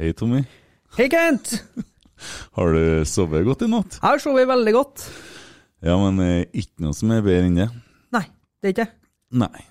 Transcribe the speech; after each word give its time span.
Hei, 0.00 0.12
Tommy. 0.16 0.40
Hei, 0.96 1.08
Kent! 1.12 1.50
har 2.56 2.72
du 2.72 3.04
sovet 3.04 3.44
godt 3.44 3.64
i 3.66 3.68
natt? 3.68 3.98
Jeg 3.98 4.06
har 4.06 4.20
sovet 4.24 4.48
veldig 4.48 4.72
godt. 4.72 5.04
Ja, 5.84 5.98
men 6.00 6.20
eh, 6.24 6.46
ikke 6.48 6.86
noe 6.86 6.96
som 6.96 7.12
er 7.12 7.20
bedre 7.26 7.50
enn 7.50 7.58
det. 7.60 7.66
Nei, 8.16 8.22
det 8.62 8.70
er 8.70 8.72
ikke 8.72 8.86
det. 8.86 8.94
Nei. 9.42 9.64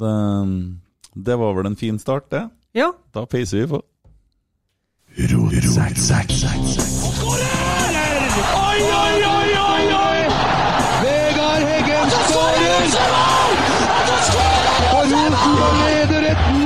Mm, 0.00 0.80
det, 1.12 1.36
var 1.42 1.52
vel 1.58 1.68
en 1.68 1.76
fin 1.76 2.00
start, 2.00 2.30
det. 2.32 2.46
Ja. 2.76 2.88
Da 3.12 3.26
peiser 3.28 3.62
vi 3.62 3.68
på. 3.74 3.82
Ro, 5.32 5.42
ro, 5.44 5.72
sack, 5.74 6.00
sack, 6.00 6.32
sack. 6.32 6.64
Oi, 8.56 8.80
oi, 8.80 9.16
oi, 9.28 9.50
oi, 9.60 9.84
oi! 10.00 10.20
Vegard 11.04 11.68
Heggen 11.68 12.16
skårer! 12.30 12.96
Og 14.96 15.04
Rosenborg 15.04 15.84
leder 15.84 16.32
1-0! 16.32 16.65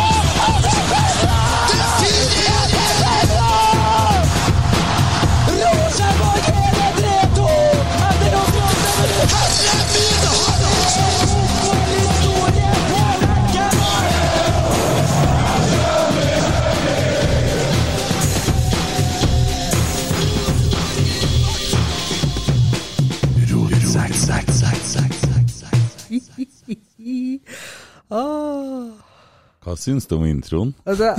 Hva 29.71 29.77
syns 29.79 30.03
du 30.03 30.17
om 30.17 30.25
introen? 30.27 30.73
Altså, 30.83 31.13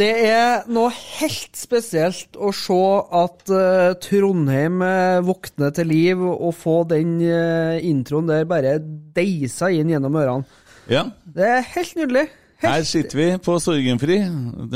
det 0.00 0.12
er 0.28 0.68
noe 0.70 0.92
helt 0.94 1.58
spesielt 1.58 2.38
å 2.38 2.52
se 2.54 2.76
at 3.18 3.50
uh, 3.50 3.96
Trondheim 3.98 4.78
uh, 4.78 5.18
våkner 5.26 5.74
til 5.74 5.90
liv 5.90 6.22
og 6.22 6.52
få 6.54 6.76
den 6.86 7.16
uh, 7.26 7.82
introen 7.82 8.30
der 8.30 8.46
bare 8.46 8.76
deisa 8.78 9.72
inn 9.74 9.90
gjennom 9.90 10.20
ørene. 10.22 10.46
Ja, 10.86 11.08
Det 11.26 11.50
er 11.50 11.66
helt 11.72 11.98
nydelig. 11.98 12.28
Her 12.62 12.84
sitter 12.88 13.18
vi 13.18 13.26
på 13.42 13.56
Sorgenfri. 13.60 14.16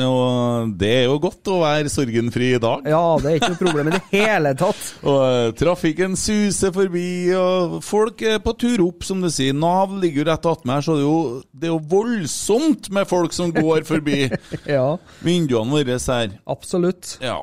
Og 0.05 0.73
det 0.81 0.91
er 0.99 1.05
jo 1.07 1.17
godt 1.23 1.49
å 1.49 1.61
være 1.63 1.93
sorgenfri 1.93 2.53
i 2.57 2.61
dag. 2.61 2.85
ja, 2.89 3.03
det 3.23 3.31
er 3.31 3.39
ikke 3.39 3.53
noe 3.55 3.61
problem 3.63 3.91
i 3.91 3.95
det 3.95 4.03
hele 4.13 4.53
tatt. 4.59 4.83
Og 5.09 5.21
eh, 5.25 5.53
trafikken 5.57 6.17
suser 6.21 6.75
forbi, 6.75 7.33
og 7.37 7.79
folk 7.85 8.21
er 8.27 8.41
på 8.45 8.55
tur 8.61 8.85
opp, 8.85 9.07
som 9.07 9.23
du 9.25 9.31
sier. 9.33 9.57
Nav 9.57 9.95
ligger 10.01 10.23
jo 10.23 10.29
rett 10.31 10.51
attmed 10.51 10.77
her, 10.77 10.85
så 10.85 10.99
det 10.99 11.05
er, 11.05 11.09
jo, 11.09 11.23
det 11.53 11.71
er 11.71 11.73
jo 11.73 11.81
voldsomt 11.95 12.91
med 12.95 13.09
folk 13.11 13.37
som 13.37 13.55
går 13.55 13.87
forbi 13.89 14.27
Ja, 14.77 14.99
vinduene 15.25 15.73
våre 15.73 15.97
her. 16.01 16.37
absolutt. 16.51 17.17
Ja. 17.25 17.41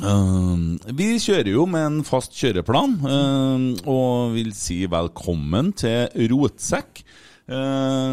Uh, 0.00 0.78
vi 0.96 1.18
kjører 1.20 1.50
jo 1.52 1.66
med 1.68 1.84
en 1.84 1.98
fast 2.06 2.32
kjøreplan, 2.38 2.94
uh, 3.04 3.88
og 3.88 4.36
vil 4.36 4.52
si 4.56 4.82
velkommen 4.90 5.72
til 5.76 6.32
Rotsekk, 6.32 7.02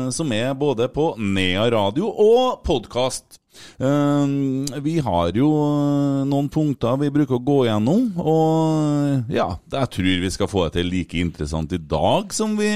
som 0.09 0.31
er 0.33 0.55
både 0.58 0.88
på 0.91 1.11
Nea 1.22 1.67
radio 1.72 2.09
og 2.09 2.63
podkast. 2.66 3.39
Um, 3.77 4.66
vi 4.83 4.97
har 5.03 5.31
jo 5.35 5.47
uh, 5.47 6.27
noen 6.27 6.49
punkter 6.52 6.99
vi 7.02 7.11
bruker 7.13 7.38
å 7.38 7.44
gå 7.44 7.57
gjennom, 7.67 8.09
og 8.19 9.31
ja, 9.33 9.50
jeg 9.72 9.91
tror 9.95 10.23
vi 10.23 10.31
skal 10.33 10.52
få 10.52 10.67
det 10.67 10.80
til 10.80 10.91
like 10.91 11.19
interessant 11.19 11.73
i 11.75 11.81
dag 11.81 12.34
som 12.35 12.57
vi 12.59 12.69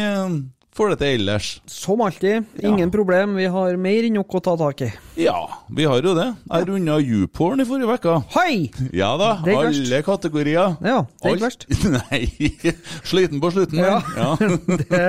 får 0.74 0.94
det 0.94 1.00
til 1.02 1.20
ellers. 1.20 1.50
Som 1.70 2.02
alltid, 2.06 2.48
ingen 2.64 2.92
problem. 2.94 3.38
Vi 3.38 3.50
har 3.52 3.78
mer 3.78 4.08
enn 4.08 4.18
nok 4.20 4.40
å 4.40 4.44
ta 4.44 4.56
tak 4.60 4.86
i. 4.88 4.90
Ja, 5.14 5.50
vi 5.70 5.86
har 5.86 6.02
jo 6.02 6.16
det. 6.18 6.26
Jeg 6.50 6.66
runda 6.66 6.96
YouPorn 6.98 7.62
i 7.62 7.66
forrige 7.70 7.98
uke. 8.00 8.14
Hei! 8.34 8.72
Ja 8.98 9.12
da, 9.22 9.28
er 9.46 9.60
alle 9.60 10.00
kategorier. 10.06 10.74
Ja, 10.82 11.04
det 11.22 11.30
er 11.30 11.36
ikke 11.36 11.46
verst. 11.46 11.68
Nei, 12.10 12.50
sliten 13.06 13.42
på 13.44 13.52
slutten. 13.54 13.78
Ja. 13.84 14.00
Ja. 14.18 14.34
Det, 14.94 15.04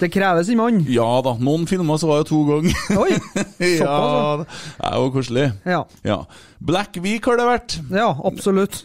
det 0.00 0.08
krever 0.12 0.42
sin 0.46 0.56
mann. 0.58 0.80
ja 0.88 1.04
da, 1.24 1.34
noen 1.40 1.66
filmer 1.68 1.98
så 2.00 2.08
var 2.08 2.22
jeg 2.22 2.30
to 2.30 2.40
ganger. 2.48 2.80
Oi! 3.02 3.12
ja, 3.82 3.98
det 4.40 4.48
det 4.48 4.94
jo 4.96 5.12
koselig. 5.18 5.46
Ja. 5.68 5.82
Ja. 6.06 6.18
Black 6.62 6.96
Week 7.02 7.24
har 7.26 7.40
det 7.40 7.46
vært. 7.48 7.76
ja, 7.90 8.08
absolutt. 8.24 8.82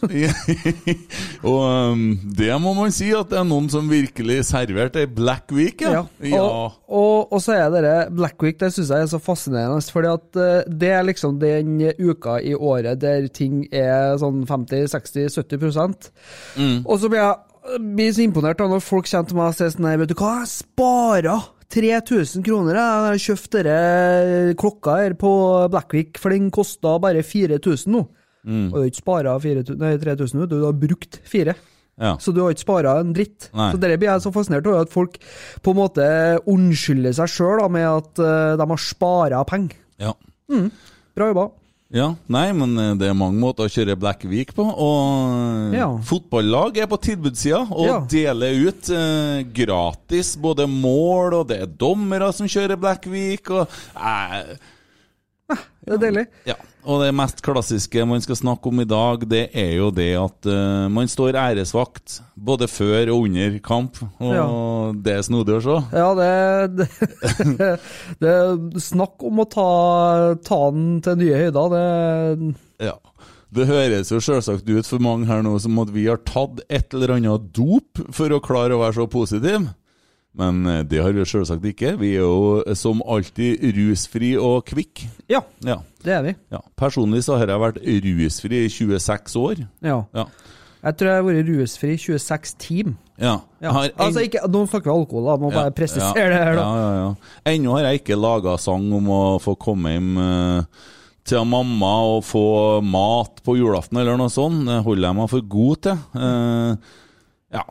og 1.46 1.60
um, 1.62 2.04
det 2.36 2.50
må 2.60 2.74
man 2.74 2.92
si 2.94 3.12
at 3.14 3.30
det 3.30 3.38
er 3.38 3.46
noen 3.46 3.68
som 3.70 3.88
virkelig 3.90 4.40
serverte 4.50 5.04
ei 5.04 5.10
Black 5.10 5.52
Week, 5.54 5.84
ja. 5.84 6.02
Ja. 6.26 6.42
Og, 6.42 6.78
og, 6.88 7.32
og 7.32 7.42
så 7.44 7.54
er 7.54 7.70
det 7.78 7.96
Black 8.18 8.42
Week, 8.42 8.58
det 8.60 8.72
syns 8.74 8.90
jeg 8.90 9.06
er 9.06 9.12
så 9.12 9.22
fascinerende. 9.22 9.78
Fordi 9.94 10.10
at 10.10 10.40
eh, 10.42 10.57
det 10.66 10.90
er 10.94 11.06
liksom 11.06 11.38
den 11.42 11.78
uka 11.98 12.38
i 12.40 12.54
året 12.54 13.00
der 13.02 13.28
ting 13.32 13.66
er 13.72 14.16
sånn 14.20 14.44
50-60-70 14.48 16.10
Mm. 16.58 16.82
Og 16.86 16.98
så 17.00 17.08
blir 17.10 17.20
jeg 17.20 17.36
blir 17.76 18.12
så 18.14 18.24
imponert 18.24 18.58
da 18.60 18.68
når 18.70 18.82
folk 18.84 19.08
kommer 19.10 19.28
til 19.28 19.38
meg 19.38 19.50
og 19.50 19.56
sier 19.58 19.72
sånn 19.72 19.86
Nei, 19.86 19.94
vet 20.00 20.12
du 20.12 20.16
hva, 20.18 20.34
jeg 20.42 20.50
spara 20.52 21.36
3000 21.68 22.44
kroner. 22.46 22.78
Jeg 22.78 23.08
har 23.08 23.18
kjøpt 23.24 23.56
denne 23.58 24.54
klokka 24.58 24.94
her 25.02 25.16
på 25.20 25.32
Blackwick, 25.72 26.20
for 26.20 26.32
den 26.32 26.48
kosta 26.54 26.94
bare 27.02 27.24
4000 27.26 27.92
nå. 27.92 28.06
Mm. 28.48 28.68
Og 28.70 28.76
du 28.76 28.80
har 28.80 28.88
ikke 28.88 29.02
spara 29.02 29.34
3000, 29.42 30.38
nå, 30.38 30.46
du, 30.48 30.62
har 30.64 30.78
brukt 30.80 31.20
fire. 31.28 31.58
Ja. 31.98 32.14
Så 32.22 32.32
du 32.32 32.40
har 32.44 32.54
ikke 32.54 32.64
spara 32.64 32.94
en 33.02 33.12
dritt. 33.12 33.50
Nei. 33.58 33.72
Så 33.74 33.82
dere 33.82 33.98
blir 34.00 34.12
jeg 34.12 34.24
så 34.24 34.32
fascinert 34.32 34.68
over, 34.70 34.86
at 34.86 34.94
folk 34.94 35.18
på 35.64 35.74
en 35.74 35.80
måte 35.80 36.08
unnskylder 36.48 37.16
seg 37.18 37.32
sjøl 37.34 37.64
med 37.74 37.88
at 37.90 38.22
eh, 38.22 38.56
de 38.60 38.68
har 38.72 38.82
spara 38.82 39.42
penger. 39.48 39.76
Ja. 40.00 40.14
Bra 40.48 41.26
jobba. 41.28 41.50
ja. 41.92 42.14
Nei, 42.28 42.52
men 42.56 42.72
eh, 42.78 42.94
det 43.00 43.08
er 43.10 43.16
mange 43.16 43.38
måter 43.40 43.66
å 43.68 43.72
kjøre 43.72 43.96
Black 44.00 44.24
Week 44.28 44.54
på. 44.56 44.64
Og 44.64 45.74
Ja. 45.76 45.88
fotballag 46.04 46.78
er 46.78 46.86
på 46.86 46.98
tilbudssida 47.00 47.66
og 47.70 47.86
Ja. 47.86 48.00
deler 48.08 48.68
ut 48.68 48.88
eh, 48.90 49.42
gratis 49.52 50.36
både 50.36 50.66
mål, 50.68 51.34
og 51.42 51.48
det 51.48 51.60
er 51.62 51.66
dommere 51.66 52.32
som 52.32 52.46
kjører 52.46 52.76
Black 52.80 53.06
Week, 53.06 53.50
og 53.50 53.68
eh, 53.96 54.56
Det 55.84 55.94
er 55.94 55.98
deilig. 55.98 56.26
Ja, 56.46 56.54
og 56.88 57.02
det 57.04 57.10
mest 57.12 57.42
klassiske 57.44 58.04
man 58.08 58.22
skal 58.24 58.38
snakke 58.40 58.70
om 58.70 58.80
i 58.80 58.86
dag, 58.88 59.24
det 59.28 59.42
er 59.52 59.74
jo 59.76 59.90
det 59.92 60.08
at 60.16 60.48
uh, 60.48 60.86
man 60.92 61.10
står 61.10 61.36
æresvakt 61.36 62.18
både 62.34 62.68
før 62.72 63.10
og 63.12 63.26
under 63.28 63.58
kamp. 63.64 64.00
Og 64.22 64.32
Ja. 64.32 64.46
det 64.96 65.16
er 65.18 65.26
snodig 65.26 65.58
å 65.58 65.64
se. 65.66 65.76
Ja, 65.92 66.08
det, 66.16 66.30
det, 66.80 67.68
det 68.24 68.82
Snakk 68.88 69.20
om 69.28 69.42
å 69.44 69.48
ta, 69.52 69.68
ta 70.48 70.60
den 70.72 71.02
til 71.04 71.20
nye 71.20 71.42
høyder. 71.44 71.76
Det, 71.76 72.54
Ja. 72.88 72.96
Det 73.48 73.64
høres 73.64 74.10
jo 74.12 74.18
selvsagt 74.20 74.68
ut 74.68 74.84
for 74.84 75.00
mange 75.00 75.24
her 75.28 75.40
nå 75.44 75.54
som 75.64 75.78
at 75.80 75.88
vi 75.94 76.02
har 76.04 76.18
tatt 76.28 76.58
et 76.68 76.92
eller 76.92 77.14
annet 77.14 77.46
dop 77.56 78.02
for 78.12 78.32
å 78.36 78.42
klare 78.44 78.76
å 78.76 78.82
være 78.82 78.98
så 78.98 79.06
positive. 79.08 79.62
Men 80.34 80.66
eh, 80.66 80.82
det 80.86 81.00
har 81.02 81.12
vi 81.16 81.24
selvsagt 81.26 81.64
ikke. 81.64 81.94
Vi 81.98 82.12
er 82.16 82.20
jo 82.26 82.60
eh, 82.66 82.74
som 82.78 83.00
alltid 83.06 83.62
rusfri 83.78 84.34
og 84.38 84.64
kvikk. 84.68 85.06
ja, 85.28 85.40
Ja. 85.64 85.78
det 86.04 86.12
er 86.14 86.22
vi. 86.22 86.34
ja. 86.52 86.60
Personlig 86.76 87.24
så 87.24 87.38
har 87.38 87.46
jeg 87.46 87.58
vært 87.60 87.80
rusfri 87.82 88.64
i 88.66 88.68
26 88.68 89.36
år. 89.36 89.66
Ja. 89.82 90.02
Ja. 90.14 90.26
Jeg 90.84 90.94
tror 90.96 91.08
jeg 91.10 91.16
har 91.18 91.26
vært 91.26 91.48
rusfri 91.48 91.88
i 91.94 91.96
26 91.98 92.54
timer. 92.58 92.94
Ja. 93.18 93.40
Ja. 93.60 93.70
En- 93.82 93.90
Altså, 93.98 94.20
ikke, 94.22 94.44
nå 94.48 94.60
snakker 94.70 94.92
vi 94.92 94.98
alkohol, 95.00 95.24
da. 95.26 95.36
Må 95.42 95.50
bare 95.50 95.72
presisere 95.74 96.28
det 96.30 96.38
her, 96.38 96.54
da. 96.54 96.62
Ja, 96.62 96.76
ja, 96.78 96.92
ja. 97.02 97.14
Ennå 97.50 97.72
har 97.74 97.88
jeg 97.90 98.02
ikke 98.04 98.14
laga 98.20 98.56
sang 98.62 98.92
om 98.94 99.08
å 99.10 99.40
få 99.42 99.56
komme 99.58 99.90
hjem 99.96 100.12
eh, 100.22 100.62
til 101.24 101.44
mamma 101.44 101.90
og 102.14 102.22
få 102.24 102.80
mat 102.80 103.42
på 103.44 103.56
julaften 103.58 103.98
eller 103.98 104.16
noe 104.16 104.30
sånt. 104.30 104.62
Det 104.70 104.78
holder 104.86 105.08
jeg 105.08 105.16
meg 105.18 105.28
for 105.34 105.40
god 105.42 105.82
til. 105.82 105.98
Uh, 106.14 106.76
ja. 107.52 107.64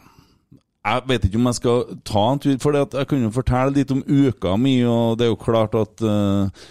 Jeg 0.87 1.03
vet 1.09 1.25
ikke 1.27 1.39
om 1.39 1.47
jeg 1.49 1.57
skal 1.57 1.95
ta 2.07 2.25
en 2.31 2.39
tur, 2.39 2.57
for 2.63 2.75
jeg 2.79 3.07
kunne 3.09 3.27
jo 3.27 3.35
fortelle 3.35 3.75
litt 3.75 3.91
om 3.91 4.03
uka 4.07 4.53
mi, 4.55 4.77
og 4.87 5.17
det 5.19 5.27
er 5.27 5.33
jo 5.33 5.39
klart 5.41 5.75
at 5.75 6.03
uh, 6.05 6.67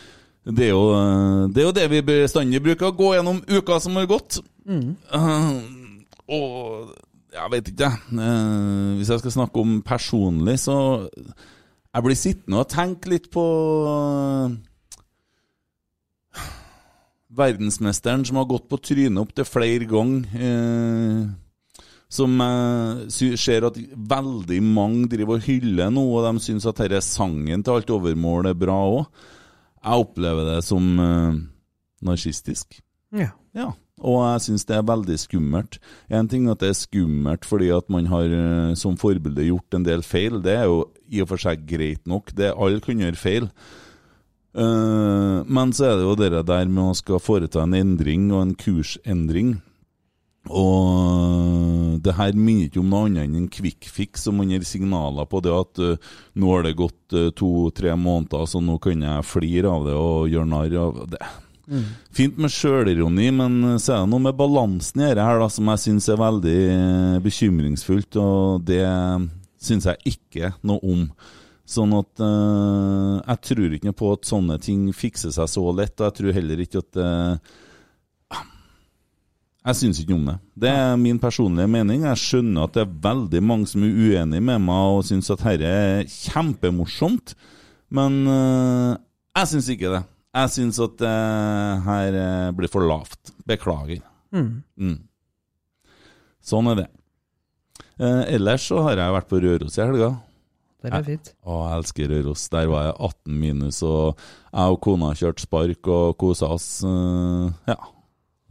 det, 0.47 0.69
er 0.69 0.71
jo, 0.71 0.85
eh, 0.95 1.49
det 1.51 1.63
er 1.63 1.67
jo 1.67 1.75
det 1.75 1.87
vi 1.91 2.03
bestandig 2.07 2.63
bruker 2.63 2.93
å 2.93 2.95
gå 2.95 3.11
gjennom 3.17 3.43
uka 3.51 3.81
som 3.83 3.99
har 3.99 4.07
gått. 4.11 4.39
Eh, 5.19 5.49
og 6.31 6.93
jeg 7.35 7.53
vet 7.57 7.71
ikke. 7.73 7.91
Eh, 8.15 8.93
hvis 9.01 9.11
jeg 9.11 9.25
skal 9.25 9.35
snakke 9.41 9.65
om 9.65 9.81
personlig, 9.83 10.61
så 10.63 11.09
Jeg 11.97 12.05
blir 12.05 12.17
sittende 12.21 12.59
og 12.61 12.69
tenke 12.69 13.09
litt 13.09 13.31
på 13.33 13.43
verdensmesteren 17.33 18.21
som 18.29 18.37
har 18.37 18.45
gått 18.45 18.67
på 18.69 18.77
trynet 18.77 19.17
opptil 19.17 19.49
flere 19.49 19.89
ganger. 19.89 21.31
Eh, 22.07 22.15
som 22.15 22.39
jeg 22.41 23.39
ser 23.39 23.67
at 23.67 23.79
veldig 23.97 24.61
mange 24.63 25.09
driver 25.11 25.41
og 25.41 25.47
hyller 25.47 25.91
nå, 25.91 26.05
og 26.17 26.27
de 26.27 26.43
syns 26.43 26.67
at 26.67 26.79
denne 26.79 27.03
sangen 27.03 27.65
til 27.65 27.75
alt 27.75 27.91
overmål 27.91 28.47
er 28.51 28.59
bra 28.59 28.77
òg. 28.87 29.07
Jeg 29.83 30.07
opplever 30.07 30.55
det 30.55 30.61
som 30.65 30.99
eh, 30.99 31.41
narsistisk. 32.07 32.81
Ja. 33.15 33.33
Ja, 33.57 33.71
og 34.05 34.19
jeg 34.21 34.43
syns 34.45 34.67
det 34.69 34.77
er 34.77 34.85
veldig 34.85 35.17
skummelt. 35.19 35.79
En 36.13 36.29
ting 36.29 36.51
at 36.53 36.61
det 36.61 36.69
er 36.69 36.77
skummelt 36.77 37.47
fordi 37.49 37.71
at 37.73 37.89
man 37.89 38.07
har 38.11 38.29
eh, 38.29 38.75
som 38.77 38.99
forbilde 39.01 39.49
gjort 39.49 39.75
en 39.75 39.87
del 39.87 40.05
feil, 40.05 40.43
det 40.45 40.59
er 40.61 40.69
jo 40.69 40.85
i 41.09 41.23
og 41.25 41.31
for 41.33 41.41
seg 41.41 41.67
greit 41.67 42.05
nok. 42.07 42.35
Det, 42.37 42.53
alle 42.53 42.83
kan 42.85 43.01
gjøre 43.01 43.19
feil. 43.19 43.51
Uh, 44.57 45.45
men 45.53 45.69
så 45.77 45.85
er 45.85 45.99
det 45.99 46.05
jo 46.07 46.15
det 46.17 46.47
der 46.49 46.69
med 46.73 46.81
å 46.81 46.95
skal 46.97 47.21
foreta 47.21 47.61
en 47.67 47.75
endring 47.77 48.31
og 48.33 48.41
en 48.41 48.55
kursendring. 48.57 49.59
Og 50.51 51.97
det 52.05 52.15
her 52.19 52.37
minner 52.37 52.69
ikke 52.69 52.83
om 52.83 52.93
noe 52.93 53.09
annet 53.09 53.27
enn 53.27 53.41
en 53.41 53.49
quick 53.53 53.89
fix, 53.91 54.27
som 54.27 54.39
man 54.39 54.53
gir 54.53 54.67
signaler 54.67 55.27
på 55.31 55.41
det 55.45 55.55
at 55.55 55.83
uh, 55.83 56.13
nå 56.39 56.53
har 56.53 56.67
det 56.67 56.77
gått 56.79 57.17
uh, 57.17 57.33
to-tre 57.35 57.97
måneder, 57.99 58.47
så 58.47 58.63
nå 58.63 58.79
kan 58.83 59.03
jeg 59.03 59.27
flire 59.27 59.73
av 59.73 59.89
det 59.89 59.97
og 59.99 60.31
gjøre 60.31 60.53
narr 60.53 60.79
av 60.85 61.03
det. 61.17 61.25
Fint 62.15 62.37
med 62.39 62.53
sjølironi, 62.55 63.31
men 63.35 63.79
så 63.83 63.97
er 63.97 64.05
det 64.05 64.11
noe 64.13 64.23
med 64.29 64.37
balansen 64.39 65.03
i 65.03 65.09
dette 65.09 65.25
her 65.27 65.41
da, 65.43 65.49
som 65.51 65.73
jeg 65.73 65.83
syns 65.83 66.07
er 66.13 66.21
veldig 66.21 66.61
eh, 66.71 67.17
bekymringsfullt, 67.25 68.19
og 68.23 68.63
det 68.69 68.85
syns 69.59 69.89
jeg 69.91 70.15
ikke 70.15 70.53
noe 70.67 70.79
om. 70.87 71.09
Sånn 71.67 71.91
at 71.99 72.23
uh, 72.23 73.19
Jeg 73.27 73.41
tror 73.49 73.73
ikke 73.75 73.93
på 73.99 74.13
at 74.15 74.29
sånne 74.29 74.61
ting 74.63 74.85
fikser 74.95 75.33
seg 75.35 75.51
så 75.51 75.65
lett, 75.75 75.97
og 75.99 76.07
jeg 76.07 76.17
tror 76.21 76.37
heller 76.37 76.63
ikke 76.63 76.83
at 76.85 77.01
eh, 77.03 77.55
Jeg 79.67 79.79
syns 79.81 79.99
ikke 79.99 80.15
om 80.15 80.27
det. 80.29 80.37
Det 80.63 80.71
er 80.71 80.93
min 81.01 81.19
personlige 81.19 81.67
mening. 81.71 82.05
Jeg 82.07 82.23
skjønner 82.23 82.69
at 82.69 82.77
det 82.77 82.85
er 82.85 82.99
veldig 83.09 83.41
mange 83.43 83.67
som 83.67 83.83
er 83.83 83.97
uenig 83.97 84.43
med 84.47 84.63
meg 84.63 84.99
og 84.99 85.07
syns 85.09 85.31
at 85.35 85.43
dette 85.43 85.71
er 85.71 86.05
kjempemorsomt, 86.07 87.35
men 87.97 88.21
eh, 88.31 88.93
jeg 89.41 89.51
syns 89.53 89.71
ikke 89.75 89.91
det. 89.97 90.03
Jeg 90.37 90.53
syns 90.55 90.79
at 90.85 90.95
det 91.01 91.17
her 91.89 92.21
eh, 92.21 92.53
blir 92.55 92.71
for 92.71 92.87
lavt. 92.87 93.33
Beklager. 93.49 94.05
Mm. 94.37 95.01
Sånn 96.47 96.71
er 96.71 96.85
det. 96.85 96.87
Eh, 97.99 98.23
ellers 98.37 98.69
så 98.71 98.85
har 98.87 99.01
jeg 99.01 99.17
vært 99.19 99.31
på 99.33 99.43
Røros 99.43 99.81
i 99.81 99.83
helga. 99.83 100.13
Det 100.85 100.93
er 100.95 101.07
fint. 101.07 101.33
Å, 101.43 101.59
jeg 101.65 101.81
elsker 101.81 102.11
Røros. 102.13 102.47
Der 102.53 102.71
var 102.71 102.87
jeg 102.87 102.97
18 103.09 103.39
minus, 103.43 103.83
og 103.83 104.21
jeg 104.53 104.77
og 104.77 104.81
kona 104.85 105.11
kjørte 105.19 105.43
spark 105.43 105.91
og 105.91 106.17
kosa 106.21 106.53
oss. 106.55 106.69
Uh, 106.87 107.51
ja. 107.67 107.79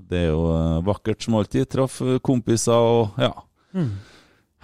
Det 0.09 0.21
er 0.21 0.31
jo 0.31 0.45
eh, 0.53 0.79
vakkert 0.85 1.25
som 1.25 1.37
alltid. 1.39 1.67
Traff 1.71 1.99
eh, 2.05 2.19
kompiser 2.23 2.77
og 2.77 3.19
ja. 3.21 3.31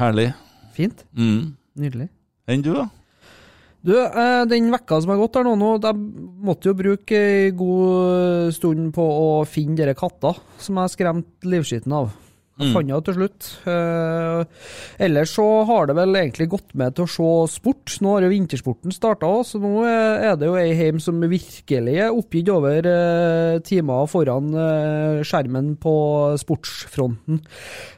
Herlig. 0.01 0.31
Fint. 0.75 1.05
Mm. 1.17 1.53
Nydelig. 1.81 2.09
Enn 2.51 2.63
du, 2.65 2.71
da? 2.75 2.87
Du, 3.81 3.95
eh, 3.97 4.43
den 4.49 4.69
vekka 4.73 4.99
som 5.01 5.13
har 5.13 5.21
gått 5.21 5.39
her 5.39 5.47
nå, 5.47 5.55
nå 5.57 5.71
de 5.81 5.93
måtte 6.45 6.69
jo 6.69 6.77
bruke 6.77 7.17
ei 7.17 7.53
god 7.57 8.53
stund 8.53 8.91
på 8.93 9.05
å 9.05 9.29
finne 9.49 9.79
dere 9.79 9.97
katter 9.97 10.37
som 10.61 10.77
jeg 10.81 10.93
skremte 10.93 11.49
livskiten 11.49 11.95
av. 11.97 12.11
Jeg 12.61 12.75
fant 12.75 12.87
henne 12.87 13.01
til 13.07 13.17
slutt. 13.19 13.51
Eh, 13.71 14.65
ellers 15.07 15.35
så 15.37 15.47
har 15.69 15.89
det 15.89 15.97
vel 15.99 16.21
egentlig 16.21 16.49
gått 16.55 16.75
med 16.77 16.97
til 16.97 17.07
å 17.07 17.11
se 17.11 17.31
sport. 17.57 17.97
Nå 18.01 18.15
har 18.15 18.25
jo 18.25 18.33
vintersporten 18.33 18.95
starta 18.95 19.29
òg, 19.29 19.43
så 19.47 19.61
nå 19.61 19.75
er 19.87 20.31
er 20.31 20.37
det 20.39 20.49
jo 20.49 20.57
ei 20.59 20.73
heim 20.77 20.99
som 21.03 21.19
virkelig 21.21 21.95
er 22.05 22.15
oppgitt 22.15 22.51
over 22.53 22.87
eh, 22.87 23.59
timer 23.67 24.09
foran 24.11 24.51
eh, 24.57 25.23
skjermen 25.27 25.73
på 25.81 25.95
sportsfronten. 26.41 27.41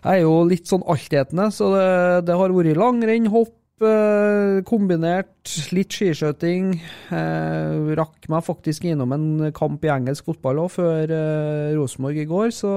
Jeg 0.04 0.21
er 0.21 0.24
jo 0.24 0.39
litt 0.50 0.69
sånn 0.69 0.86
altetende, 0.89 1.50
så 1.54 1.74
det, 1.74 1.89
det 2.30 2.39
har 2.39 2.56
vært 2.56 2.80
langrenn, 2.80 3.30
hopp, 3.33 3.56
eh, 3.83 4.62
kombinert 4.68 5.54
litt 5.75 5.94
skiskøyting. 5.94 6.74
Eh, 7.13 7.94
rakk 8.00 8.30
meg 8.31 8.45
faktisk 8.48 8.88
innom 8.89 9.16
en 9.16 9.30
kamp 9.56 9.86
i 9.86 9.94
engelsk 9.94 10.31
fotball 10.31 10.66
òg, 10.66 10.74
før 10.77 11.16
eh, 11.19 11.71
Rosenborg 11.77 12.24
i 12.24 12.30
går, 12.30 12.51
så 12.56 12.74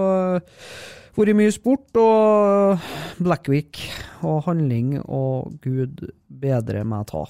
vært 1.16 1.36
mye 1.38 1.52
sport 1.54 1.96
og 2.00 2.84
Blackwick 3.22 3.80
og 4.26 4.42
handling 4.46 4.96
og 5.04 5.56
gud 5.64 6.02
bedre 6.28 6.84
meg 6.88 7.06
ta. 7.10 7.24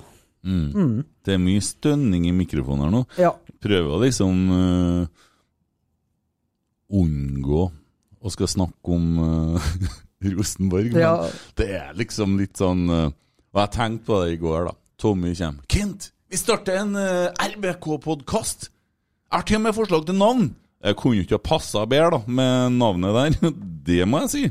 Mm. 0.46 1.02
Det 1.26 1.34
er 1.34 1.42
mye 1.42 1.62
stønning 1.64 2.26
i 2.28 2.34
mikrofonen 2.34 2.84
her 2.86 2.92
nå. 2.94 3.02
Ja. 3.18 3.32
Prøver 3.62 3.96
å 3.96 4.02
liksom 4.04 4.42
uh, 4.52 5.06
unngå 6.94 7.62
å 8.26 8.32
skal 8.32 8.50
snakke 8.50 8.94
om 8.94 9.06
uh, 9.18 9.70
Rosenborg, 10.36 10.92
men 10.94 11.02
Ja. 11.02 11.14
det 11.58 11.70
er 11.78 11.96
liksom 11.98 12.38
litt 12.40 12.58
sånn 12.58 12.86
uh, 12.90 13.08
Og 13.54 13.60
jeg 13.62 13.74
tenkte 13.76 14.06
på 14.08 14.20
det 14.22 14.36
i 14.36 14.38
går, 14.42 14.68
da. 14.70 14.76
Tommy 15.00 15.34
kommer. 15.36 15.66
Kent, 15.68 16.10
vi 16.32 16.38
starter 16.40 16.78
en 16.80 16.94
RBK-podkast! 16.96 18.70
Jeg 19.26 19.34
har 19.34 19.44
til 19.48 19.58
og 19.58 19.62
med 19.66 19.76
forslag 19.76 20.06
til 20.08 20.16
navn! 20.16 20.46
Jeg 20.84 20.96
kunne 21.00 21.16
jo 21.18 21.24
ikke 21.26 21.38
ha 21.38 21.44
passa 21.44 21.86
bedre 21.88 22.18
da, 22.18 22.22
med 22.26 22.78
navnet 22.78 23.16
der. 23.16 23.52
Det 23.86 24.02
må 24.08 24.24
jeg 24.26 24.32
si. 24.32 24.44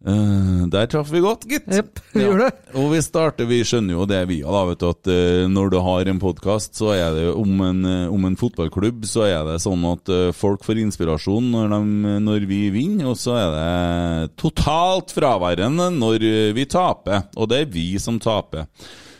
Uh, 0.00 0.64
der 0.72 0.86
traff 0.88 1.10
vi 1.12 1.20
godt, 1.20 1.42
gitt. 1.44 1.66
Yep, 1.68 1.98
vi 2.14 2.22
ja. 2.24 2.32
det. 2.38 2.48
Og 2.80 2.88
vi 2.94 3.02
starter, 3.04 3.44
vi 3.44 3.58
skjønner 3.68 3.98
jo 3.98 4.06
det 4.08 4.22
vi 4.30 4.38
da, 4.40 4.62
vet 4.70 4.80
du, 4.80 4.86
at 4.88 5.10
uh, 5.12 5.44
når 5.52 5.74
du 5.74 5.76
har 5.84 6.08
en 6.08 6.22
podkast, 6.22 6.72
så 6.80 6.94
er 6.94 7.18
det 7.18 7.26
om 7.36 7.60
en, 7.66 7.82
eh, 7.84 8.06
om 8.08 8.24
en 8.24 8.38
fotballklubb, 8.40 9.04
så 9.04 9.26
er 9.28 9.44
det 9.44 9.58
sånn 9.60 9.84
at 9.90 10.08
folk 10.36 10.64
får 10.64 10.80
inspirasjon 10.86 11.50
når, 11.52 11.74
de, 11.74 12.14
når 12.24 12.48
vi 12.48 12.62
vinner, 12.72 13.10
og 13.12 13.20
så 13.20 13.36
er 13.42 13.52
det 13.58 14.38
totalt 14.40 15.12
fraværende 15.12 15.90
når 15.92 16.24
vi 16.56 16.64
taper. 16.64 17.28
Og 17.36 17.52
det 17.52 17.60
er 17.60 17.74
vi 17.76 17.90
som 18.00 18.16
taper, 18.22 18.70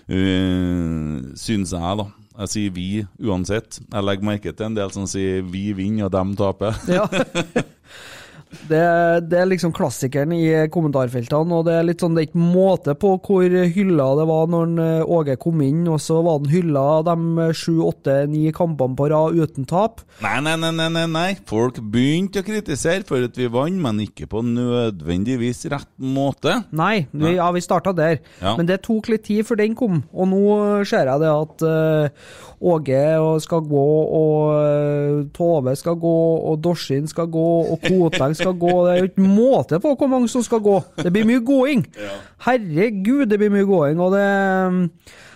uh, 0.09 1.21
syns 1.37 1.77
jeg, 1.77 2.01
da. 2.01 2.09
Jeg 2.41 2.53
sier 2.55 2.73
vi 2.73 2.87
uansett. 3.21 3.83
Jeg 3.85 4.07
legger 4.07 4.25
merke 4.25 4.53
til 4.57 4.71
en 4.71 4.77
del 4.79 4.93
som 4.95 5.05
sier 5.11 5.43
vi 5.45 5.71
vinner 5.77 6.09
og 6.09 6.15
dem 6.15 6.33
taper. 6.39 6.79
Ja. 6.89 7.05
Det, 8.51 8.83
det 9.31 9.39
er 9.39 9.49
liksom 9.49 9.73
klassikeren 9.75 10.33
i 10.35 10.45
kommentarfeltene, 10.73 11.59
og 11.61 11.67
det 11.69 11.77
er 11.79 11.87
litt 11.87 12.03
sånn, 12.03 12.17
det 12.17 12.25
er 12.25 12.29
ikke 12.31 12.43
måte 12.43 12.95
på 12.99 13.13
hvor 13.23 13.47
hylla 13.47 14.09
det 14.19 14.27
var 14.31 14.51
når 14.51 14.73
eh, 14.85 15.13
Åge 15.21 15.37
kom 15.41 15.63
inn, 15.65 15.85
og 15.91 16.01
så 16.03 16.21
var 16.25 16.41
han 16.41 16.51
hylla 16.51 16.85
de 17.07 17.49
sju, 17.57 17.81
åtte, 17.87 18.17
ni 18.31 18.51
kampene 18.57 18.99
på 18.99 19.09
rad 19.13 19.39
uten 19.39 19.69
tap. 19.71 20.05
Nei, 20.25 20.37
nei, 20.45 20.57
nei, 20.59 20.73
nei, 20.91 21.07
nei. 21.11 21.29
Folk 21.49 21.81
begynte 21.93 22.43
å 22.43 22.47
kritisere 22.47 23.07
for 23.09 23.27
at 23.27 23.39
vi 23.39 23.49
vant, 23.51 23.81
men 23.81 24.03
ikke 24.05 24.29
på 24.31 24.43
nødvendigvis 24.47 25.65
rett 25.73 25.91
måte. 26.01 26.61
Nei, 26.77 27.07
vi, 27.13 27.37
ja, 27.39 27.51
vi 27.55 27.65
starta 27.65 27.95
der. 27.97 28.21
Ja. 28.43 28.57
Men 28.59 28.69
det 28.71 28.83
tok 28.87 29.13
litt 29.13 29.27
tid 29.29 29.47
før 29.49 29.61
den 29.63 29.77
kom, 29.79 30.03
og 30.11 30.31
nå 30.31 30.45
ser 30.89 31.11
jeg 31.11 31.23
det 31.23 31.31
at 31.31 31.67
eh, 31.67 32.29
Åge 32.61 33.41
skal 33.41 33.65
gå, 33.65 33.89
og 34.21 34.53
eh, 34.53 35.25
Tove 35.33 35.73
skal 35.81 35.97
gå, 35.97 36.19
og 36.51 36.61
Dorsin 36.61 37.09
skal 37.09 37.25
gå, 37.33 37.73
og 37.73 37.81
Koteng 37.81 38.37
skal 38.37 38.53
gå. 38.61 38.85
Det 38.85 38.93
er 38.93 39.01
jo 39.01 39.09
ikke 39.09 39.25
måte 39.25 39.81
på 39.81 39.97
hvor 39.97 40.13
mange 40.13 40.29
som 40.29 40.45
skal 40.45 40.61
gå. 40.65 40.77
Det 41.01 41.13
blir 41.15 41.25
mye 41.29 41.41
gåing. 41.41 41.87
Herregud, 42.47 43.27
det 43.31 43.39
blir 43.41 43.51
mye 43.55 43.69
gåing. 43.69 44.01
Og 44.01 44.13
det 44.13 44.25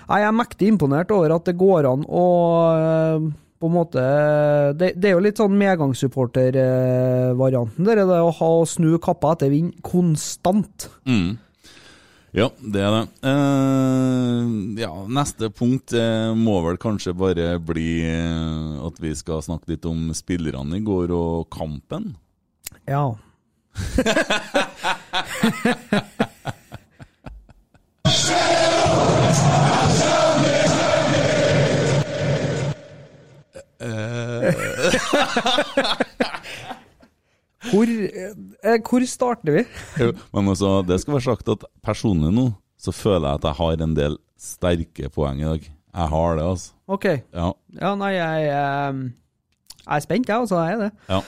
Jeg 0.05 0.21
er 0.21 0.37
mektig 0.37 0.69
imponert 0.69 1.09
over 1.17 1.33
at 1.33 1.47
det 1.49 1.57
går 1.57 1.89
an 1.89 2.05
å 2.05 2.25
eh, 2.75 3.25
på 3.65 3.69
en 3.71 3.79
måte 3.79 4.03
Det, 4.77 4.93
det 5.01 5.09
er 5.09 5.15
jo 5.15 5.25
litt 5.25 5.41
sånn 5.41 5.57
medgangssupporter-varianten, 5.57 7.81
det, 7.87 8.05
det 8.05 8.21
å 8.21 8.37
ha 8.37 8.51
snu 8.69 9.01
kappa 9.01 9.33
etter 9.33 9.49
vind 9.55 9.73
konstant. 9.81 10.93
Mm. 11.09 11.41
Ja, 12.35 12.49
det 12.59 12.81
er 12.83 12.91
det. 12.91 13.03
Eh, 13.31 14.49
ja, 14.83 14.91
neste 15.07 15.53
punkt 15.55 15.93
eh, 15.95 16.33
må 16.35 16.57
vel 16.65 16.75
kanskje 16.83 17.13
bare 17.15 17.61
bli 17.63 18.03
eh, 18.09 18.73
at 18.83 18.99
vi 18.99 19.13
skal 19.15 19.39
snakke 19.47 19.71
litt 19.71 19.87
om 19.87 20.11
spillerne 20.19 20.81
i 20.81 20.83
går 20.83 21.15
og 21.15 21.47
kampen. 21.55 22.17
Ja. 22.91 23.15
Eh, 33.85 34.55
hvor 38.65 39.05
starter 39.09 39.59
vi? 39.59 39.63
Jo, 40.01 40.13
Men 40.33 40.49
altså, 40.55 40.79
det 40.89 41.01
skal 41.03 41.17
være 41.19 41.27
sagt 41.29 41.51
at 41.53 41.65
personlig 41.85 42.33
nå, 42.35 42.47
så 42.81 42.93
føler 42.97 43.29
jeg 43.29 43.41
at 43.43 43.49
jeg 43.51 43.59
har 43.61 43.85
en 43.85 43.97
del 43.97 44.17
sterke 44.41 45.11
poeng 45.13 45.41
i 45.43 45.47
dag. 45.49 45.67
Jeg 45.95 46.11
har 46.11 46.37
det, 46.39 46.47
altså. 46.49 46.73
Ok. 46.91 47.05
Ja. 47.33 47.51
Ja, 47.81 47.93
nei, 48.01 48.13
jeg, 48.17 48.47
jeg, 48.49 49.05
jeg 49.85 49.95
er 49.99 50.05
spent, 50.05 50.29
jeg, 50.33 50.41
altså. 50.43 50.63
Jeg 50.65 50.75
er 50.75 50.83
det. 50.87 50.91
ja. 51.13 51.21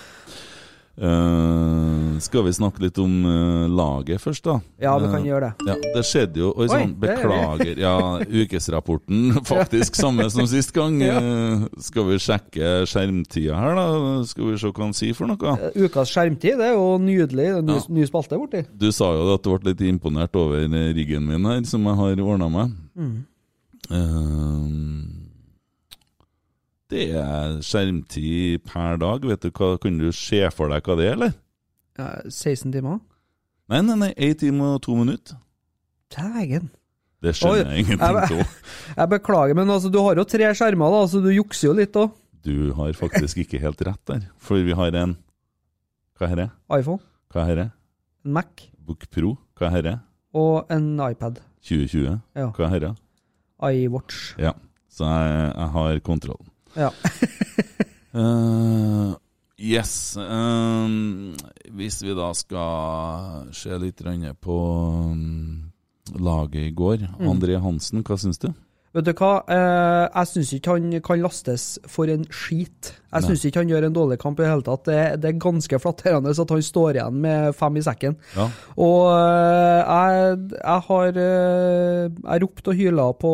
Eh, 0.97 1.96
skal 2.21 2.45
vi 2.47 2.53
snakke 2.57 2.81
litt 2.83 2.99
om 3.03 3.13
uh, 3.27 3.67
laget 3.69 4.21
først, 4.23 4.45
da? 4.47 4.55
Ja, 4.83 4.95
vi 4.99 5.09
kan 5.13 5.21
Eh, 5.23 5.27
gjøre 5.29 5.49
det. 5.59 5.67
Ja, 5.69 5.75
det 5.95 6.03
skjedde 6.09 6.41
jo 6.43 6.53
Oi 6.57 6.67
sann, 6.71 6.91
er 6.93 7.01
beklager. 7.03 7.79
Ja, 7.81 7.95
ukesrapporten 8.43 9.35
faktisk 9.47 9.95
samme 9.99 10.27
som 10.31 10.47
sist 10.51 10.73
gang. 10.77 11.01
Eh, 11.03 11.67
Skal 11.83 12.07
vi 12.09 12.19
sjekke 12.23 12.73
skjermtida 12.89 13.57
her, 13.59 13.75
da? 13.79 13.87
Skal 14.29 14.51
vi 14.53 14.59
se 14.61 14.71
hva 14.73 14.85
han 14.89 14.95
sier 14.97 15.15
for 15.19 15.27
noe? 15.31 15.57
Ukas 15.77 16.13
skjermtid, 16.15 16.59
det 16.61 16.71
er 16.71 16.75
jo 16.77 16.97
nydelig. 17.03 17.49
Det 17.53 17.59
er 17.59 17.63
Ny, 17.67 17.79
Ja. 17.81 17.87
ny 18.01 18.07
spalte 18.09 18.39
borti. 18.41 18.65
Du 18.77 18.91
sa 18.93 19.13
jo 19.17 19.33
at 19.35 19.43
du 19.43 19.51
ble 19.59 19.73
litt 19.73 19.81
imponert 19.87 20.35
over 20.37 20.67
riggen 20.97 21.27
min 21.27 21.45
her, 21.45 21.63
som 21.65 21.85
jeg 21.85 21.97
har 21.97 22.23
ordna 22.27 22.49
meg. 22.49 22.77
Mm. 22.97 23.17
Uh, 23.91 25.03
Det 26.91 27.09
er 27.19 27.57
skjermtid 27.67 28.63
per 28.69 28.97
dag. 29.03 29.25
Vet 29.27 29.43
du 29.43 29.51
hva, 29.51 29.73
Kunne 29.83 30.07
du 30.07 30.13
se 30.15 30.45
for 30.55 30.71
deg 30.71 30.83
hva 30.87 30.97
det 30.99 31.09
er, 31.09 31.17
eller? 31.19 31.33
Ja, 31.97 32.09
16 32.29 32.73
timer? 32.75 32.99
Nei, 33.73 33.81
nei, 33.83 33.97
nei. 34.03 34.11
1 34.17 34.39
time 34.45 34.73
og 34.77 34.83
2 34.87 34.97
minutter. 35.01 35.39
Dægen. 36.15 36.69
Det 37.25 37.33
skjønner 37.35 37.65
Oi, 37.67 37.77
jeg 37.77 37.85
ingenting 37.87 38.03
av. 38.05 38.57
Jeg 39.01 39.09
beklager, 39.11 39.57
men 39.59 39.71
altså, 39.73 39.89
du 39.91 39.99
har 40.05 40.19
jo 40.21 40.25
tre 40.29 40.51
skjermer, 40.55 40.93
da, 40.93 41.01
så 41.11 41.23
du 41.25 41.31
jukser 41.33 41.71
jo 41.71 41.75
litt 41.79 41.97
òg. 41.99 42.13
Du 42.47 42.71
har 42.77 42.93
faktisk 42.95 43.41
ikke 43.43 43.59
helt 43.63 43.81
rett 43.89 44.03
der. 44.07 44.27
For 44.39 44.61
vi 44.63 44.77
har 44.77 44.95
en 45.01 45.17
Hva 46.21 46.29
er 46.31 46.37
det? 46.45 46.47
iPhone, 46.77 47.01
Hva 47.35 47.47
er 47.51 47.59
det? 47.59 47.67
en 48.27 48.33
Mac 48.37 48.67
Book 48.87 49.09
Pro? 49.11 49.35
Hva 49.59 49.73
er 49.79 49.83
det? 49.89 49.97
og 50.37 50.69
en 50.71 50.91
iPad. 51.01 51.39
2020? 51.65 52.21
Ja. 52.37 52.51
Hva 52.53 52.69
er 52.77 52.83
det? 52.85 52.93
iWatch. 53.65 54.35
Ja. 54.39 54.53
Så 54.93 55.09
jeg, 55.09 55.53
jeg 55.57 55.69
har 55.79 56.01
kontroll. 56.05 56.45
Ja. 56.77 56.91
Eh, 58.17 59.11
yes. 59.59 60.17
Um, 60.17 61.35
hvis 61.77 62.03
vi 62.03 62.15
da 62.17 62.33
skal 62.37 63.51
se 63.57 63.79
litt 63.81 64.03
på 64.41 64.59
um, 65.11 65.73
laget 66.15 66.69
i 66.69 66.71
går. 66.71 67.09
Mm. 67.19 67.29
André 67.29 67.59
Hansen, 67.61 68.05
hva 68.07 68.19
syns 68.21 68.39
du? 68.39 68.51
Vet 68.97 69.05
du 69.05 69.13
hva, 69.13 69.33
eh, 69.53 70.05
jeg 70.09 70.31
syns 70.33 70.53
ikke 70.57 70.77
han 70.79 70.95
kan 71.05 71.21
lastes 71.21 71.65
for 71.91 72.09
en 72.09 72.25
skit. 72.33 72.95
Jeg 73.17 73.25
syns 73.25 73.45
ikke 73.49 73.63
han 73.63 73.71
gjør 73.71 73.85
en 73.87 73.95
dårlig 73.97 74.17
kamp 74.21 74.41
i 74.41 74.45
det 74.45 74.49
hele 74.51 74.65
tatt. 74.67 74.83
Det, 74.89 74.97
det 75.23 75.29
er 75.31 75.39
ganske 75.41 75.79
flatterende 75.81 76.33
at 76.37 76.51
han 76.53 76.65
står 76.65 76.99
igjen 76.99 77.21
med 77.23 77.55
fem 77.57 77.79
i 77.81 77.85
sekken. 77.85 78.17
Ja. 78.37 78.49
Og 78.83 79.07
eh, 79.15 79.81
jeg, 79.87 80.35
jeg 80.57 80.83
har 80.89 81.21
eh, 81.23 82.11
Jeg 82.27 82.43
ropte 82.45 82.73
og 82.73 82.77
hyla 82.81 83.07
på 83.17 83.31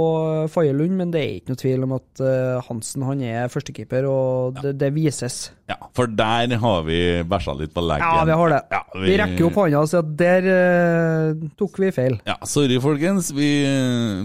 Faye 0.54 0.75
Lund, 0.76 0.95
men 1.00 1.11
det 1.14 1.23
er 1.23 1.33
ikke 1.40 1.54
noe 1.54 1.62
tvil 1.62 1.87
om 1.88 1.97
at 1.97 2.23
Hansen 2.69 3.07
han 3.07 3.23
er 3.26 3.50
førstekeeper, 3.52 4.07
og 4.11 4.61
det, 4.62 4.75
det 4.83 4.92
vises. 4.95 5.40
ja, 5.71 5.78
for 5.97 6.07
der 6.11 6.54
har 6.62 6.83
vi 6.87 7.00
bæsja 7.28 7.54
litt 7.59 7.73
på 7.75 7.83
leggen. 7.87 8.07
Ja, 8.07 8.26
vi 8.28 8.37
har 8.42 8.52
det. 8.54 8.61
Ja, 8.75 8.83
Vi 9.02 9.16
rekker 9.19 9.49
opp 9.49 9.59
hånda 9.62 9.83
og 9.83 9.90
sier 9.90 10.04
at 10.04 10.12
der 10.21 10.49
eh, 10.52 11.49
tok 11.59 11.81
vi 11.83 11.90
feil. 11.95 12.19
Ja, 12.28 12.37
sorry, 12.49 12.78
folkens. 12.83 13.33
Vi, 13.35 13.50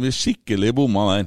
vi 0.03 0.13
skikkelig 0.13 0.73
bomma 0.77 1.07
der. 1.15 1.26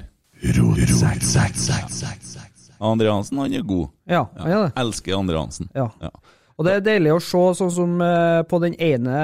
André 2.80 3.12
Hansen, 3.12 3.40
han 3.42 3.52
er 3.52 3.64
god. 3.66 3.90
Ja, 4.08 4.24
han 4.38 4.52
er 4.52 4.62
det. 4.64 4.70
Elsker 4.80 5.18
Andre 5.18 5.42
Hansen. 5.42 5.68
Ja. 5.76 5.90
Ja. 6.00 6.12
Og 6.60 6.66
det 6.66 6.72
er 6.76 6.82
deilig 6.84 7.12
å 7.14 7.20
se, 7.24 7.40
sånn 7.56 7.70
som 7.72 7.92
eh, 8.04 8.42
på 8.44 8.58
den 8.60 8.74
ene 8.84 9.20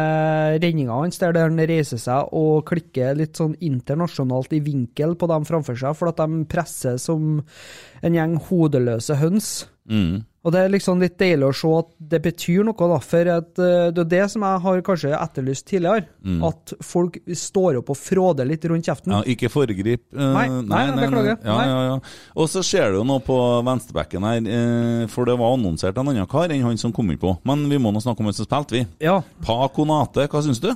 renninga 0.57 0.95
hans, 1.03 1.19
der 1.21 1.37
han 1.37 1.61
reiser 1.69 2.01
seg 2.01 2.31
og 2.33 2.65
klikker 2.71 3.19
litt 3.19 3.37
sånn 3.37 3.53
internasjonalt 3.61 4.55
i 4.57 4.63
vinkel 4.65 5.13
på 5.21 5.29
dem 5.29 5.45
framfor 5.45 5.77
seg, 5.77 5.93
for 5.99 6.09
at 6.09 6.23
de 6.23 6.47
presser 6.49 6.97
som 7.01 7.43
en 8.01 8.17
gjeng 8.17 8.39
hodeløse 8.49 9.19
høns. 9.21 9.51
Mm. 9.85 10.25
Og 10.47 10.53
det 10.55 10.61
er 10.63 10.71
liksom 10.71 11.01
litt 11.03 11.17
deilig 11.19 11.49
å 11.49 11.55
se 11.59 11.71
at 11.75 11.89
det 12.13 12.21
betyr 12.23 12.63
noe, 12.69 12.89
da, 12.93 12.99
for 13.03 13.31
at, 13.35 13.49
eh, 13.59 13.89
det 13.91 14.03
er 14.05 14.11
det 14.13 14.21
som 14.31 14.45
jeg 14.47 14.63
har 14.63 14.83
kanskje 14.87 15.11
etterlyst 15.19 15.67
tidligere. 15.67 16.07
At 16.47 16.75
folk 16.87 17.19
står 17.35 17.81
opp 17.81 17.91
og 17.91 17.99
fråder 17.99 18.47
litt 18.47 18.63
rundt 18.71 18.87
kjeften. 18.87 19.15
Ja, 19.17 19.25
ikke 19.27 19.51
foregrip. 19.51 20.05
Uh, 20.15 20.31
Nei, 20.37 20.47
nei, 20.71 20.85
beklager. 21.01 21.37
Ja, 21.43 21.57
Nei. 21.59 21.67
ja, 21.67 21.81
ja. 21.91 21.99
Og 22.39 22.51
så 22.53 22.63
ser 22.67 22.95
du 22.95 23.03
nå 23.07 23.19
på 23.27 23.37
venstrebekken 23.67 24.27
her, 24.29 24.47
uh, 24.47 25.07
for 25.11 25.27
det 25.27 25.35
var 25.41 25.57
annonsert 25.57 25.99
en 25.99 26.13
annen 26.15 26.31
kar 26.31 26.55
enn 26.55 26.63
han 26.63 26.79
som 26.79 26.95
kom 26.95 27.11
inn 27.11 27.19
på. 27.19 27.35
Men 27.47 27.67
vi 27.71 27.83
må 27.83 27.91
nå 27.91 28.03
snakke 28.05 28.23
om 28.23 28.31
hvem 28.31 28.39
som 28.39 28.47
spilte, 28.47 28.79
vi. 28.79 28.87
Ja. 29.03 29.19
Pa 29.43 29.67
Konate, 29.75 30.29
hva 30.31 30.45
syns 30.47 30.63
du? 30.63 30.71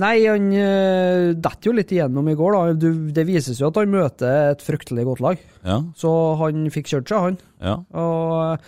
Nei, 0.00 0.14
han 0.26 0.46
uh, 0.54 1.32
detter 1.34 1.70
jo 1.70 1.74
litt 1.74 1.90
igjennom 1.94 2.28
i 2.30 2.36
går, 2.38 2.54
da. 2.54 2.74
Du, 2.78 2.88
det 3.16 3.24
vises 3.26 3.58
jo 3.58 3.68
at 3.72 3.78
han 3.80 3.90
møter 3.90 4.52
et 4.52 4.62
fryktelig 4.62 5.04
godt 5.08 5.22
lag. 5.24 5.42
Ja, 5.66 5.80
Så 5.98 6.12
han 6.40 6.68
fikk 6.70 6.92
kjørt 6.92 7.10
seg, 7.10 7.26
han. 7.26 7.38
ja. 7.62 7.76
Og 7.90 8.64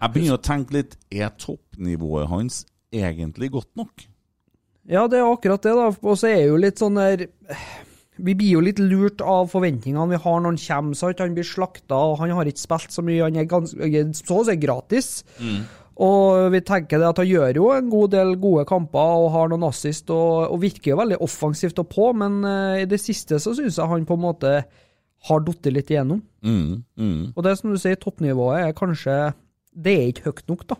Jeg 0.00 0.14
begynner 0.14 0.38
å 0.38 0.42
tenke 0.46 0.76
litt, 0.78 0.94
er 1.12 1.32
toppnivået 1.42 2.30
hans 2.30 2.62
egentlig 2.94 3.50
godt 3.56 3.70
nok? 3.78 4.06
ja, 4.90 5.04
det 5.06 5.20
er 5.20 5.28
akkurat 5.28 5.62
det, 5.62 5.74
da. 5.76 5.90
Og 6.02 6.16
så 6.18 6.30
er 6.32 6.46
jo 6.48 6.56
litt 6.58 6.80
sånn 6.80 6.96
der 6.98 7.26
Vi 8.20 8.32
blir 8.34 8.56
jo 8.56 8.62
litt 8.64 8.80
lurt 8.82 9.22
av 9.22 9.46
forventningene 9.52 10.10
vi 10.10 10.18
har 10.20 10.40
når 10.42 10.50
han 10.56 10.58
kommer. 10.64 10.96
Sant? 10.98 11.20
Han 11.22 11.36
blir 11.36 11.46
slakta, 11.46 11.94
og 12.10 12.18
han 12.20 12.32
har 12.36 12.48
ikke 12.50 12.60
spilt 12.64 12.92
så 12.92 13.04
mye. 13.06 13.22
Han 13.22 13.38
er 13.40 13.46
ganske, 13.48 14.02
så 14.18 14.40
å 14.42 14.46
si 14.48 14.56
gratis. 14.60 15.08
Og 16.00 16.46
vi 16.54 16.62
tenker 16.64 17.00
det 17.00 17.10
at 17.10 17.18
han 17.20 17.28
gjør 17.28 17.58
jo 17.60 17.66
en 17.74 17.90
god 17.92 18.12
del 18.14 18.30
gode 18.40 18.64
kamper 18.68 19.24
og 19.24 19.32
har 19.34 19.50
noen 19.52 19.66
assist 19.68 20.08
og, 20.14 20.46
og 20.48 20.62
virker 20.62 20.94
jo 20.94 21.00
veldig 21.02 21.18
offensivt 21.26 21.82
og 21.82 21.90
på, 21.92 22.06
men 22.16 22.40
eh, 22.48 22.84
i 22.84 22.88
det 22.88 23.00
siste 23.02 23.40
så 23.42 23.52
syns 23.56 23.76
jeg 23.76 23.90
han 23.90 24.06
på 24.08 24.16
en 24.16 24.24
måte 24.24 24.54
har 25.28 25.44
falt 25.44 25.68
litt 25.68 25.92
igjennom. 25.92 26.22
Mm, 26.40 26.80
mm. 26.96 27.20
Og 27.34 27.44
det 27.44 27.52
som 27.58 27.68
du 27.68 27.76
sier, 27.76 28.00
toppnivået 28.00 28.62
er 28.64 28.72
kanskje 28.72 29.34
Det 29.70 29.92
er 29.92 30.08
ikke 30.08 30.30
høyt 30.30 30.48
nok, 30.48 30.62
da. 30.72 30.76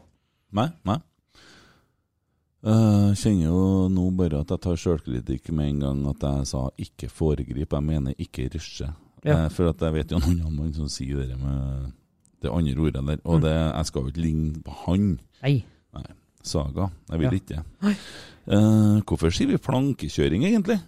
Nei, 0.56 0.66
nei. 0.88 0.96
Jeg 2.60 3.16
kjenner 3.20 3.46
jo 3.46 3.60
nå 3.92 4.08
bare 4.16 4.40
at 4.42 4.50
jeg 4.52 4.60
tar 4.64 4.80
sjølkritikk 4.80 5.52
med 5.56 5.68
en 5.68 5.84
gang 5.84 6.00
at 6.10 6.24
jeg 6.26 6.48
sa 6.50 6.68
'ikke 6.76 7.08
foregrip'. 7.08 7.72
Jeg 7.72 7.84
mener 7.84 8.14
'ikke 8.18 8.50
rushe'. 8.52 8.92
Ja. 9.24 9.44
Eh, 9.44 9.48
For 9.50 9.68
at 9.68 9.80
jeg 9.80 9.92
vet 9.92 10.10
jo 10.10 10.18
noen 10.18 10.42
andre 10.46 10.72
som 10.74 10.88
sier 10.88 11.26
det 11.28 11.38
med 11.38 11.92
det 12.42 12.52
andre 12.52 12.80
ordet 12.80 13.04
der. 13.06 13.22
Og 13.24 13.42
det, 13.44 13.52
jeg 13.52 13.86
skal 13.86 14.00
jo 14.00 14.12
ikke 14.12 14.24
ligne 14.24 14.62
på 14.64 14.76
han. 14.86 15.10
Nei. 15.42 15.54
Nei. 15.96 16.06
Saga. 16.42 16.88
Jeg 17.10 17.20
vil 17.20 17.36
ikke 17.36 17.56
det. 17.56 17.96
Uh, 18.50 19.00
hvorfor 19.04 19.32
sier 19.34 19.50
vi 19.50 19.60
plankekjøring, 19.60 20.46
egentlig? 20.48 20.78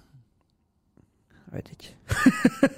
Jeg 1.53 1.59
vet 1.59 1.75
ikke. 1.75 1.93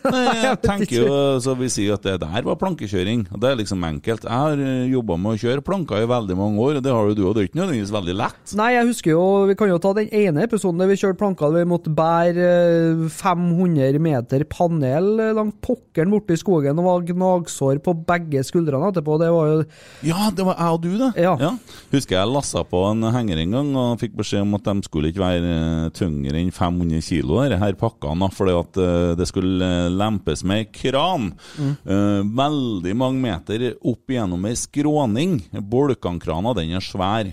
Nei, 0.04 0.24
jeg 0.42 0.58
tenker 0.64 0.94
jo 0.98 1.14
så 1.42 1.54
Vi 1.58 1.68
sier 1.72 1.96
at 1.96 2.04
det 2.04 2.18
der 2.22 2.44
var 2.46 2.58
plankekjøring. 2.60 3.26
Det 3.30 3.50
er 3.50 3.58
liksom 3.58 3.82
enkelt. 3.86 4.26
Jeg 4.26 4.32
har 4.32 4.60
jobba 4.90 5.16
med 5.20 5.34
å 5.34 5.40
kjøre 5.40 5.64
planker 5.64 6.04
i 6.04 6.08
veldig 6.10 6.36
mange 6.38 6.60
år, 6.62 6.78
og 6.78 6.84
det 6.84 6.92
har 6.94 7.10
jo 7.10 7.16
du, 7.16 7.22
og 7.28 7.34
det 7.34 7.44
er 7.44 7.48
ikke 7.50 7.60
nødvendigvis 7.60 7.94
veldig 7.94 8.16
lett. 8.20 8.54
Nei, 8.58 8.70
jeg 8.76 8.88
husker 8.90 9.14
jo 9.14 9.24
Vi 9.48 9.56
kan 9.58 9.70
jo 9.70 9.80
ta 9.82 9.92
den 9.96 10.10
ene 10.14 10.44
episoden 10.46 10.80
der 10.80 10.90
vi 10.90 10.98
kjørte 11.00 11.20
planka 11.20 11.50
der 11.50 11.64
vi 11.64 11.70
måtte 11.70 11.92
bære 11.94 12.48
eh, 12.48 13.04
500 13.12 14.00
meter 14.02 14.44
panel 14.50 15.10
eh, 15.22 15.32
langt 15.36 15.58
pokkeren 15.64 16.12
borte 16.12 16.36
i 16.36 16.40
skogen 16.40 16.80
og 16.80 16.88
var 16.88 17.06
gnagsår 17.08 17.80
på 17.84 17.96
begge 18.08 18.44
skuldrene 18.46 18.90
etterpå. 18.92 19.18
Det 19.22 19.30
var 19.34 19.50
jo 19.52 19.58
Ja, 20.06 20.30
det 20.34 20.46
var 20.46 20.58
jeg 20.58 20.78
og 20.78 20.82
du, 20.84 20.90
det. 21.00 21.10
Ja. 21.24 21.34
ja. 21.40 21.52
Husker 21.94 22.18
jeg 22.18 22.32
lassa 22.32 22.64
på 22.68 22.82
en 22.90 23.08
henger 23.14 23.40
en 23.42 23.56
gang 23.58 23.72
og 23.80 24.00
fikk 24.02 24.16
beskjed 24.18 24.44
om 24.44 24.56
at 24.58 24.68
de 24.68 24.86
skulle 24.86 25.12
ikke 25.12 25.24
være 25.24 25.54
eh, 25.54 25.90
tyngre 25.96 26.40
enn 26.40 26.52
500 26.54 27.04
kilo, 27.04 27.40
disse 27.48 27.72
pakkene, 27.80 28.30
fordi 28.34 28.56
at 28.58 28.80
eh, 28.82 29.14
det 29.24 29.30
skulle 29.32 29.64
eh, 29.64 29.92
lempes 29.92 30.44
med 30.46 30.70
kran. 30.74 31.32
Eh, 31.58 32.20
veldig 32.44 32.94
mange 33.00 33.24
meter 33.24 33.70
opp 33.80 34.12
gjennom 34.12 34.44
ei 34.48 34.54
skråning. 34.58 35.40
Bolkankrana, 35.52 36.54
den 36.56 36.76
er 36.76 36.84
svær. 36.84 37.32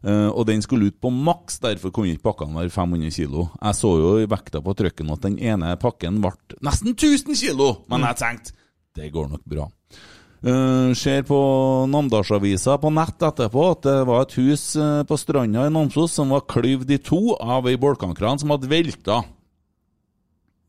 Eh, 0.00 0.28
og 0.28 0.46
den 0.48 0.62
skulle 0.64 0.88
ut 0.90 1.00
på 1.00 1.12
maks, 1.12 1.60
derfor 1.62 1.92
kunne 1.94 2.14
ikke 2.14 2.30
pakkene 2.30 2.62
være 2.62 2.72
500 2.72 3.12
kilo. 3.14 3.50
Jeg 3.60 3.76
så 3.76 3.90
jo 4.00 4.14
i 4.20 4.30
vekta 4.30 4.62
på 4.64 4.76
trykken 4.78 5.12
at 5.12 5.26
den 5.26 5.36
ene 5.38 5.74
pakken 5.80 6.22
ble 6.24 6.32
nesten 6.64 6.94
1000 6.96 7.36
kilo, 7.36 7.74
men 7.90 8.08
jeg 8.08 8.20
tenkte 8.22 8.56
det 8.96 9.12
går 9.14 9.28
nok 9.30 9.44
bra. 9.46 9.68
Uh, 10.40 10.96
ser 10.96 11.20
på 11.28 11.36
Namdalsavisa 11.92 12.78
på 12.80 12.88
nett 12.96 13.20
etterpå 13.28 13.64
at 13.74 13.82
det 13.84 13.98
var 14.08 14.22
et 14.24 14.36
hus 14.40 14.62
uh, 14.80 15.02
på 15.04 15.18
stranda 15.20 15.66
i 15.68 15.72
Namsos 15.72 16.14
som 16.16 16.32
var 16.32 16.46
klyvd 16.48 16.94
i 16.96 16.98
to 17.04 17.36
av 17.36 17.68
ei 17.68 17.76
bolkankran 17.80 18.40
som 18.40 18.54
hadde 18.54 18.70
velta. 18.72 19.20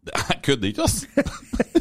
Jeg 0.05 0.39
kødder 0.43 0.67
ikke, 0.67 0.81
altså! 0.81 1.08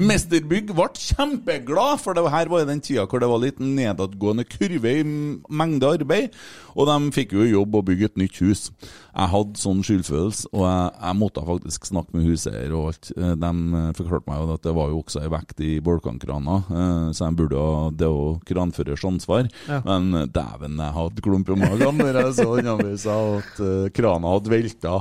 Mesterbygg 0.00 0.72
ble 0.74 0.86
kjempeglad, 0.98 2.00
for 2.02 2.16
det 2.16 2.24
her 2.32 2.50
var 2.50 2.64
i 2.64 2.68
den 2.68 2.80
tida 2.84 3.04
hvor 3.08 3.22
det 3.22 3.28
var 3.30 3.40
litt 3.42 3.60
nedadgående 3.62 4.44
kurve 4.48 4.92
i 5.00 5.04
mengde 5.04 5.90
arbeid. 5.98 6.34
Og 6.74 6.88
de 6.90 6.96
fikk 7.14 7.34
jo 7.36 7.46
jobb 7.46 7.76
å 7.78 7.82
bygge 7.86 8.08
et 8.10 8.18
nytt 8.18 8.40
hus. 8.42 8.64
Jeg 9.14 9.30
hadde 9.30 9.60
sånn 9.60 9.82
skyldfølelse, 9.86 10.48
og 10.50 10.64
jeg, 10.66 10.88
jeg 11.04 11.18
måtte 11.20 11.44
faktisk 11.46 11.86
snakke 11.86 12.16
med 12.16 12.26
huseier 12.26 12.74
og 12.74 12.88
alt. 12.90 13.12
Eh, 13.14 13.34
De 13.38 13.52
forklarte 14.00 14.30
meg 14.30 14.40
jo 14.42 14.56
at 14.56 14.64
det 14.66 14.74
var 14.74 14.90
jo 14.90 15.00
også 15.04 15.22
ei 15.22 15.30
vekt 15.36 15.62
i 15.62 15.72
bolkankrana, 15.84 16.56
eh, 16.66 17.08
så 17.14 17.28
jeg 17.28 17.38
burde 17.38 17.62
ha 17.62 17.90
Det 17.94 18.08
òg 18.10 18.22
jo 18.24 18.34
kranførers 18.50 19.04
ansvar. 19.06 19.48
Ja. 19.70 19.80
Men 19.86 20.10
eh, 20.24 20.26
dæven, 20.34 20.80
jeg 20.82 20.96
hadde 20.98 21.24
klump 21.28 21.52
i 21.54 21.58
magen 21.62 22.00
når 22.02 22.20
jeg 22.24 22.38
så 22.40 22.48
den 22.58 22.72
avisa 22.74 23.18
at 23.38 23.62
krana 23.94 24.34
hadde 24.34 24.50
velta 24.50 24.96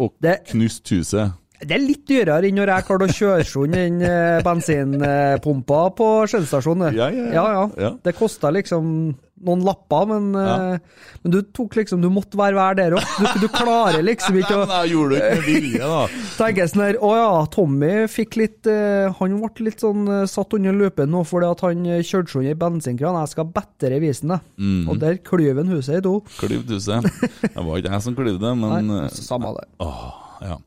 og 0.00 0.30
knust 0.48 0.94
huset. 0.94 1.36
Det 1.60 1.72
er 1.72 1.82
litt 1.82 2.04
dyrere 2.08 2.44
enn 2.44 2.58
når 2.58 2.72
jeg 2.74 2.86
klarte 2.88 3.06
å 3.08 3.16
kjøre 3.16 3.44
sund 3.48 3.76
den 3.76 4.02
eh, 4.04 4.40
bensinpumpa 4.44 5.82
på 5.96 6.08
Skjell-stasjonen. 6.28 6.90
Ja, 6.96 7.08
ja, 7.08 7.28
ja. 7.32 7.44
ja, 7.54 7.68
ja. 7.80 7.92
Det 8.04 8.12
kosta 8.18 8.50
liksom 8.52 9.14
noen 9.44 9.62
lapper, 9.66 10.06
men, 10.08 10.28
eh, 10.40 11.02
men 11.22 11.32
du 11.34 11.42
tok 11.54 11.74
liksom 11.76 12.00
Du 12.00 12.08
måtte 12.12 12.38
være 12.40 12.56
hver 12.56 12.76
der 12.78 12.96
òg. 12.96 13.04
Du, 13.20 13.44
du 13.44 13.46
klarer 13.52 14.00
liksom 14.04 14.38
ikke 14.40 14.54
Nei, 14.56 14.62
å 14.62 14.66
men 14.66 14.76
jeg 14.78 14.92
gjorde 14.94 15.12
det 15.12 15.20
ikke 15.20 15.36
med 15.36 15.46
vilje, 15.50 15.90
da. 15.92 16.00
Tenker 16.38 16.70
sånn 16.72 16.84
her 16.86 16.98
Å 17.04 17.12
ja, 17.18 17.30
Tommy 17.52 17.92
fikk 18.12 18.38
litt 18.40 18.70
eh, 18.72 19.20
Han 19.20 19.38
ble 19.42 19.68
litt 19.68 19.84
sånn 19.84 20.08
satt 20.30 20.56
under 20.56 20.76
lupen 20.76 21.12
nå 21.12 21.22
fordi 21.28 21.50
at 21.50 21.64
han 21.66 21.84
kjørte 22.06 22.32
sund 22.32 22.48
i 22.48 22.54
bensinkran. 22.58 23.18
Jeg 23.22 23.32
skal 23.32 23.48
bedre 23.52 24.00
vise 24.02 24.24
den, 24.24 24.36
jeg. 24.36 24.44
Mm. 24.56 24.84
Og 24.90 25.00
der 25.02 25.18
klyver 25.24 25.60
han 25.62 25.72
huset 25.74 25.98
i 26.00 26.04
to. 26.04 26.14
Klyvd 26.40 26.72
huset. 26.76 27.08
Det 27.42 27.52
var 27.54 27.80
ikke 27.80 27.92
jeg 27.92 28.04
som 28.06 28.16
klyvde 28.16 28.42
det, 28.42 28.52
men 28.60 28.90
Nei, 28.90 29.08
samme 29.12 29.52
det. 29.56 29.66
Åh, 29.84 30.06
ja. 30.46 30.58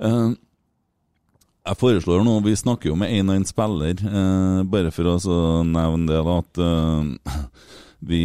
Eh, 0.00 0.30
Jeg 1.70 1.76
foreslår 1.76 2.22
nå, 2.24 2.38
vi 2.40 2.54
snakker 2.56 2.88
jo 2.88 2.96
med 2.96 3.12
én 3.12 3.28
og 3.28 3.36
én 3.36 3.44
spiller, 3.46 3.98
uh, 4.08 4.62
bare 4.64 4.90
for 4.90 5.04
å 5.12 5.16
nevne 5.62 6.08
det, 6.08 6.20
da, 6.24 6.36
at 6.40 6.60
uh, 6.64 7.44
vi 8.08 8.22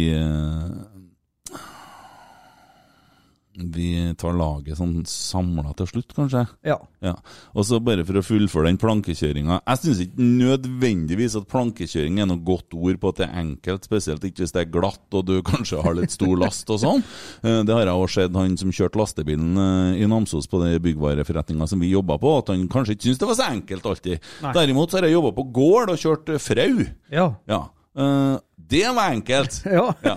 Vi 3.56 4.12
tar 4.20 4.34
laget 4.36 4.76
sånn 4.76 4.98
samla 5.08 5.70
til 5.78 5.86
slutt, 5.88 6.10
kanskje. 6.16 6.42
Ja. 6.68 6.76
Ja. 7.00 7.14
Og 7.56 7.64
så 7.64 7.78
bare 7.80 8.04
for 8.04 8.18
å 8.20 8.22
fullføre 8.26 8.68
den 8.68 8.76
plankekjøringa. 8.82 9.60
Jeg 9.64 9.80
syns 9.80 10.00
ikke 10.04 10.26
nødvendigvis 10.26 11.36
at 11.40 11.46
plankekjøring 11.50 12.18
er 12.20 12.28
noe 12.28 12.42
godt 12.44 12.74
ord 12.76 12.98
på 13.00 13.12
at 13.12 13.20
det 13.22 13.26
er 13.28 13.38
enkelt, 13.42 13.86
spesielt 13.88 14.24
ikke 14.28 14.44
hvis 14.44 14.52
det 14.56 14.62
er 14.66 14.72
glatt 14.74 15.16
og 15.16 15.24
du 15.28 15.34
kanskje 15.50 15.80
har 15.84 15.96
litt 15.96 16.12
stor 16.14 16.34
last 16.40 16.68
og 16.74 16.82
sånn. 16.82 17.04
Eh, 17.42 17.62
Det 17.66 17.74
har 17.76 17.86
jeg 17.88 17.96
også 18.02 18.20
sett 18.26 18.36
han 18.36 18.56
som 18.60 18.74
kjørte 18.76 19.00
lastebilen 19.00 19.56
eh, 19.62 20.02
i 20.04 20.10
Namsos 20.10 20.48
på 20.52 20.60
den 20.62 20.76
byggvareforretninga 20.84 21.68
som 21.70 21.80
vi 21.80 21.92
jobba 21.94 22.18
på, 22.22 22.34
at 22.42 22.52
han 22.52 22.66
kanskje 22.72 22.96
ikke 22.96 23.08
syntes 23.08 23.22
det 23.24 23.30
var 23.32 23.40
så 23.40 23.48
enkelt 23.54 23.88
alltid. 23.92 24.28
Nei. 24.44 24.52
Derimot 24.60 24.92
så 24.92 25.00
har 25.00 25.08
jeg 25.08 25.16
jobba 25.16 25.32
på 25.40 25.46
gård 25.56 25.94
og 25.94 26.02
kjørt 26.02 26.34
frau. 26.44 26.84
Ja. 27.12 27.30
Ja. 27.48 27.62
Eh, 27.96 28.36
det 28.68 28.82
var 28.96 29.12
enkelt. 29.14 29.60
Ja. 29.78 29.86
Ja. 30.04 30.16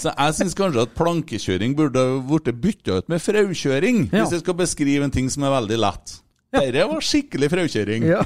Så 0.00 0.10
jeg 0.10 0.34
syns 0.40 0.54
kanskje 0.58 0.82
at 0.86 0.94
plankekjøring 0.98 1.76
burde 1.78 2.02
blitt 2.28 2.50
bytta 2.62 2.98
ut 3.00 3.08
med 3.12 3.22
fraukjøring, 3.22 4.08
Ja. 4.12 4.24
hvis 4.24 4.32
jeg 4.36 4.44
skal 4.44 4.54
beskrive 4.58 5.04
en 5.06 5.14
ting 5.14 5.30
som 5.30 5.44
er 5.46 5.54
veldig 5.60 5.78
lett. 5.82 6.20
Dette 6.54 6.84
var 6.86 7.02
skikkelig 7.02 7.48
fraukjøring. 7.50 8.04
ja. 8.06 8.20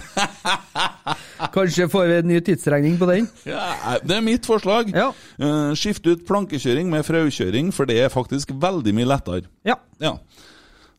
Kanskje 1.55 1.87
får 1.89 2.09
vi 2.11 2.17
en 2.21 2.29
ny 2.29 2.41
tidsregning 2.45 2.99
på 3.01 3.07
den? 3.09 3.29
Ja, 3.49 3.97
det 4.05 4.17
er 4.19 4.25
mitt 4.25 4.45
forslag. 4.49 4.91
Ja. 4.93 5.11
Eh, 5.41 5.73
Skift 5.79 6.05
ut 6.11 6.27
plankekjøring 6.29 6.91
med 6.93 7.07
fraukjøring, 7.09 7.71
for 7.73 7.89
det 7.89 8.01
er 8.05 8.13
faktisk 8.13 8.53
veldig 8.61 8.93
mye 8.99 9.09
lettere. 9.09 9.47
Ja. 9.65 9.79
Ja. 10.03 10.17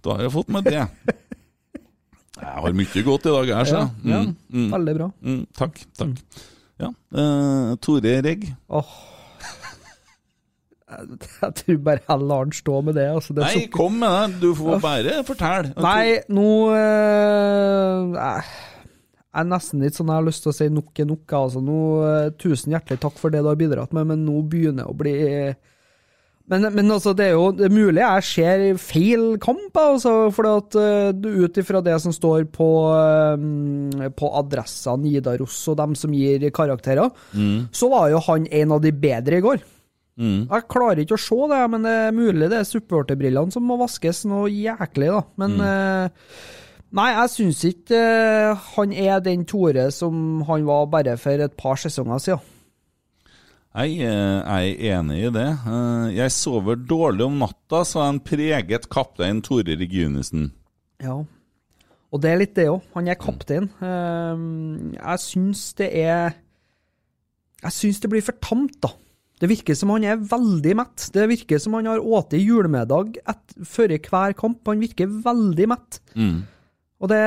Da 0.01 0.15
har 0.15 0.25
jeg 0.25 0.33
fått 0.37 0.49
med 0.55 0.69
det. 0.69 0.85
Jeg 2.39 2.55
har 2.63 2.71
mye 2.71 3.01
godt 3.03 3.25
i 3.27 3.31
dag, 3.33 3.49
jeg, 3.51 3.67
så. 3.67 3.79
Ja, 4.07 4.13
ja. 4.13 4.19
Mm, 4.23 4.35
mm, 4.47 4.67
Veldig 4.71 4.93
bra. 4.95 5.07
mm, 5.27 5.39
takk. 5.59 5.81
Takk. 5.99 6.21
Ja. 6.79 6.91
Uh, 7.13 7.75
Tore 7.83 8.19
Regg. 8.25 8.49
Åh. 8.69 8.97
Jeg, 10.89 11.19
jeg 11.43 11.53
tror 11.59 11.83
bare 11.85 12.03
jeg 12.07 12.27
lar 12.31 12.49
den 12.49 12.57
stå 12.57 12.81
med 12.87 12.97
det. 12.97 13.05
Altså, 13.11 13.35
det 13.37 13.45
Nei, 13.45 13.67
kom 13.73 13.99
med 14.01 14.15
det. 14.15 14.41
Du 14.41 14.49
får 14.57 14.81
bare 14.83 15.21
fortelle. 15.27 15.75
Nei, 15.77 16.19
nå 16.33 16.49
eh, 16.73 18.17
Jeg 18.17 18.43
jeg 19.29 19.45
er 19.45 19.49
nesten 19.51 19.83
litt 19.85 19.93
sånn 19.93 20.09
jeg 20.09 20.17
har 20.17 20.25
lyst 20.25 20.41
til 20.41 20.49
å 20.49 20.55
si 20.57 20.65
nok 20.73 20.99
er 20.99 21.05
nok. 21.05 21.33
Altså, 21.37 21.61
nå, 21.61 21.79
eh, 22.07 22.29
tusen 22.41 22.73
hjertelig 22.73 23.01
takk 23.03 23.19
for 23.21 23.29
det 23.29 23.43
du 23.45 23.51
har 23.51 23.59
bidratt 23.59 23.93
med, 23.93 24.07
men 24.09 24.23
nå 24.25 24.41
begynner 24.49 24.87
det 24.87 24.89
å 24.89 24.97
bli 24.97 25.13
men, 26.49 26.65
men 26.73 26.91
altså, 26.91 27.13
det 27.13 27.27
er 27.29 27.35
jo 27.37 27.49
det 27.53 27.67
er 27.67 27.73
mulig 27.73 28.01
jeg 28.01 28.25
ser 28.25 28.63
feil 28.81 29.25
kamp, 29.41 29.75
altså, 29.77 30.13
for 30.33 30.49
eh, 30.81 31.11
ut 31.13 31.59
ifra 31.61 31.81
det 31.85 31.97
som 32.01 32.15
står 32.15 32.47
på, 32.53 32.69
eh, 32.97 34.07
på 34.17 34.31
adressa 34.41 34.95
Nidaros 34.97 35.61
og 35.69 35.77
dem 35.79 35.97
som 35.99 36.15
gir 36.15 36.47
karakterer, 36.55 37.11
så 37.71 37.91
var 37.93 38.09
jo 38.13 38.23
han 38.31 38.47
en 38.61 38.77
av 38.77 38.81
de 38.81 38.93
bedre 38.93 39.37
i 39.37 39.45
går. 39.45 39.61
Mm. 40.19 40.49
Jeg 40.49 40.67
klarer 40.67 40.99
ikke 41.03 41.15
å 41.15 41.21
se 41.21 41.37
det, 41.53 41.59
men 41.71 41.85
det 41.85 41.91
er 41.95 42.15
mulig 42.15 42.49
det 42.51 42.57
er 42.59 42.67
supporterbrillene 42.67 43.55
som 43.55 43.63
må 43.63 43.77
vaskes 43.79 44.25
noe 44.27 44.49
jæklig, 44.51 45.13
da. 45.15 45.21
Men 45.39 45.59
eh, 45.63 46.31
Nei, 46.89 47.11
jeg 47.13 47.29
syns 47.29 47.59
ikke 47.69 47.97
han 48.73 48.93
er 48.97 49.19
den 49.21 49.43
Tore 49.45 49.91
som 49.93 50.39
han 50.47 50.63
var 50.65 50.87
bare 50.89 51.13
for 51.21 51.37
et 51.45 51.53
par 51.53 51.77
sesonger 51.77 52.23
siden. 52.23 52.47
Jeg, 53.79 53.95
eh, 54.03 54.39
jeg 54.43 54.75
er 54.91 54.97
enig 54.99 55.17
i 55.23 55.31
det. 55.31 55.47
Eh, 55.71 56.15
Jeg 56.17 56.31
sover 56.35 56.75
dårlig 56.75 57.23
om 57.23 57.37
natta, 57.39 57.85
sa 57.87 58.09
en 58.09 58.19
preget 58.19 58.89
kaptein 58.91 59.39
Tore 59.41 59.77
Reginussen. 59.79 60.49
Ja. 60.99 61.21
Og 62.11 62.21
det 62.21 62.31
er 62.31 62.41
litt 62.41 62.55
det 62.57 62.67
òg. 62.67 62.81
Han 62.97 63.07
er 63.07 63.15
kaptein. 63.15 63.69
Eh, 63.79 64.97
Jeg 64.97 65.19
syns 65.23 65.73
det 65.79 65.93
er 65.95 66.33
Jeg 67.63 67.71
syns 67.71 67.99
det 67.99 68.09
blir 68.09 68.21
for 68.23 68.35
tamt, 68.39 68.81
da. 68.81 68.89
Det 69.39 69.47
virker 69.47 69.75
som 69.75 69.89
han 69.89 70.03
er 70.03 70.19
veldig 70.19 70.75
mett. 70.75 71.09
Det 71.15 71.29
virker 71.29 71.59
som 71.59 71.73
han 71.73 71.85
har 71.87 71.99
spist 71.99 72.43
julemiddag 72.43 73.15
før 73.63 73.95
hver 73.95 74.33
kamp. 74.35 74.59
Han 74.67 74.79
virker 74.79 75.07
veldig 75.07 75.67
mett. 75.67 75.99
Mm. 76.15 76.43
Og 76.99 77.07
det, 77.07 77.19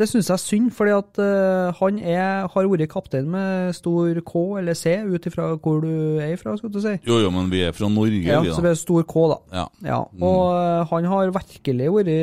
det 0.00 0.06
syns 0.08 0.30
jeg 0.30 0.38
er 0.38 0.40
synd, 0.40 0.68
fordi 0.72 0.92
at 0.96 1.18
uh, 1.20 1.74
han 1.76 1.98
er, 2.00 2.46
har 2.48 2.68
vært 2.72 2.88
kaptein 2.88 3.26
med 3.28 3.74
stor 3.76 4.22
K 4.24 4.44
eller 4.62 4.78
C, 4.78 4.94
ut 5.04 5.28
ifra 5.28 5.50
hvor 5.60 5.82
du 5.84 6.16
er 6.16 6.32
ifra, 6.32 6.54
skal 6.56 6.72
du 6.72 6.80
si. 6.80 6.94
Jo, 7.04 7.18
jo, 7.20 7.28
men 7.34 7.50
vi 7.52 7.60
er 7.66 7.76
fra 7.76 7.90
Norge, 7.92 8.22
Ja, 8.24 8.40
vi, 8.40 8.54
så 8.54 8.62
vi 8.64 8.70
det 8.70 8.72
er 8.72 8.80
stor 8.80 9.04
K, 9.10 9.26
da. 9.34 9.38
Ja. 9.58 9.66
Ja, 9.84 10.00
og 10.16 10.40
uh, 10.54 10.88
han 10.94 11.10
har 11.12 11.34
virkelig 11.36 11.90
vært 11.98 12.14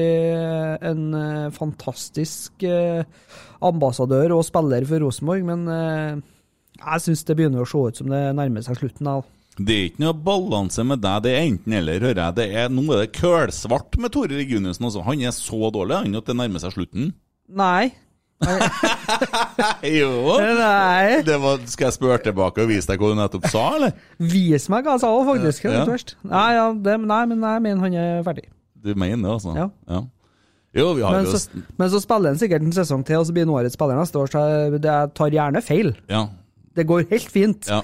en 0.90 1.06
uh, 1.14 1.54
fantastisk 1.54 2.66
eh, 2.66 3.04
ambassadør 3.66 4.36
og 4.38 4.46
spiller 4.48 4.86
for 4.90 5.06
Rosenborg, 5.06 5.46
men 5.48 5.68
eh, 5.72 6.20
jeg 6.76 7.06
syns 7.06 7.24
det 7.28 7.38
begynner 7.38 7.64
å 7.64 7.70
se 7.70 7.82
ut 7.88 8.02
som 8.02 8.12
det 8.12 8.24
nærmer 8.38 8.66
seg 8.66 8.80
slutten. 8.80 9.08
da. 9.08 9.22
Det 9.56 9.76
er 9.76 9.86
ikke 9.88 10.04
noe 10.04 10.16
balanse 10.26 10.84
med 10.84 11.00
deg, 11.04 11.22
det 11.24 11.32
er 11.32 11.46
enten-eller, 11.46 12.02
hører 12.04 12.22
jeg. 12.26 12.36
Det 12.40 12.48
er, 12.60 12.72
nå 12.74 12.84
er 12.92 13.06
det 13.06 13.14
kølsvart 13.16 13.96
med 14.04 14.12
Tore 14.12 14.36
Reginussen 14.36 14.88
også. 14.90 15.04
Han 15.08 15.22
er 15.24 15.36
så 15.36 15.70
dårlig 15.72 16.02
han 16.02 16.18
at 16.20 16.28
det 16.28 16.36
nærmer 16.36 16.64
seg 16.64 16.74
slutten. 16.76 17.14
Nei. 17.48 17.94
jo! 19.96 20.10
Nei. 20.60 21.22
Det 21.24 21.38
var, 21.40 21.62
skal 21.72 21.88
jeg 21.88 21.96
spørre 21.96 22.20
tilbake 22.26 22.66
og 22.66 22.74
vise 22.74 22.90
deg 22.90 23.00
hva 23.00 23.14
du 23.14 23.20
nettopp 23.22 23.48
sa, 23.54 23.64
eller? 23.78 23.96
Vis 24.20 24.68
meg 24.72 24.84
hva 24.84 24.98
jeg 24.98 25.06
sa, 25.06 25.12
faktisk. 25.30 25.70
Ja, 25.70 25.86
ja. 25.86 26.00
Nei, 26.34 26.50
ja, 26.58 26.66
det, 26.88 26.98
nei, 27.06 27.22
men 27.32 27.48
jeg 27.48 27.64
mener 27.70 27.86
han 27.86 27.98
er 28.02 28.26
ferdig. 28.28 28.50
Du 28.76 28.92
mener 28.92 29.24
det, 29.24 29.38
altså? 29.38 29.56
Ja. 29.56 30.02
Jo, 30.76 30.90
vi 30.98 31.06
har 31.06 31.16
Men 31.16 31.30
jo 31.30 31.38
så, 31.40 31.62
men 31.80 31.92
så 31.94 32.02
spiller 32.04 32.34
han 32.34 32.40
sikkert 32.42 32.66
en 32.66 32.76
sesong 32.76 33.06
til, 33.08 33.22
og 33.22 33.30
så 33.30 33.36
blir 33.36 33.48
han 33.48 33.54
årets 33.56 33.78
spiller 33.80 33.96
neste 33.96 34.20
år, 34.20 34.34
så 34.34 34.42
det, 34.76 34.84
jeg 34.84 35.14
tar 35.16 35.32
gjerne 35.38 35.62
feil. 35.64 35.94
Ja. 36.12 36.26
Det 36.76 36.84
går 36.90 37.08
helt 37.14 37.32
fint. 37.32 37.72
ja. 37.72 37.80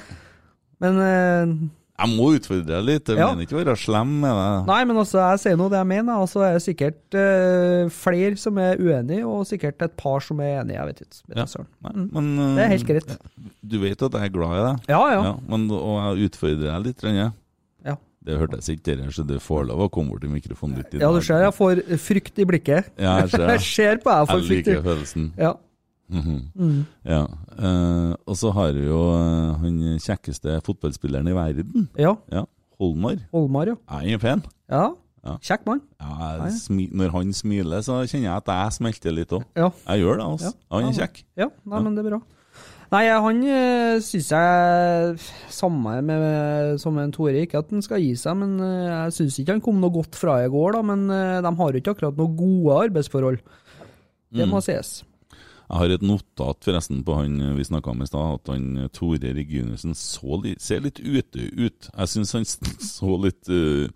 Men 0.82 0.98
eh, 1.06 1.70
Jeg 2.02 2.10
må 2.17 2.32
utfordre 2.34 2.65
deg 2.65 2.86
litt. 2.88 3.10
Jeg 3.12 3.20
Ja. 3.20 3.28
mener 3.30 3.46
ikke 3.46 3.54
å 3.60 3.62
være 3.62 3.76
slem 3.78 4.13
med 4.24 4.34
deg. 4.34 4.65
Nei, 4.72 4.80
men 4.89 4.98
altså, 4.98 5.20
jeg 5.22 5.39
sier 5.44 5.58
nå 5.60 5.67
det 5.70 5.78
jeg 5.78 5.89
mener, 5.91 6.15
og 6.24 6.30
så 6.32 6.41
er 6.48 6.56
det 6.58 6.63
sikkert 6.65 7.13
uh, 7.13 7.89
flere 7.94 8.36
som 8.41 8.58
er 8.58 8.80
uenige, 8.82 9.22
og 9.30 9.44
sikkert 9.46 9.84
et 9.86 9.94
par 10.02 10.20
som 10.26 10.39
er 10.41 10.63
enige, 10.63 10.80
jeg 10.80 10.88
vet 10.89 11.04
ikke. 11.06 11.20
Vet 11.28 11.38
Ja. 11.38 11.46
jeg. 11.46 11.65
Nei, 11.86 11.91
Mm. 11.94 12.10
men, 12.15 12.32
uh, 12.39 12.56
Det 12.58 12.63
er 12.65 12.72
helt 12.74 12.88
greit. 12.88 13.17
Du 13.67 13.78
vet 13.80 14.02
at 14.02 14.12
jeg 14.17 14.24
er 14.24 14.34
glad 14.34 14.58
i 14.58 14.63
deg? 14.72 14.89
Ja, 14.89 15.04
ja. 15.13 15.36
men, 15.48 15.70
og 15.70 16.17
jeg 16.17 16.32
utfordrer 16.32 16.72
deg 16.74 16.86
litt. 16.89 16.98
Rønne. 17.06 17.34
Ja, 17.86 17.96
Det 18.26 18.39
hørtes 18.39 18.70
ikke 18.70 18.84
der, 18.98 19.12
så 19.13 19.24
du 19.28 19.38
får 19.38 19.67
lov 19.67 19.86
å 19.86 19.89
komme 19.91 20.10
bort 20.10 20.22
til 20.22 20.30
mikrofonen 20.34 20.78
litt. 20.78 20.94
i 20.96 20.98
ja 21.06 21.12
du 21.12 21.22
ser 21.22 21.41
jeg 21.46 21.54
får 21.54 21.84
frykt 22.02 22.39
i 22.39 22.46
blikket. 22.46 22.89
Ja, 22.98 23.20
jeg 23.22 23.30
ser. 23.30 23.46
Jeg 23.54 23.62
ser 23.62 23.96
på 24.02 24.10
deg, 24.10 24.17
jeg 24.17 24.28
får 24.28 24.39
Jeg 24.41 24.50
frykt 24.50 24.67
liker 24.74 24.82
følelsen. 24.89 25.32
Ja. 25.38 25.54
Mhm. 26.12 26.86
Ja. 27.08 27.21
Uh, 27.56 28.13
og 28.28 28.36
så 28.38 28.52
har 28.56 28.74
vi 28.76 28.84
jo 28.86 29.00
eh, 29.15 29.54
han 29.62 29.78
kjekkeste 30.04 30.60
fotballspilleren 30.65 31.30
i 31.32 31.38
verden. 31.38 31.88
ja. 31.97 32.15
Ja, 32.32 32.43
Holmar. 32.82 33.17
Holmar, 33.32 33.67
ja. 33.71 33.78
Er 33.88 34.10
han 34.10 34.19
pen? 34.19 34.43
Ja. 34.69 34.89
Ja. 35.21 35.36
Kjekk 35.38 35.67
mann. 35.67 35.82
Ja, 36.02 36.39
når 36.97 37.12
han 37.13 37.34
smiler, 37.38 37.84
så 37.86 38.00
kjenner 38.10 38.32
jeg 38.32 38.38
at 38.41 38.47
jeg 38.50 38.78
smelter 38.80 39.13
litt 39.13 39.34
òg. 39.38 39.43
Ja. 39.56 39.69
Jeg 39.86 40.02
gjør 40.02 40.17
det, 40.17 40.26
altså. 40.26 40.54
Han 40.74 40.88
er 40.89 40.95
kjekk. 40.97 41.19
Ja, 41.38 41.47
nei, 41.63 41.82
men 41.86 41.97
det 41.97 42.02
er 42.06 42.10
bra. 42.10 42.21
Nei, 42.91 43.06
han 43.08 43.38
uh, 43.47 44.02
syns 44.04 44.32
jeg 44.34 45.19
Samme 45.54 45.93
med, 46.04 46.80
som 46.82 46.97
en 47.00 47.13
Tore, 47.15 47.45
ikke 47.45 47.62
at 47.62 47.69
han 47.71 47.86
skal 47.86 48.02
gi 48.04 48.15
seg, 48.19 48.36
men 48.41 48.58
eh, 48.65 48.89
jeg 48.89 49.13
syns 49.19 49.38
ikke 49.39 49.56
han 49.56 49.63
kom 49.63 49.80
noe 49.80 49.93
godt 49.95 50.17
fra 50.19 50.41
i 50.43 50.50
går, 50.52 50.76
da. 50.76 50.82
Men 50.89 51.06
eh, 51.13 51.38
de 51.45 51.54
har 51.62 51.71
jo 51.71 51.80
ikke 51.80 51.93
akkurat 51.95 52.19
noe 52.19 52.36
gode 52.36 52.82
arbeidsforhold. 52.89 53.39
Det 54.36 54.47
må 54.47 54.60
sies. 54.63 55.02
Jeg 55.72 55.80
har 55.80 55.94
et 55.96 56.04
notat 56.04 56.66
forresten 56.68 57.00
på 57.08 57.16
han 57.16 57.38
vi 57.56 57.64
snakka 57.64 57.94
om 57.94 58.02
i 58.04 58.08
stad, 58.10 58.42
at 58.42 58.50
han 58.52 58.90
Tore 58.92 59.32
Reginussen 59.38 59.96
ser 59.96 60.84
litt 60.84 61.00
ute 61.00 61.46
ut. 61.56 61.88
Jeg 61.88 62.12
syns 62.12 62.34
han 62.36 62.48
så 62.96 63.16
litt 63.24 63.48
uh, 63.48 63.88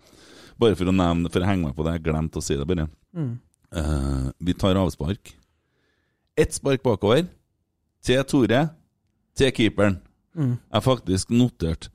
Bare 0.56 0.76
for 0.78 0.88
å 0.88 0.94
nevne 0.94 1.28
for 1.28 1.44
å 1.44 1.48
henge 1.50 1.66
meg 1.66 1.74
på 1.76 1.84
det, 1.84 1.98
jeg 1.98 2.06
glemte 2.06 2.40
å 2.40 2.44
si 2.44 2.56
det, 2.56 2.64
bare. 2.64 2.86
Eh, 3.76 4.28
vi 4.38 4.54
tar 4.54 4.78
avspark. 4.80 5.34
Ett 6.36 6.54
spark 6.54 6.82
bakover 6.84 7.26
til 8.04 8.22
Tore, 8.28 8.62
til 9.36 9.52
keeperen. 9.52 9.98
Jeg 10.36 10.76
har 10.76 10.84
faktisk 10.84 11.30
notert 11.32 11.88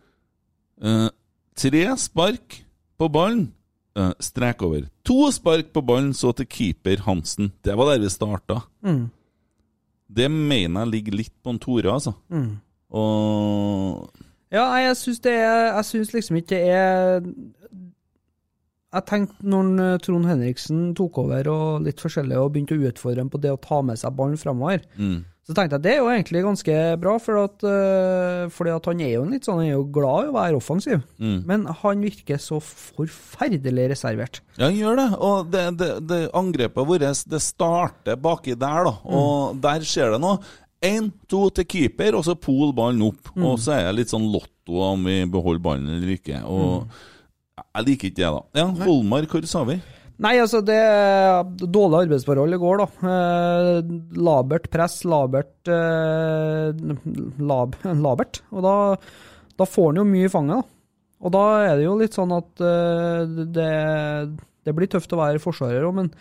uh, 0.81 1.09
tre 1.53 1.83
spark 2.01 2.55
på 2.97 3.09
ballen, 3.13 3.51
eh, 3.97 4.13
strek 4.17 4.63
over. 4.65 4.87
To 5.05 5.29
spark 5.33 5.69
på 5.73 5.83
ballen, 5.85 6.13
så 6.17 6.33
til 6.33 6.49
keeper 6.49 7.03
Hansen. 7.05 7.51
Det 7.61 7.77
var 7.77 7.91
der 7.91 8.01
vi 8.01 8.09
starta. 8.09 8.61
Mm. 8.81 9.11
Det 10.11 10.27
mener 10.31 10.83
jeg 10.83 10.91
ligger 10.95 11.17
litt 11.21 11.33
på 11.43 11.53
en 11.53 11.59
Tore, 11.61 11.93
altså. 11.93 12.13
Mm. 12.29 12.59
Og 12.91 14.09
Ja, 14.51 14.65
jeg 14.83 14.97
syns 14.99 15.21
det 15.23 15.31
er 15.39 15.69
Jeg 15.77 15.85
syns 15.87 16.13
liksom 16.13 16.39
ikke 16.41 16.49
det 16.51 16.61
er 16.75 17.21
Jeg 18.91 19.05
tenkte 19.07 19.47
når 19.47 20.01
Trond 20.03 20.27
Henriksen 20.27 20.89
tok 20.99 21.21
over 21.23 21.47
og 21.47 21.85
litt 21.85 22.03
forskjellig 22.03 22.35
og 22.35 22.51
begynte 22.51 22.75
å 22.75 22.89
utfordre 22.89 23.23
ham 23.23 23.31
på 23.31 23.39
det 23.39 23.53
å 23.53 23.61
ta 23.63 23.79
med 23.87 24.01
seg 24.01 24.17
ballen 24.17 24.35
framover, 24.41 24.83
mm, 24.99 25.21
Så 25.41 25.55
tenkte 25.57 25.79
jeg 25.79 25.83
det 25.83 25.91
er 25.95 25.99
jo 26.03 26.09
egentlig 26.13 26.43
ganske 26.45 26.73
bra, 27.01 27.15
for 27.19 27.39
at, 27.41 27.63
eh, 27.65 28.43
fordi 28.53 28.73
at 28.75 28.87
han 28.91 28.99
er 29.01 29.13
jo 29.15 29.23
litt 29.25 29.47
sånn, 29.47 29.63
han 29.63 29.71
er 29.71 29.73
jo 29.73 29.87
glad 29.97 30.27
i 30.27 30.29
å 30.29 30.35
være 30.35 30.59
offensiv. 30.59 31.01
Mm. 31.17 31.39
Men 31.49 31.63
han 31.81 32.03
virker 32.05 32.41
så 32.41 32.59
forferdelig 32.61 33.87
reservert. 33.95 34.41
Ja, 34.59 34.67
han 34.67 34.77
gjør 34.77 34.99
det. 35.01 35.07
Og 35.17 35.49
det, 35.53 35.63
det, 35.81 35.89
det 36.11 36.19
angrepet 36.37 36.87
vårt 36.91 37.25
det 37.31 37.41
starter 37.41 38.19
baki 38.21 38.53
der, 38.53 38.85
da. 38.91 38.93
Og 39.09 39.57
der 39.63 39.87
skjer 39.87 40.13
det 40.13 40.21
noe. 40.21 40.43
Én, 40.81 41.09
to 41.29 41.47
til 41.53 41.65
keeper, 41.69 42.15
og 42.17 42.25
så 42.25 42.37
pol 42.37 42.69
ballen 42.77 43.01
opp. 43.09 43.33
Og 43.37 43.57
så 43.61 43.79
er 43.79 43.87
det 43.89 43.97
litt 43.99 44.13
sånn 44.13 44.29
lotto 44.33 44.81
om 44.91 45.09
vi 45.09 45.23
beholder 45.29 45.65
ballen 45.65 45.89
eller 45.97 46.15
ikke. 46.19 46.43
Og 46.49 46.85
jeg 47.61 47.87
liker 47.89 48.11
ikke 48.11 48.21
det, 48.21 48.29
da. 48.29 48.45
Ja, 48.61 48.69
Holmar, 48.85 49.25
hvor 49.29 49.45
sa 49.49 49.65
vi? 49.65 49.81
Nei, 50.21 50.35
altså, 50.37 50.59
det 50.61 50.77
er 50.77 51.47
dårlige 51.65 52.05
arbeidsforhold 52.05 52.53
i 52.53 52.61
går, 52.61 52.83
da. 52.83 53.11
Eh, 53.11 53.93
labert 54.21 54.67
press, 54.73 54.99
labert 55.09 55.71
eh, 55.71 56.69
lab, 57.41 57.77
Labert. 58.05 58.43
Og 58.53 58.61
da, 58.65 58.75
da 59.57 59.67
får 59.67 59.89
han 59.89 60.03
jo 60.03 60.07
mye 60.11 60.29
i 60.29 60.31
fanget, 60.31 60.61
da. 60.61 60.77
Og 61.21 61.33
da 61.33 61.45
er 61.65 61.75
det 61.77 61.85
jo 61.85 61.97
litt 61.97 62.17
sånn 62.17 62.33
at 62.33 62.61
eh, 62.65 63.41
det, 63.55 63.71
det 64.65 64.75
blir 64.77 64.89
tøft 64.93 65.13
å 65.13 65.21
være 65.21 65.41
forsvarer 65.41 65.85
òg, 65.85 65.97
men 65.97 66.13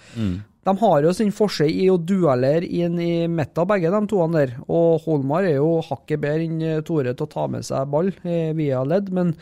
de 0.60 0.74
har 0.82 1.04
jo 1.04 1.12
sin 1.16 1.32
forse 1.32 1.64
i 1.68 1.86
å 1.88 1.96
duellere 1.96 2.68
inn 2.68 2.98
i 3.00 3.14
midten, 3.32 3.68
begge 3.68 3.92
de 3.92 4.00
toene 4.08 4.42
der. 4.42 4.54
Og 4.68 5.04
Holmar 5.06 5.48
er 5.48 5.56
jo 5.56 5.78
hakket 5.86 6.20
bedre 6.20 6.44
enn 6.48 6.84
Tore 6.88 7.14
til 7.14 7.28
å 7.28 7.32
ta 7.32 7.46
med 7.52 7.64
seg 7.68 7.88
ball 7.92 8.12
via 8.22 8.84
ledd, 8.84 9.08
men 9.16 9.32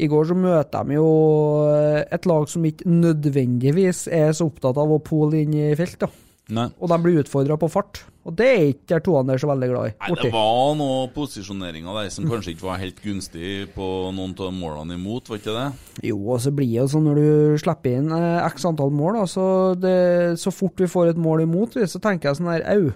i 0.00 0.08
går 0.10 0.28
så 0.30 0.36
møter 0.38 0.88
de 0.88 0.98
jo 0.98 1.08
et 2.02 2.28
lag 2.30 2.48
som 2.48 2.64
ikke 2.68 2.88
nødvendigvis 2.88 4.06
er 4.12 4.32
så 4.36 4.48
opptatt 4.48 4.80
av 4.80 4.92
å 4.92 5.02
pole 5.04 5.42
inn 5.44 5.56
i 5.58 5.72
felt, 5.78 6.00
da. 6.00 6.10
Nei. 6.52 6.66
Og 6.82 6.90
de 6.90 6.98
blir 7.00 7.20
utfordra 7.22 7.56
på 7.60 7.68
fart. 7.70 8.02
Og 8.26 8.34
det 8.38 8.46
er 8.46 8.64
ikke 8.70 8.98
de 8.98 9.04
toene 9.06 9.32
der 9.32 9.40
så 9.40 9.48
veldig 9.50 9.68
glad 9.70 9.90
i. 9.90 9.92
Nei. 10.02 10.16
Det 10.20 10.30
var 10.34 10.74
noen 10.78 11.12
posisjoneringer 11.14 11.98
der 11.98 12.10
som 12.14 12.26
kanskje 12.30 12.54
ikke 12.54 12.66
var 12.68 12.80
helt 12.82 12.98
gunstig 13.02 13.52
på 13.74 13.86
noen 14.14 14.34
av 14.36 14.52
målene 14.54 14.98
imot, 14.98 15.30
var 15.30 15.40
ikke 15.40 15.54
det? 15.56 15.68
Jo, 16.10 16.18
og 16.34 16.42
så 16.44 16.52
blir 16.54 16.70
det 16.70 16.80
jo 16.80 16.88
sånn 16.92 17.08
når 17.08 17.22
du 17.22 17.62
slipper 17.62 17.96
inn 17.98 18.10
eh, 18.14 18.42
x 18.50 18.66
antall 18.68 18.92
mål, 18.94 19.20
da, 19.20 19.24
så, 19.30 19.46
det, 19.78 19.96
så 20.42 20.52
fort 20.54 20.82
vi 20.82 20.90
får 20.90 21.14
et 21.14 21.22
mål 21.22 21.46
imot, 21.46 21.78
så 21.78 22.02
tenker 22.02 22.30
jeg 22.30 22.40
sånn 22.40 22.52
her 22.52 22.66
au. 22.74 22.92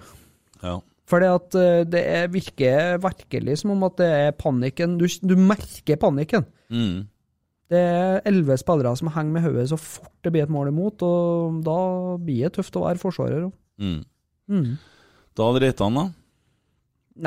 Ja. 0.63 0.77
Fordi 1.07 1.31
at 1.31 1.57
eh, 1.59 1.81
det 1.87 2.03
er, 2.03 2.31
virker 2.31 3.01
virkelig 3.03 3.61
som 3.63 3.73
om 3.75 3.87
at 3.87 3.99
det 3.99 4.11
er 4.11 4.37
panikken. 4.37 4.97
Du, 4.99 5.07
du 5.07 5.35
merker 5.39 5.99
panikken. 5.99 6.47
Mm. 6.73 7.07
Det 7.67 7.79
er 7.83 8.21
elleve 8.29 8.55
spillere 8.59 8.93
som 8.95 9.09
henger 9.11 9.33
med 9.35 9.43
hodet 9.43 9.65
så 9.71 9.79
fort 9.79 10.13
det 10.23 10.31
blir 10.31 10.45
et 10.45 10.53
mål 10.53 10.69
imot, 10.71 11.03
og 11.03 11.57
da 11.65 11.79
blir 12.21 12.45
det 12.47 12.53
tøft 12.55 12.77
å 12.79 12.85
være 12.85 13.01
forsvarer. 13.01 13.49
Mm. 13.81 13.99
Mm. 14.47 14.69
Da 15.35 15.49
hadde 15.49 15.65
Reitan, 15.65 15.99
da? 15.99 16.05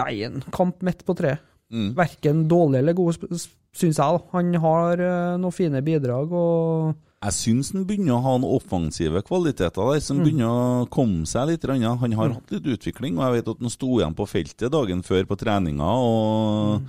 Nei, 0.00 0.12
en 0.24 0.40
kamp 0.54 0.80
midt 0.86 1.04
på 1.04 1.16
treet. 1.18 1.42
Mm. 1.70 1.92
Verken 1.94 2.46
dårlig 2.50 2.80
eller 2.80 2.96
god, 2.98 3.20
syns 3.30 4.00
jeg. 4.00 4.00
da. 4.00 4.18
Han 4.32 4.56
har 4.64 5.02
eh, 5.04 5.36
noen 5.38 5.54
fine 5.54 5.82
bidrag, 5.86 6.32
og 6.34 6.96
Jeg 7.20 7.36
syns 7.36 7.70
han 7.74 7.84
begynner 7.86 8.16
å 8.16 8.22
ha 8.24 8.32
noen 8.40 8.56
offensive 8.56 9.20
kvaliteter 9.28 9.92
der, 9.92 10.00
som 10.02 10.22
begynner 10.24 10.48
å 10.48 10.88
komme 10.90 11.28
seg 11.28 11.52
litt. 11.52 11.68
Han 11.68 12.16
har 12.16 12.34
hatt 12.38 12.56
litt 12.56 12.66
utvikling, 12.74 13.20
og 13.20 13.26
jeg 13.26 13.36
vet 13.36 13.52
at 13.52 13.60
han 13.60 13.76
sto 13.76 13.92
igjen 14.00 14.16
på 14.16 14.26
feltet 14.30 14.72
dagen 14.72 15.04
før 15.06 15.28
på 15.28 15.38
treninga. 15.38 15.90
og 16.00 16.80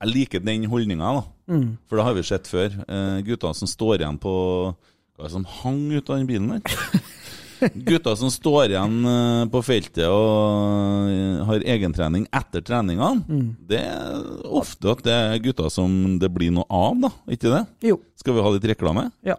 Jeg 0.00 0.14
liker 0.14 0.40
den 0.40 0.64
holdninga. 0.72 1.12
Mm. 1.50 1.68
For 1.88 2.00
det 2.00 2.06
har 2.06 2.16
vi 2.16 2.26
sett 2.26 2.50
før. 2.50 2.78
Eh, 2.88 3.18
gutta 3.26 3.52
som 3.56 3.70
står 3.70 4.00
igjen 4.00 4.20
på 4.22 4.34
Hva 5.14 5.24
er 5.24 5.28
det 5.28 5.34
som 5.36 5.46
hang 5.62 5.82
ut 5.92 6.08
av 6.10 6.18
den 6.18 6.30
bilen 6.30 6.56
der? 6.56 7.02
Gutta 7.88 8.12
som 8.18 8.30
står 8.32 8.72
igjen 8.72 8.96
eh, 9.08 9.44
på 9.52 9.62
feltet 9.64 10.04
og 10.10 11.08
eh, 11.08 11.40
har 11.48 11.64
egentrening 11.76 12.26
etter 12.34 12.64
treningene, 12.66 13.46
det 13.70 13.80
er 13.80 14.44
ofte 14.44 14.90
at 14.92 15.04
det 15.06 15.14
er 15.14 15.42
gutta 15.44 15.70
som 15.72 16.18
det 16.20 16.28
blir 16.34 16.52
noe 16.52 16.66
av, 16.68 16.98
da. 17.06 17.12
Ikke 17.30 17.52
det? 17.52 17.62
Jo. 17.88 17.98
Skal 18.20 18.36
vi 18.36 18.44
ha 18.44 18.52
litt 18.52 18.68
reklame? 18.74 19.08
Ja. 19.24 19.38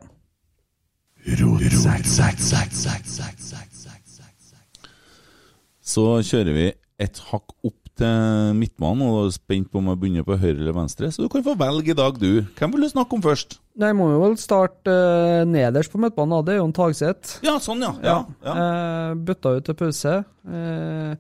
Så 5.86 6.06
kjører 6.26 6.54
vi 6.56 6.68
et 7.02 7.20
hakk 7.30 7.54
opp 7.66 7.85
til 8.00 8.56
midtbanen, 8.60 9.04
og 9.08 9.20
er 9.26 9.36
spent 9.36 9.70
på 9.72 9.82
om 9.82 9.92
jeg 9.92 10.02
begynner 10.02 10.28
på 10.28 10.38
høyre 10.42 10.58
eller 10.58 10.76
venstre. 10.78 11.12
Så 11.12 11.26
du 11.26 11.30
kan 11.32 11.46
få 11.46 11.58
velge 11.60 11.94
i 11.94 11.98
dag, 11.98 12.18
du. 12.22 12.46
Hvem 12.58 12.76
vil 12.76 12.88
du 12.88 12.92
snakke 12.92 13.18
om 13.18 13.26
først? 13.26 13.60
Nei, 13.82 13.92
må 13.98 14.10
jo 14.14 14.22
vel 14.24 14.38
starte 14.40 14.94
uh, 14.94 15.44
nederst 15.50 15.92
på 15.92 16.00
midtbanen. 16.02 16.40
Det 16.48 16.56
er 16.56 16.62
jo 16.62 16.70
en 16.70 16.76
Tagseth. 16.76 17.38
Ja, 17.46 17.58
sånn, 17.64 17.84
ja. 17.84 17.94
ja, 18.06 18.18
ja. 18.46 18.56
Uh, 18.56 19.20
bytta 19.28 19.58
ut 19.60 19.70
til 19.70 19.80
pause. 19.80 20.18
Uh, 20.48 21.16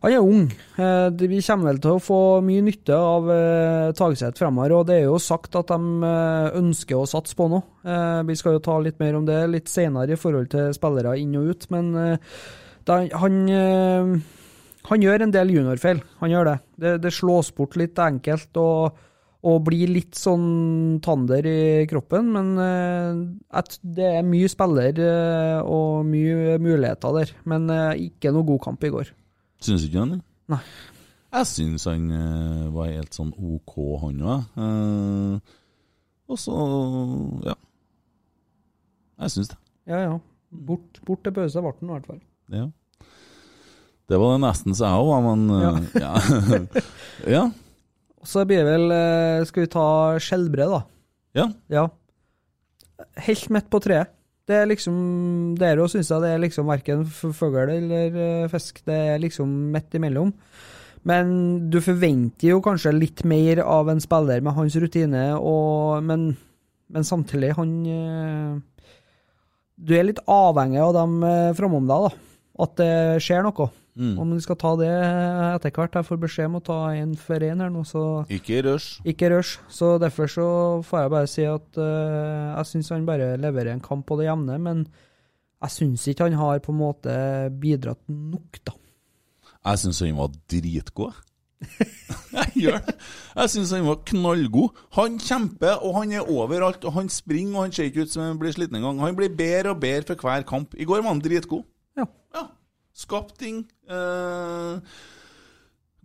han 0.00 0.14
er 0.16 0.24
ung. 0.24 0.46
Eh, 0.80 1.08
vi 1.28 1.42
kommer 1.44 1.68
vel 1.68 1.80
til 1.84 1.98
å 1.98 2.00
få 2.00 2.20
mye 2.44 2.62
nytte 2.64 2.96
av 2.96 3.26
eh, 3.34 3.90
Tagseth 3.96 4.40
fremover. 4.40 4.72
Og 4.78 4.86
det 4.88 4.96
er 4.96 5.10
jo 5.10 5.18
sagt 5.20 5.58
at 5.60 5.68
de 5.68 6.08
eh, 6.08 6.56
ønsker 6.56 6.96
å 6.96 7.08
satse 7.08 7.36
på 7.36 7.50
noe. 7.52 7.66
Eh, 7.84 8.22
vi 8.30 8.36
skal 8.40 8.56
jo 8.56 8.62
ta 8.64 8.78
litt 8.80 8.96
mer 9.02 9.18
om 9.18 9.26
det 9.28 9.42
litt 9.52 9.68
senere 9.68 10.16
i 10.16 10.20
forhold 10.20 10.48
til 10.54 10.72
spillere 10.76 11.18
inn 11.20 11.36
og 11.36 11.52
ut. 11.52 11.68
Men 11.74 11.92
eh, 12.00 12.16
han 13.20 13.36
eh, 13.52 14.14
han 14.90 15.04
gjør 15.04 15.22
en 15.24 15.32
del 15.34 15.52
juniorfeil. 15.54 16.02
Han 16.20 16.32
gjør 16.32 16.48
det. 16.50 16.56
Det, 16.82 16.92
det 17.04 17.12
slås 17.14 17.52
bort 17.54 17.76
litt 17.78 17.98
enkelt 18.02 18.58
og, 18.58 18.98
og 19.46 19.58
blir 19.68 19.92
litt 19.92 20.18
sånn 20.18 20.98
tander 21.04 21.46
i 21.46 21.86
kroppen, 21.90 22.32
men 22.34 22.50
eh, 22.64 23.20
at 23.60 23.78
det 23.82 24.08
er 24.18 24.26
mye 24.26 24.50
spiller 24.50 24.98
eh, 25.06 25.60
og 25.62 26.02
mye 26.08 26.58
muligheter 26.62 27.14
der. 27.20 27.34
Men 27.50 27.70
eh, 27.70 28.08
ikke 28.10 28.34
noe 28.34 28.48
god 28.50 28.64
kamp 28.66 28.86
i 28.86 28.92
går. 28.96 29.14
Syns 29.62 29.86
ikke 29.86 30.02
han 30.02 30.16
det? 30.16 30.20
Nei. 30.50 30.62
Jeg 31.30 31.46
syns 31.46 31.86
han 31.86 32.08
var 32.74 32.88
helt 32.90 33.14
sånn 33.14 33.30
OK, 33.38 33.76
han 34.02 34.22
òg. 34.26 34.60
Eh, 34.66 35.56
og 36.30 36.38
så 36.38 36.56
ja. 37.46 37.54
Jeg 39.20 39.36
syns 39.36 39.52
det. 39.52 39.60
Ja, 39.90 40.02
ja. 40.08 40.18
Bort, 40.50 40.98
bort 41.06 41.22
til 41.22 41.34
pause 41.36 41.62
ble 41.62 41.70
han 41.78 41.90
i 41.90 41.94
hvert 41.94 42.10
fall. 42.10 42.20
Ja. 42.50 42.66
Det 44.10 44.18
var 44.18 44.34
det 44.34 44.42
nesten 44.42 44.74
så 44.74 44.88
jeg 44.88 45.02
òg 45.04 45.08
var, 45.12 45.20
men 45.22 45.42
eh, 45.54 45.82
ja. 46.02 46.12
ja. 47.36 47.42
Så 48.26 48.42
blir 48.48 48.64
det 48.64 48.66
vel 48.68 48.92
eh, 48.92 49.42
Skal 49.48 49.64
vi 49.64 49.70
ta 49.70 49.88
skjellbre, 50.20 50.66
da? 50.72 50.80
ja. 51.38 51.46
Ja. 51.70 51.84
Helt 53.22 53.46
midt 53.54 53.70
på 53.72 53.78
treet. 53.80 54.10
Det 54.50 54.56
er 54.58 54.66
liksom 54.68 54.96
Der 55.60 55.78
òg 55.80 55.92
syns 55.92 56.10
jeg 56.10 56.24
det 56.24 56.32
er 56.34 56.42
liksom 56.42 56.66
verken 56.68 57.04
fugl 57.06 57.70
eller 57.70 58.18
eh, 58.26 58.50
fisk. 58.50 58.82
Det 58.84 58.98
er 59.14 59.22
liksom 59.22 59.52
midt 59.70 59.94
imellom. 59.94 60.34
Men 61.06 61.30
du 61.72 61.78
forventer 61.80 62.50
jo 62.50 62.58
kanskje 62.64 62.92
litt 62.92 63.22
mer 63.24 63.62
av 63.62 63.88
en 63.88 64.02
spiller 64.02 64.42
med 64.44 64.52
hans 64.52 64.74
rutine, 64.76 65.22
og, 65.38 66.02
men, 66.04 66.34
men 66.92 67.06
samtidig, 67.08 67.54
han 67.56 67.70
Du 69.80 69.94
er 69.96 70.04
litt 70.10 70.20
avhengig 70.28 70.82
av 70.84 70.92
dem 70.98 71.14
framom 71.56 71.88
deg, 71.88 72.10
da. 72.10 72.42
At 72.66 72.76
det 72.82 72.92
skjer 73.24 73.46
noe. 73.46 73.70
Mm. 73.98 74.14
Om 74.22 74.30
du 74.32 74.40
skal 74.40 74.56
ta 74.60 74.70
det 74.78 74.88
etter 74.90 75.72
hvert. 75.74 75.96
Jeg 75.98 76.06
får 76.06 76.20
beskjed 76.22 76.50
om 76.50 76.58
å 76.60 76.64
ta 76.64 76.78
én 76.94 77.14
for 77.18 77.42
én 77.42 77.60
her 77.60 77.72
nå, 77.74 77.82
så 77.88 78.24
Ikke 78.30 78.60
rush. 78.64 79.00
ikke 79.04 79.30
rush. 79.32 79.58
Så 79.68 79.96
derfor 80.00 80.30
så 80.30 80.48
får 80.86 81.02
jeg 81.02 81.14
bare 81.16 81.30
si 81.30 81.46
at 81.48 81.80
uh, 81.80 82.54
jeg 82.56 82.70
syns 82.70 82.92
han 82.94 83.08
bare 83.08 83.34
leverer 83.40 83.74
en 83.74 83.82
kamp 83.84 84.06
på 84.06 84.16
det 84.20 84.28
jevne, 84.28 84.58
men 84.62 84.84
jeg 85.60 85.74
syns 85.74 86.06
ikke 86.08 86.30
han 86.30 86.38
har 86.40 86.62
på 86.64 86.72
en 86.72 86.80
måte 86.80 87.16
bidratt 87.60 88.00
nok, 88.08 88.62
da. 88.64 88.76
Jeg 89.66 89.82
syns 89.82 90.00
han 90.06 90.16
var 90.16 90.30
dritgod. 90.48 91.18
jeg 91.60 92.62
gjør 92.62 92.78
det. 92.86 92.94
Jeg 93.36 93.50
syns 93.52 93.74
han 93.76 93.84
var 93.84 93.98
knallgod. 94.08 94.78
Han 94.96 95.18
kjemper, 95.20 95.82
og 95.84 95.98
han 95.98 96.14
er 96.16 96.30
overalt. 96.30 96.86
Og 96.88 96.94
han 96.96 97.10
springer, 97.12 97.58
og 97.58 97.66
han 97.66 97.74
ser 97.76 97.90
ikke 97.90 98.06
ut 98.06 98.14
som 98.14 98.24
han 98.24 98.40
blir 98.40 98.54
sliten 98.56 98.78
engang. 98.78 99.02
Han 99.04 99.18
blir 99.18 99.34
bedre 99.36 99.74
og 99.74 99.82
bedre 99.82 100.14
for 100.16 100.30
hver 100.30 100.46
kamp. 100.48 100.72
I 100.78 100.88
går 100.88 101.02
var 101.02 101.12
han 101.12 101.20
dritgod. 101.20 101.66
Skapt 103.00 103.38
ting. 103.40 103.62
Eh, 103.88 104.80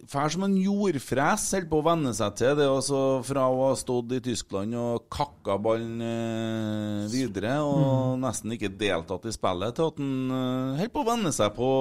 Fær 0.07 0.29
som 0.29 0.45
en 0.45 0.55
jordfres, 0.61 1.45
holder 1.55 1.69
på 1.71 1.79
å 1.81 1.85
venne 1.87 2.11
seg 2.15 2.35
til 2.39 2.53
det. 2.59 2.67
Altså, 2.69 2.99
fra 3.25 3.47
å 3.49 3.61
ha 3.65 3.71
stått 3.79 4.13
i 4.15 4.21
Tyskland 4.23 4.75
og 4.77 5.07
kakka 5.13 5.57
ballen 5.61 6.03
eh, 6.05 7.07
videre, 7.11 7.57
og 7.65 8.19
nesten 8.21 8.53
ikke 8.55 8.71
deltatt 8.77 9.25
i 9.27 9.33
spillet, 9.35 9.75
til 9.77 9.89
at 9.89 9.97
han 10.01 10.35
eh, 10.37 10.75
holder 10.83 10.93
på 10.93 11.01
å 11.03 11.09
venne 11.09 11.33
seg 11.35 11.55
på 11.57 11.71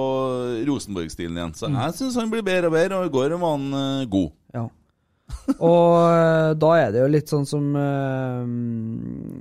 Rosenborg-stilen 0.71 1.37
igjen. 1.39 1.53
Så 1.55 1.69
jeg 1.71 1.99
syns 1.99 2.17
han 2.19 2.33
blir 2.33 2.43
bedre 2.45 2.71
og 2.71 2.75
bedre, 2.75 3.03
og 3.03 3.07
i 3.07 3.13
går 3.13 3.37
var 3.37 3.55
han 3.55 3.69
eh, 3.83 4.09
god. 4.17 4.33
Ja. 4.57 4.65
Og 5.55 5.93
eh, 6.09 6.51
da 6.61 6.73
er 6.81 6.91
det 6.93 6.99
jo 7.01 7.07
litt 7.09 7.31
sånn 7.31 7.47
som 7.49 7.71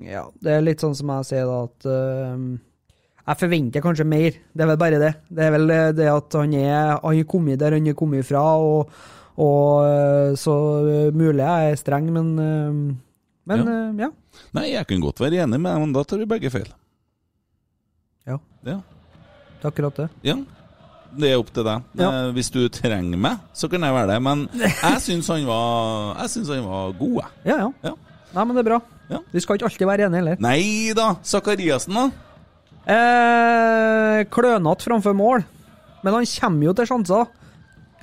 Ja, 0.09 0.23
det 0.41 0.55
er 0.55 0.63
litt 0.65 0.81
sånn 0.85 0.95
som 0.97 1.11
jeg 1.17 1.29
sier, 1.33 1.49
da, 1.49 1.59
at 1.67 1.91
jeg 3.25 3.39
forventer 3.41 3.81
kanskje 3.85 4.05
mer. 4.05 4.37
Det 4.53 4.65
er 4.65 4.69
vel 4.69 4.81
bare 4.81 4.99
det. 5.01 5.13
Det 5.33 5.45
er 5.47 5.53
vel 5.55 5.71
eh, 5.73 5.91
det 5.97 6.09
at 6.13 6.37
han 6.37 6.55
er 6.59 6.99
Han 7.03 7.19
er 7.19 7.25
kommet 7.29 7.59
der 7.63 7.73
han 7.79 7.87
er 7.89 7.97
kommet 7.97 8.27
fra, 8.29 8.43
og, 8.61 8.91
og 9.41 9.87
eh, 9.89 10.35
så 10.41 10.55
eh, 10.85 11.13
mulig 11.17 11.41
jeg 11.45 11.71
er 11.73 11.81
streng, 11.81 12.11
men 12.13 12.33
eh, 12.39 12.97
Men 13.47 13.65
ja. 13.69 14.07
ja. 14.07 14.11
Nei, 14.57 14.71
jeg 14.73 14.87
kan 14.89 15.01
godt 15.05 15.21
være 15.21 15.43
enig 15.45 15.61
med 15.61 15.71
deg, 15.71 15.81
men 15.85 15.93
da 15.93 16.03
tar 16.05 16.19
vi 16.23 16.27
begge 16.29 16.51
feil. 16.51 16.69
Ja. 18.27 18.39
Ja. 18.65 18.79
Det 19.61 19.65
er 19.65 19.73
akkurat 19.73 19.99
det. 20.01 20.07
Ja. 20.25 20.37
Det 21.15 21.29
er 21.31 21.39
opp 21.39 21.51
til 21.55 21.63
deg. 21.67 21.85
Ja. 22.01 22.09
Eh, 22.11 22.31
Hvis 22.35 22.49
du 22.51 22.63
trenger 22.73 23.21
meg, 23.21 23.43
så 23.55 23.69
kan 23.71 23.85
jeg 23.85 23.95
være 23.95 24.11
det. 24.15 24.17
Men 24.25 24.47
jeg 24.59 25.01
syns 25.05 25.29
han 25.31 25.45
var 25.47 26.17
Jeg 26.23 26.33
synes 26.33 26.49
han 26.57 26.65
var 26.67 26.93
god, 26.99 27.21
jeg. 27.21 27.31
Ja, 27.53 27.59
ja. 27.67 27.71
Ja. 27.91 27.95
Nei, 28.35 28.45
men 28.45 28.57
det 28.57 28.65
er 28.65 28.71
bra. 28.73 28.81
Ja. 29.13 29.21
Vi 29.31 29.41
skal 29.45 29.59
ikke 29.61 29.69
alltid 29.69 29.87
være 29.87 30.07
enige 30.09 30.21
heller. 30.23 30.41
Nei 30.43 30.93
da! 30.97 31.11
Sakariassen, 31.23 31.95
da? 31.95 32.09
Eh, 32.87 34.25
Klønete 34.33 34.85
framfor 34.89 35.17
mål, 35.17 35.45
men 36.05 36.15
han 36.19 36.27
kommer 36.29 36.69
jo 36.69 36.75
til 36.77 36.89
sjanser. 36.91 37.29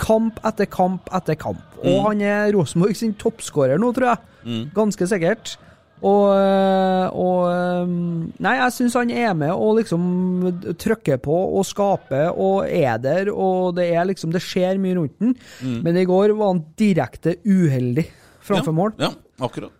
Kamp 0.01 0.39
etter 0.47 0.65
kamp 0.71 1.09
etter 1.13 1.35
kamp. 1.37 1.61
Og 1.83 1.85
Mm. 1.99 2.05
han 2.07 2.21
er 2.21 2.51
Rosenborg 2.53 2.95
sin 2.95 3.13
toppskårer 3.13 3.77
nå, 3.77 3.91
tror 3.93 4.07
jeg. 4.09 4.17
Mm. 4.45 4.71
Ganske 4.73 5.07
sikkert. 5.07 5.57
Og, 6.01 6.33
eh, 6.33 7.09
og 7.13 7.45
eh, 7.51 7.85
Nei, 8.41 8.55
jeg 8.57 8.71
syns 8.73 8.93
han 8.97 9.11
er 9.11 9.35
med 9.35 9.51
og 9.53 9.77
liksom 9.77 10.65
trykker 10.81 11.19
på 11.21 11.35
og 11.59 11.63
skaper 11.63 12.31
og 12.35 12.65
er 12.65 12.97
der, 12.97 13.29
og 13.31 13.75
det 13.75 13.91
er 13.93 14.05
liksom 14.09 14.31
Det 14.33 14.41
skjer 14.41 14.79
mye 14.81 14.95
rundt 14.97 15.19
den. 15.19 15.35
Men 15.83 15.95
i 15.97 16.05
går 16.05 16.33
var 16.35 16.53
han 16.55 16.65
direkte 16.75 17.35
uheldig 17.45 18.07
framfor 18.41 18.73
Mm. 18.73 18.77
ja. 18.77 18.81
mål. 18.81 18.93
Ja, 18.97 19.11
akkurat. 19.45 19.71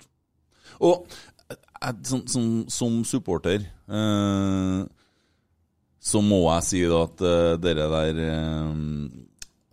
Og 0.79 1.05
som, 2.05 2.25
som, 2.29 2.47
som 2.69 2.97
supporter 3.07 3.63
eh, 3.65 4.81
så 6.01 6.21
må 6.25 6.41
jeg 6.47 6.65
si 6.65 6.81
da 6.89 7.03
at 7.05 7.21
uh, 7.21 7.53
dere 7.61 7.85
der 7.91 8.19
eh, 8.25 8.71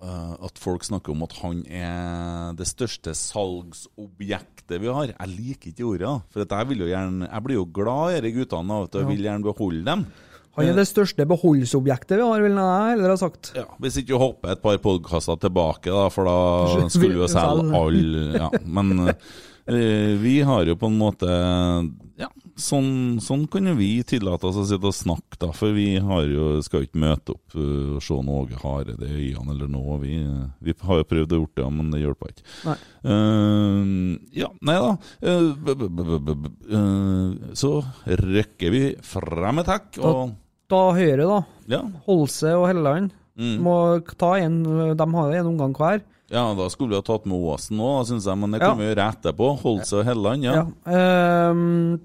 eh, 0.05 0.33
At 0.45 0.61
folk 0.61 0.85
snakker 0.85 1.15
om 1.15 1.25
at 1.25 1.35
han 1.41 1.63
er 1.65 2.53
det 2.59 2.69
største 2.69 3.15
salgsobjektet 3.17 4.77
vi 4.83 4.93
har. 4.93 5.15
Jeg 5.15 5.33
liker 5.33 5.73
ikke 5.73 5.87
ordet, 5.89 6.15
for 6.29 6.45
jeg, 6.45 6.77
gjerne, 6.85 7.31
jeg 7.31 7.45
blir 7.47 7.57
jo 7.57 7.69
glad 7.73 8.19
i 8.19 8.23
disse 8.27 8.37
guttene 8.43 8.83
og 8.85 8.99
jeg 9.01 9.09
vil 9.09 9.25
gjerne 9.25 9.49
beholde 9.49 9.87
dem. 9.89 10.05
Han 10.59 10.67
er 10.67 10.75
det 10.75 10.89
største 10.91 11.25
beholdsobjektet 11.31 12.19
vi 12.19 12.25
har, 12.27 12.43
vil 12.43 12.57
jeg 12.59 12.93
heller 12.93 13.13
ha 13.15 13.19
sagt. 13.21 13.53
Ja, 13.57 13.65
Hvis 13.79 13.97
ikke 14.01 14.11
du 14.11 14.21
hopper 14.21 14.53
et 14.53 14.63
par 14.63 14.81
podkaster 14.83 15.39
tilbake, 15.41 15.89
da, 15.89 16.09
for 16.13 16.29
da 16.29 16.89
skulle 16.93 17.15
vi 17.15 17.23
jo 17.23 17.31
selge 17.31 17.71
alle 17.79 18.37
ja. 18.37 18.51
Men 18.67 19.15
vi 19.69 20.41
har 20.49 20.65
jo 20.65 20.77
på 20.81 20.89
en 20.89 20.99
måte 21.01 21.29
Ja, 22.17 22.29
sånn, 22.59 23.19
sånn 23.23 23.47
kan 23.51 23.69
jo 23.71 23.75
vi 23.79 24.03
tillate 24.07 24.49
oss 24.49 24.59
å 24.59 24.65
sitte 24.67 24.91
og 24.91 24.97
snakke, 24.97 25.39
da. 25.41 25.51
For 25.57 25.75
vi 25.77 25.99
har 26.03 26.27
jo, 26.29 26.59
skal 26.65 26.83
jo 26.83 26.89
ikke 26.89 27.03
møte 27.03 27.35
opp 27.37 27.57
eh, 27.59 27.95
og 27.97 28.03
se 28.05 28.19
noe 28.25 28.43
Åge 28.45 28.59
Hareide 28.63 29.09
i 29.09 29.31
øynene 29.31 29.55
eller 29.55 29.71
noe. 29.73 29.99
Vi, 30.03 30.17
vi 30.65 30.75
har 30.83 31.03
jo 31.03 31.09
prøvd 31.13 31.35
å 31.35 31.41
gjøre 31.41 31.55
det, 31.61 31.69
men 31.79 31.93
det 31.95 32.03
hjelper 32.03 32.35
ikke. 32.35 32.47
Nei. 32.67 32.77
Uh, 33.09 34.19
ja, 34.35 34.51
nei 34.67 34.77
da. 34.83 34.91
Uh, 35.23 35.71
eh, 36.81 37.55
så 37.59 37.73
rykker 38.25 38.75
vi 38.75 38.83
frem 39.07 39.63
et 39.63 39.73
hekk, 39.73 40.03
og 40.03 40.37
Da 40.69 40.83
Høyre, 40.93 41.25
da. 41.25 41.41
ja. 41.77 41.83
Holse 42.09 42.53
og 42.59 42.69
Helleland. 42.69 43.15
Mm. 43.39 43.59
Må 43.63 43.75
ta 44.19 44.35
en, 44.43 44.63
de 44.99 45.07
har 45.15 45.33
jo 45.33 45.43
en 45.43 45.53
omgang 45.55 45.77
hver. 45.79 46.03
Ja, 46.31 46.43
da 46.55 46.67
skulle 46.69 46.93
vi 46.93 47.01
ha 47.01 47.05
tatt 47.07 47.25
med 47.29 47.41
Åsen 47.41 47.81
òg, 47.81 48.03
syns 48.11 48.27
jeg, 48.29 48.37
men 48.37 48.53
det 48.53 48.61
Ja. 48.61 48.69
kan 48.71 48.79
vi 48.81 48.89
gjøre 48.91 49.09
etterpå. 49.15 49.49
Holse 49.63 50.01
og 50.03 50.05
Helland, 50.05 50.45
ja. 50.45 50.67
Ja. 50.85 51.49
Um, 51.51 52.01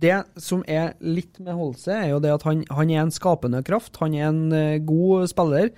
det 0.00 0.24
som 0.40 0.64
er 0.66 0.94
litt 1.04 1.38
med 1.44 1.54
Holse, 1.54 1.92
er 1.92 2.08
jo 2.14 2.20
det 2.24 2.32
at 2.32 2.42
han, 2.48 2.64
han 2.72 2.90
er 2.90 3.02
en 3.02 3.12
skapende 3.12 3.60
kraft. 3.66 3.96
Han 4.00 4.14
er 4.16 4.28
en 4.30 4.52
uh, 4.52 4.78
god 4.80 5.28
spiller. 5.28 5.70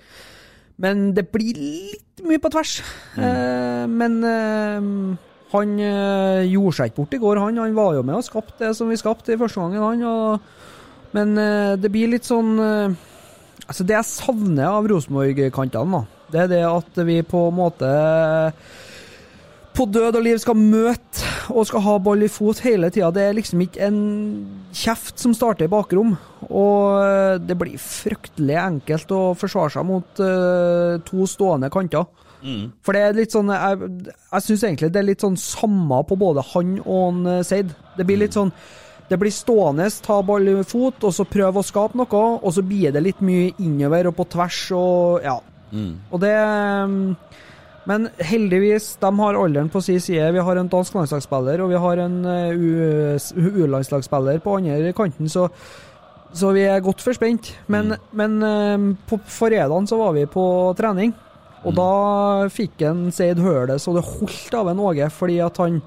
Men 0.79 1.13
det 1.17 1.25
blir 1.33 1.57
litt 1.57 2.21
mye 2.23 2.39
på 2.39 2.51
tvers. 2.53 2.75
Eh, 3.17 3.85
men 3.89 4.19
uh, 4.21 5.17
han 5.53 5.71
eh, 5.81 6.43
gjorde 6.45 6.75
seg 6.77 6.91
ikke 6.91 6.99
bort 7.01 7.15
i 7.17 7.19
går, 7.23 7.39
han. 7.41 7.57
Han 7.57 7.73
var 7.77 7.95
jo 7.97 8.03
med 8.05 8.19
og 8.19 8.25
skapte 8.27 8.61
det 8.61 8.75
som 8.77 8.89
vi 8.91 8.97
skapte 8.99 9.33
i 9.33 9.39
første 9.41 9.57
gangen, 9.63 9.81
han. 9.81 10.03
Og, 10.05 10.39
men 11.17 11.33
eh, 11.41 11.73
det 11.81 11.91
blir 11.93 12.13
litt 12.13 12.27
sånn 12.29 12.55
Altså, 13.67 13.83
det 13.83 13.97
jeg 13.97 14.07
savner 14.07 14.69
av 14.69 14.85
Rosenborg-kantene, 14.87 15.97
da, 15.97 16.16
det 16.33 16.43
er 16.43 16.51
det 16.51 16.63
at 16.67 17.01
vi 17.07 17.21
på 17.25 17.47
en 17.49 17.57
måte 17.57 17.91
på 19.77 19.85
død 19.93 20.17
og 20.17 20.23
liv 20.25 20.39
skal 20.41 20.57
møte 20.57 21.27
og 21.53 21.67
skal 21.69 21.83
ha 21.85 21.97
ball 22.01 22.23
i 22.25 22.29
fot 22.31 22.63
hele 22.65 22.89
tida. 22.93 23.11
Det 23.13 23.23
er 23.23 23.35
liksom 23.37 23.61
ikke 23.61 23.83
en 23.85 23.99
kjeft 24.75 25.21
som 25.21 25.35
starter 25.37 25.67
i 25.67 25.71
bakrom. 25.71 26.15
Og 26.47 27.03
eh, 27.03 27.35
det 27.43 27.57
blir 27.59 27.77
fryktelig 27.81 28.57
enkelt 28.57 29.13
å 29.13 29.21
forsvare 29.37 29.75
seg 29.75 29.85
mot 29.87 30.23
uh, 30.23 30.97
to 31.05 31.27
stående 31.29 31.69
kanter. 31.73 32.07
Mm. 32.41 32.71
For 32.85 32.93
det 32.93 33.01
er 33.01 33.15
litt 33.17 33.33
sånn 33.33 33.47
Jeg, 33.49 33.87
jeg 34.05 34.43
syns 34.45 34.63
egentlig 34.67 34.91
det 34.93 34.99
er 34.99 35.07
litt 35.07 35.23
sånn 35.25 35.39
samme 35.41 35.97
på 36.05 36.13
både 36.21 36.43
han 36.51 36.75
og 36.83 36.99
han 37.01 37.31
eh, 37.31 37.45
Seid. 37.45 37.73
Det 37.97 38.05
blir 38.05 38.21
litt 38.21 38.37
sånn 38.37 38.51
Det 39.09 39.17
blir 39.17 39.33
stående, 39.33 39.87
ta 40.05 40.19
ball 40.25 40.45
i 40.51 40.55
fot, 40.67 41.01
og 41.01 41.15
så 41.15 41.25
prøve 41.25 41.63
å 41.63 41.65
skape 41.65 41.97
noe, 41.97 42.23
og 42.37 42.53
så 42.53 42.61
blir 42.65 42.93
det 42.93 43.01
litt 43.01 43.23
mye 43.25 43.53
innover 43.63 44.11
og 44.11 44.17
på 44.19 44.27
tvers 44.35 44.63
og 44.77 45.25
Ja. 45.25 45.37
Mm. 45.71 45.97
Og 46.11 46.21
det 46.23 46.33
mm, 46.87 47.15
Men 47.87 48.09
heldigvis, 48.19 48.97
de 48.99 49.11
har 49.19 49.39
alderen 49.39 49.69
på 49.71 49.81
sin 49.81 49.99
side. 50.03 50.31
Vi 50.35 50.43
har 50.43 50.59
en 50.59 50.67
dansk 50.67 50.95
landslagsspiller, 50.95 51.61
og 51.63 51.69
vi 51.71 51.79
har 51.79 52.01
en 52.03 52.17
eh, 52.25 52.65
U-landslagsspiller 53.35 54.41
på 54.43 54.57
andre 54.59 54.91
kanten, 54.91 55.29
så, 55.31 55.47
så 56.35 56.51
vi 56.51 56.65
er 56.67 56.83
godt 56.83 56.99
forspent. 56.99 57.53
Men, 57.71 57.95
men 58.11 58.43
eh, 58.43 58.89
på 59.07 59.21
fredag 59.23 59.87
så 59.87 60.01
var 60.01 60.17
vi 60.19 60.25
på 60.27 60.43
trening, 60.75 61.15
og 61.63 61.77
da 61.79 61.91
fikk 62.53 62.83
en 62.85 63.07
Seid 63.11 63.39
hølet 63.39 63.81
så 63.81 63.95
det 63.95 64.03
holdt 64.05 64.53
av 64.59 64.67
en 64.71 64.83
Åge, 64.83 65.07
fordi 65.09 65.39
at 65.43 65.57
han 65.63 65.79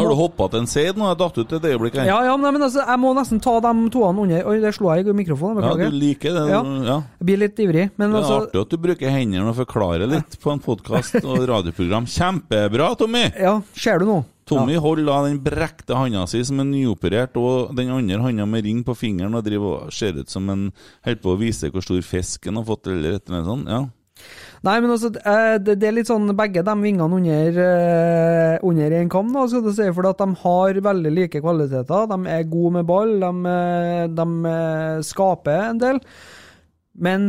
Har 0.00 0.10
du 0.10 0.16
hoppa 0.18 0.48
til 0.52 0.62
en 0.62 0.68
seid 0.70 0.98
nå? 1.00 1.06
Jeg 1.10 1.20
datt 1.20 1.38
ut 1.38 1.54
et 1.58 1.68
øyeblikk 1.70 1.98
her. 2.00 2.08
Ja, 2.10 2.18
ja, 2.26 2.34
men, 2.40 2.60
altså, 2.62 2.82
jeg 2.84 3.00
må 3.02 3.14
nesten 3.16 3.40
ta 3.44 3.54
de 3.64 3.72
toene 3.94 4.26
under. 4.26 4.44
Oi, 4.50 4.58
der 4.62 4.76
slo 4.76 4.90
jeg 4.94 5.08
i 5.08 5.16
mikrofonen. 5.16 5.64
Ja, 5.64 5.74
du 5.78 5.96
liker 5.96 6.36
det? 6.36 6.44
Ja. 6.50 6.60
Ja. 6.84 6.98
Jeg 7.20 7.28
blir 7.30 7.42
litt 7.44 7.64
ivrig. 7.64 7.88
Men 7.96 8.12
Det 8.12 8.20
er 8.20 8.22
altså 8.22 8.38
artig 8.42 8.62
at 8.64 8.74
du 8.74 8.78
bruker 8.88 9.14
hendene 9.14 9.48
og 9.50 9.58
forklarer 9.62 10.10
litt 10.10 10.38
på 10.42 10.52
en 10.54 10.62
podkast 10.64 11.18
og 11.22 11.42
radioprogram. 11.50 12.06
Kjempebra, 12.10 12.92
Tommy! 13.00 13.26
Ja, 13.40 13.58
ser 13.78 14.02
du 14.02 14.08
nå? 14.10 14.20
Tommy 14.44 14.76
holder 14.76 15.06
da 15.08 15.18
den 15.24 15.38
brekte 15.40 15.96
handa 15.96 16.26
si 16.28 16.42
som 16.44 16.60
er 16.60 16.68
nyoperert, 16.68 17.36
og 17.40 17.72
den 17.76 17.92
andre 17.94 18.20
handa 18.26 18.44
med 18.48 18.66
ring 18.66 18.82
på 18.84 18.96
fingeren 18.98 19.36
og 19.38 19.44
driver 19.46 19.86
og 19.86 19.94
ser 19.94 20.18
ut 20.20 20.28
som 20.30 20.50
en 20.52 20.66
holder 21.06 21.22
på 21.24 21.32
å 21.32 21.40
vise 21.40 21.70
hvor 21.72 21.84
stor 21.84 22.02
fisk 22.04 22.50
han 22.50 22.60
har 22.60 22.66
fått, 22.68 22.90
eller 22.92 23.16
et 23.16 23.24
eller 23.24 23.40
annet 23.40 23.52
sånt. 23.52 23.70
Ja. 23.72 23.84
Nei, 24.64 24.78
men 24.80 24.94
altså, 24.94 25.10
eh, 25.12 25.56
det, 25.60 25.76
det 25.82 25.88
er 25.90 25.96
litt 25.98 26.08
sånn 26.08 26.30
begge 26.36 26.62
de 26.64 26.74
vingene 26.80 27.18
under, 27.18 27.58
eh, 27.60 28.54
under 28.64 28.94
en 28.96 29.10
kam, 29.12 29.32
da, 29.34 29.44
skal 29.50 29.64
du 29.66 29.72
si, 29.76 29.88
for 29.92 30.08
at 30.08 30.22
de 30.22 30.38
har 30.40 30.80
veldig 30.86 31.12
like 31.12 31.42
kvaliteter. 31.44 32.06
De 32.08 32.18
er 32.32 32.46
gode 32.48 32.78
med 32.78 32.88
ball, 32.88 33.12
de, 33.20 33.32
eh, 33.52 34.06
de 34.08 34.54
skaper 35.04 35.66
en 35.66 35.82
del. 35.82 36.00
Men 36.96 37.28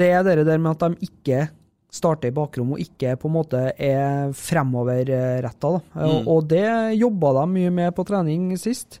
det 0.00 0.08
er 0.14 0.24
det 0.24 0.46
der 0.48 0.62
med 0.62 0.78
at 0.78 0.86
de 0.86 1.10
ikke 1.10 1.48
starter 1.90 2.30
i 2.30 2.34
bakrom 2.34 2.74
og 2.76 2.80
ikke 2.82 3.16
på 3.18 3.28
en 3.28 3.34
måte 3.34 3.62
er 3.74 4.32
fremoverretta. 4.38 5.76
Mm. 5.92 6.28
Og 6.30 6.44
det 6.48 6.66
jobba 6.96 7.34
de 7.40 7.46
mye 7.58 7.72
med 7.74 7.94
på 7.96 8.06
trening 8.08 8.52
sist. 8.60 9.00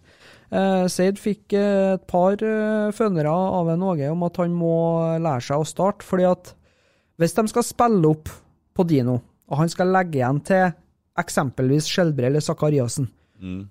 Eh, 0.50 0.84
Seid 0.90 1.20
fikk 1.22 1.54
et 1.54 2.06
par 2.10 2.34
eh, 2.42 2.90
fønere 2.92 3.30
av 3.32 3.70
en 3.70 3.84
Åge 3.92 4.10
om 4.10 4.24
at 4.26 4.40
han 4.42 4.56
må 4.58 4.74
lære 5.22 5.46
seg 5.46 5.62
å 5.62 5.68
starte. 5.68 6.04
fordi 6.04 6.26
at 6.28 6.56
hvis 7.20 7.36
de 7.36 7.46
skal 7.52 7.66
spille 7.66 8.10
opp 8.10 8.30
på 8.76 8.86
Dino, 8.88 9.20
og 9.50 9.60
han 9.60 9.70
skal 9.72 9.92
legge 9.92 10.20
igjen 10.20 10.40
til 10.46 10.70
eksempelvis 11.20 11.88
Skjelbre 11.90 12.30
eller 12.30 12.44
Zakariassen, 12.44 13.10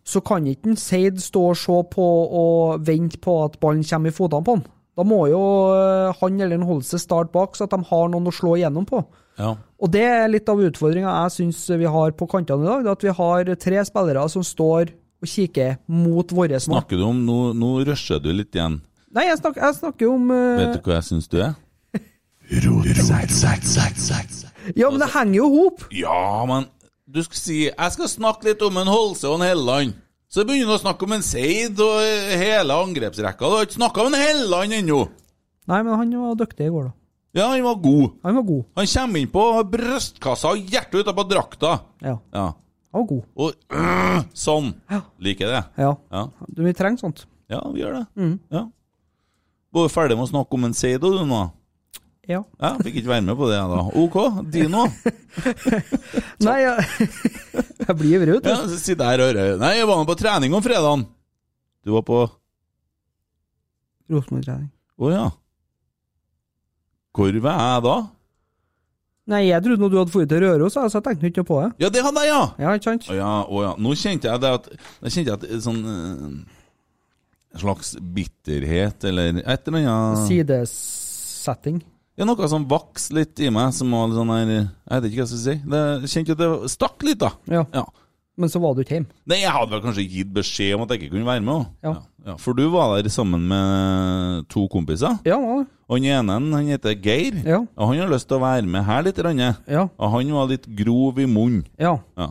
så 0.03 0.21
kan 0.25 0.47
ikke 0.49 0.71
en 0.71 0.79
Seid 0.79 1.19
stå 1.21 1.43
og 1.51 1.57
se 1.59 1.77
på 1.93 2.05
og 2.41 2.85
vente 2.85 3.19
på 3.21 3.35
at 3.43 3.59
ballen 3.61 3.85
kommer 3.85 4.09
i 4.09 4.15
fotene 4.15 4.45
på 4.45 4.55
han. 4.57 4.63
Da 4.97 5.05
må 5.07 5.19
jo 5.31 5.41
eh, 5.71 6.17
han 6.19 6.41
eller 6.41 6.57
en 6.57 6.81
seg 6.83 6.99
start 6.99 7.29
bak, 7.31 7.55
så 7.55 7.67
at 7.67 7.75
de 7.75 7.79
har 7.87 8.09
noen 8.11 8.27
å 8.27 8.33
slå 8.35 8.57
igjennom 8.57 8.87
på. 8.89 9.03
ja. 9.39 9.55
Og 9.79 9.91
det 9.93 10.03
er 10.03 10.25
litt 10.27 10.49
av 10.51 10.59
utfordringa 10.59 11.13
jeg 11.23 11.35
syns 11.37 11.61
vi 11.69 11.87
har 11.87 12.11
på 12.19 12.27
kantene 12.27 12.65
i 12.65 12.67
dag. 12.67 12.89
At 12.97 13.05
vi 13.05 13.13
har 13.15 13.53
tre 13.55 13.85
spillere 13.87 14.25
som 14.27 14.43
står 14.43 14.91
og 15.19 15.29
kikker 15.29 15.77
mot 15.87 16.33
våre 16.35 16.59
mål. 16.59 16.81
Snakker 16.81 16.99
du 16.99 17.05
om 17.07 17.21
Nå, 17.23 17.37
nå 17.55 17.69
rusher 17.87 18.19
du 18.19 18.33
litt 18.33 18.51
igjen. 18.57 18.81
Nei, 19.15 19.29
jeg 19.29 19.39
snakker, 19.39 19.63
jeg 19.63 19.77
snakker 19.79 20.11
om 20.11 20.27
uh, 20.33 20.59
Vet 20.59 20.75
du 20.75 20.83
hva 20.83 20.99
jeg 20.99 21.07
syns 21.07 21.31
du 21.31 21.39
er? 21.39 21.55
Ja, 24.75 24.89
men 24.91 24.99
det 25.01 25.09
henger 25.13 25.35
jo 25.39 25.47
hop! 25.53 25.83
Ja, 25.95 26.45
men 26.49 26.65
du 27.09 27.21
skal 27.25 27.39
si 27.39 27.57
Jeg 27.69 27.93
skal 27.95 28.09
snakke 28.11 28.45
litt 28.51 28.61
om 28.65 28.77
en 28.81 28.89
Holse 28.91 29.29
og 29.29 29.39
en 29.39 29.45
Helland. 29.47 29.95
Så 30.29 30.43
begynner 30.45 30.69
du 30.69 30.77
å 30.77 30.81
snakke 30.83 31.07
om 31.07 31.13
en 31.15 31.23
Seid 31.25 31.79
og 31.81 32.03
eh, 32.05 32.35
hele 32.37 32.75
angrepsrekka. 32.77 33.41
Du 33.49 33.55
har 33.57 33.65
ikke 33.65 33.79
snakka 33.79 34.03
om 34.03 34.11
en 34.13 34.19
Helland 34.21 34.75
ennå! 34.77 34.99
Nei, 35.69 35.79
men 35.85 35.93
han 35.97 36.13
var 36.21 36.37
dyktig 36.37 36.67
i 36.67 36.73
går, 36.73 36.89
da. 36.89 36.93
Ja, 37.37 37.47
han 37.51 37.61
var 37.65 37.75
god. 37.81 38.05
Han 38.25 38.37
var 38.39 38.45
god. 38.45 38.63
Han 38.77 38.87
kommer 38.93 39.21
inn 39.21 39.31
på 39.33 39.43
brystkassa 39.73 40.53
og 40.55 40.69
hjertet 40.73 41.03
utapå 41.03 41.25
drakta. 41.29 41.75
Ja, 42.05 42.15
Ja. 42.33 42.45
han 42.93 43.03
var 43.03 43.07
god. 43.13 43.23
Og 43.37 43.77
øh, 43.77 44.19
sånn. 44.33 44.71
Ja. 44.89 45.01
Liker 45.21 45.53
det. 45.53 45.63
Ja. 45.81 45.91
Ja. 46.13 46.23
Du, 46.49 46.63
vi 46.65 46.73
trenger 46.77 47.01
sånt. 47.05 47.25
ja, 47.49 47.61
vi 47.73 47.81
gjør 47.83 47.99
det. 47.99 48.05
Mm. 48.17 48.35
Ja. 48.53 48.63
Var 49.73 49.85
du 49.85 49.93
ferdig 49.93 50.17
med 50.17 50.25
å 50.25 50.31
snakke 50.33 50.57
om 50.57 50.65
en 50.69 50.77
Seid 50.77 51.05
og 51.05 51.17
du 51.19 51.25
nå? 51.29 51.41
Ja. 52.29 52.43
Ja, 52.61 52.75
fikk 52.77 52.99
ikke 53.01 53.09
være 53.09 53.25
med 53.25 53.37
på 53.39 53.47
det, 53.49 53.57
da. 53.71 53.79
OK, 53.97 54.17
Dino. 54.53 54.83
Nei, 56.45 56.59
jeg, 56.61 57.07
jeg 57.87 57.95
blir 57.97 58.19
ivrig, 58.19 58.35
vet 58.37 58.45
du. 58.45 58.51
Ja, 58.51 58.59
så 58.69 58.77
sitter 58.77 59.17
jeg 59.17 59.33
og 59.33 59.63
Nei, 59.63 59.71
jeg 59.79 59.87
var 59.89 59.97
nå 59.97 60.05
på 60.05 60.17
trening 60.19 60.53
om 60.53 60.61
fredagen. 60.61 61.07
Du 61.81 61.95
var 61.95 62.05
på 62.05 62.21
Å 62.27 62.29
Rosenborg-trening. 64.13 64.69
ja. 65.09 65.25
Hvor 67.17 67.41
var 67.43 67.59
jeg 67.65 67.83
da? 67.89 67.97
Nei, 69.29 69.43
jeg 69.49 69.61
trodde 69.65 69.81
nå 69.83 69.89
du 69.89 69.97
hadde 69.99 70.13
dratt 70.13 70.31
til 70.31 70.41
Røros, 70.45 70.73
så 70.77 70.87
jeg 70.89 71.05
tenkte 71.05 71.29
ikke 71.29 71.45
på 71.49 71.59
det. 71.61 71.69
Ja, 71.83 71.89
det 71.93 72.01
hadde 72.05 72.23
jeg, 72.25 72.31
ja! 72.31 72.45
Ja, 72.61 72.77
ikke 72.77 72.91
sant? 72.91 73.09
Å 73.09 73.17
ja, 73.17 73.33
oh, 73.45 73.59
ja. 73.65 73.73
Nå 73.81 73.93
kjente 73.97 74.29
jeg 74.29 74.41
det 74.41 74.53
at 74.57 74.69
Nå 75.01 75.11
kjente 75.13 75.35
at 75.37 75.45
sånn 75.65 75.79
eh, 75.85 76.23
En 77.53 77.61
slags 77.61 77.95
bitterhet, 78.01 79.05
eller 79.09 79.41
et 79.41 79.69
eller 79.69 79.89
annet 79.89 80.27
Sidesetting. 80.29 81.81
Ja, 82.19 82.25
noe 82.27 82.47
som 82.51 82.65
vokste 82.67 83.15
litt 83.15 83.39
i 83.39 83.47
meg, 83.53 83.71
som 83.75 83.93
var 83.95 84.09
litt 84.09 84.19
sånn 84.19 84.33
her 84.33 84.49
Jeg 84.51 84.67
vet 84.91 85.05
ikke 85.07 85.21
hva 85.21 85.23
jeg 85.23 85.31
skal 85.31 85.41
si. 85.45 85.53
Det, 85.71 85.79
jeg 86.03 86.11
kjente 86.13 86.35
at 86.35 86.41
det 86.43 86.71
stakk 86.73 87.05
litt, 87.07 87.21
da. 87.21 87.29
Ja. 87.47 87.63
Ja. 87.77 87.85
Men 88.39 88.51
så 88.51 88.59
var 88.63 88.75
du 88.75 88.81
ikke 88.83 88.95
hjemme. 88.97 89.11
Nei, 89.27 89.41
jeg 89.41 89.51
hadde 89.51 89.71
vel 89.73 89.81
kanskje 89.83 90.03
gitt 90.07 90.29
beskjed 90.35 90.75
om 90.75 90.83
at 90.85 90.91
jeg 90.93 91.01
ikke 91.01 91.13
kunne 91.17 91.27
være 91.27 91.43
med. 91.43 91.65
Ja. 91.83 91.93
Ja, 92.27 92.35
For 92.39 92.55
du 92.55 92.65
var 92.71 92.93
der 92.97 93.11
sammen 93.11 93.45
med 93.47 94.45
to 94.51 94.65
kompiser. 94.71 95.17
Ja, 95.27 95.39
ja. 95.39 95.57
Og 95.89 95.97
den 96.03 96.11
ene 96.11 96.35
han 96.37 96.67
heter 96.69 96.95
Geir. 96.99 97.39
Ja. 97.47 97.61
Og 97.75 97.91
han 97.91 98.01
har 98.03 98.11
lyst 98.11 98.27
til 98.29 98.37
å 98.37 98.43
være 98.43 98.67
med 98.67 98.83
her 98.87 99.03
litt. 99.07 99.19
Rann. 99.23 99.39
Ja. 99.67 99.85
Og 99.87 100.13
han 100.15 100.31
var 100.35 100.51
litt 100.51 100.67
grov 100.83 101.19
i 101.23 101.27
munnen. 101.27 101.63
Ja. 101.79 101.97
Ja. 102.19 102.29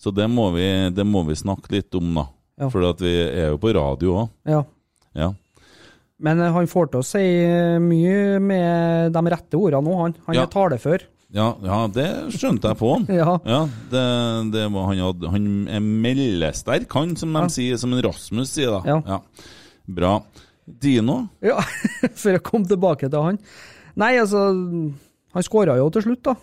Så 0.00 0.10
det 0.12 0.26
må, 0.32 0.48
vi, 0.56 0.64
det 0.90 1.04
må 1.06 1.22
vi 1.28 1.36
snakke 1.38 1.76
litt 1.76 1.94
om, 1.94 2.08
da. 2.16 2.26
Ja. 2.60 2.68
For 2.72 2.84
vi 3.00 3.12
er 3.12 3.52
jo 3.52 3.60
på 3.60 3.72
radio 3.76 4.22
òg. 4.24 4.32
ja. 4.48 4.64
Ja. 5.12 5.32
Men 6.22 6.38
eh, 6.40 6.52
han 6.54 6.68
får 6.70 6.92
til 6.92 7.00
å 7.02 7.06
si 7.06 7.22
eh, 7.42 7.78
mye 7.82 8.38
med 8.42 9.12
de 9.16 9.22
rette 9.32 9.58
ordene 9.58 9.82
nå, 9.88 9.96
han. 10.04 10.14
Han 10.28 10.36
Ja. 10.38 10.44
er 10.46 10.52
talefør. 10.52 11.02
Ja, 11.32 11.46
ja, 11.64 11.78
det 11.88 12.06
skjønte 12.36 12.68
jeg 12.70 12.78
på 12.78 12.90
han. 12.92 13.06
Ja. 13.22 13.38
Ja, 13.48 13.60
det, 13.90 14.04
det 14.52 14.66
var, 14.74 14.86
han, 14.90 15.00
hadde, 15.00 15.30
han 15.32 15.46
er 15.72 15.80
meldesterk, 15.80 16.86
han, 16.92 17.14
som 17.16 17.32
de 17.38 17.44
sier, 17.54 17.78
som 17.80 17.94
en 17.96 18.02
Rasmus 18.04 18.52
sier, 18.52 18.74
da. 18.78 19.00
Ja. 19.16 19.20
Bra. 19.88 20.14
Dino? 20.62 21.24
Ja, 21.42 21.58
for 22.22 22.36
å 22.38 22.42
komme 22.44 22.68
tilbake 22.70 23.08
til 23.10 23.24
han. 23.24 23.40
Nei, 23.98 24.12
altså 24.22 24.44
Han 25.32 25.44
skåra 25.44 25.74
jo 25.80 25.88
til 25.92 26.04
slutt, 26.06 26.22
da. 26.28 26.36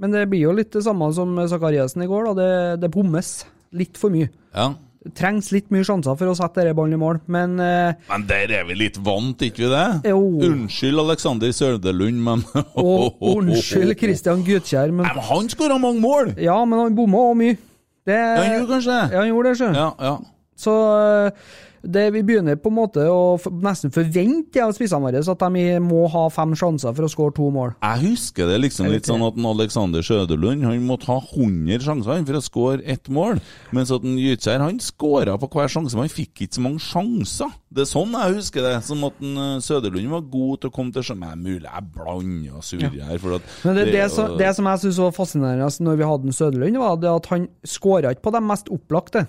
Men 0.00 0.14
det 0.16 0.24
blir 0.32 0.46
jo 0.48 0.52
litt 0.56 0.72
det 0.72 0.82
samme 0.86 1.10
som 1.12 1.36
Sakariassen 1.48 2.02
i 2.02 2.08
går. 2.08 2.30
da. 2.30 2.32
Det, 2.40 2.52
det 2.82 2.90
bommes 2.92 3.34
litt 3.76 4.00
for 4.00 4.10
mye. 4.12 4.30
Ja. 4.56 4.70
Trengs 5.16 5.46
litt 5.54 5.70
mye 5.72 5.80
sjanser 5.86 6.12
for 6.20 6.28
å 6.28 6.34
sette 6.36 6.60
denne 6.60 6.74
ballen 6.76 6.92
i 6.92 7.00
mål, 7.00 7.22
men 7.32 7.54
uh, 7.56 7.94
Men 8.10 8.26
der 8.28 8.50
er 8.58 8.66
vi 8.68 8.74
litt 8.76 8.98
vant, 9.00 9.40
ikke 9.46 9.62
vi 9.62 9.70
det? 9.72 10.10
Jo. 10.12 10.18
Unnskyld 10.44 11.00
Alexander 11.00 11.54
Sørdelund, 11.56 12.20
men 12.26 12.42
Og 12.76 13.16
unnskyld 13.30 13.94
Christian 13.96 14.44
Gutkjær, 14.44 14.92
men 14.92 15.06
Nei, 15.08 15.14
men 15.16 15.26
Han 15.30 15.48
skåra 15.48 15.78
mange 15.80 16.04
mål! 16.04 16.34
Ja, 16.36 16.58
men 16.68 16.82
han 16.84 16.98
bomma 16.98 17.24
òg 17.30 17.38
mye. 17.40 17.56
Det, 18.04 18.18
Ja, 18.18 18.44
han 18.44 18.54
gjorde 18.58 18.74
kanskje 18.74 18.92
det? 18.98 19.00
Ja, 19.14 19.22
han 19.22 19.32
gjorde 19.32 19.48
det, 19.54 19.58
sjøl. 19.62 19.80
Ja, 19.80 19.88
ja. 20.10 20.14
Så 20.60 20.76
eh, 21.00 21.50
det, 21.82 22.10
vi 22.12 22.22
begynner 22.26 22.58
på 22.60 22.68
en 22.70 22.76
måte 22.76 23.04
å 23.08 23.38
nesten 23.64 23.92
forvente 23.94 24.60
av 24.62 24.74
spissene 24.76 25.00
våre 25.06 25.22
at 25.22 25.44
de 25.44 25.78
må 25.84 26.04
ha 26.12 26.26
fem 26.32 26.52
sjanser 26.58 26.92
for 26.96 27.06
å 27.06 27.10
skåre 27.10 27.34
to 27.36 27.48
mål. 27.54 27.72
Jeg 27.80 28.02
husker 28.04 28.50
det 28.50 28.58
liksom 28.60 28.90
litt 28.92 29.08
sånn 29.08 29.24
at 29.24 29.38
Alexander 29.50 30.04
Søderlund 30.04 30.66
Han 30.66 30.84
måtte 30.86 31.08
ha 31.10 31.18
100 31.20 31.84
sjanser 31.86 32.26
for 32.28 32.38
å 32.38 32.44
skåre 32.44 32.84
ett 32.84 33.08
mål. 33.12 33.40
Mens 33.76 33.92
at 33.94 34.04
en 34.04 34.18
Gytkjær 34.20 34.64
han 34.64 34.80
skåra 34.82 35.38
på 35.40 35.48
hver 35.54 35.72
sjanse, 35.72 35.96
men 35.96 36.08
han 36.08 36.12
fikk 36.12 36.44
ikke 36.44 36.58
så 36.58 36.64
mange 36.64 36.84
sjanser. 36.84 37.56
Det 37.70 37.84
er 37.84 37.90
sånn 37.90 38.14
jeg 38.18 38.36
husker 38.40 38.66
det. 38.66 38.76
Som 38.86 39.04
at 39.08 39.24
eh, 39.24 39.56
Søderlund 39.64 40.12
var 40.12 40.28
god 40.32 40.62
til 40.62 40.72
å 40.72 40.74
komme 40.74 40.94
til 40.94 41.06
sjanse. 41.06 41.20
Men 41.20 41.44
mulig 41.44 41.66
jeg 41.66 41.90
blander 41.96 42.60
og 42.60 42.64
surrer 42.66 43.02
her. 43.08 43.20
For 43.22 43.38
at 43.38 43.50
Men 43.66 43.78
det, 43.78 43.88
det, 43.88 43.96
det, 43.96 44.06
som, 44.14 44.38
det 44.40 44.54
som 44.56 44.70
jeg 44.70 44.84
syns 44.84 45.02
var 45.04 45.16
fascinerende 45.16 45.86
når 45.86 46.00
vi 46.00 46.08
hadde 46.12 46.36
Søderlund, 46.36 46.80
var 46.80 46.96
det 47.00 47.12
at 47.12 47.30
han 47.32 47.50
skåra 47.66 48.14
ikke 48.14 48.28
på 48.28 48.34
de 48.36 48.42
mest 48.50 48.72
opplagte. 48.72 49.26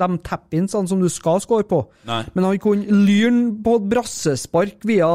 De 0.00 0.18
tapper 0.26 0.58
inn 0.60 0.68
sånn 0.70 0.88
som 0.90 1.00
du 1.02 1.08
skal 1.12 1.40
score 1.44 1.66
på. 1.68 1.82
Nei. 2.08 2.22
Men 2.34 2.46
han 2.48 2.60
kunne 2.62 3.00
lyre 3.06 3.32
på 3.64 3.76
brassespark 3.92 4.86
via 4.88 5.08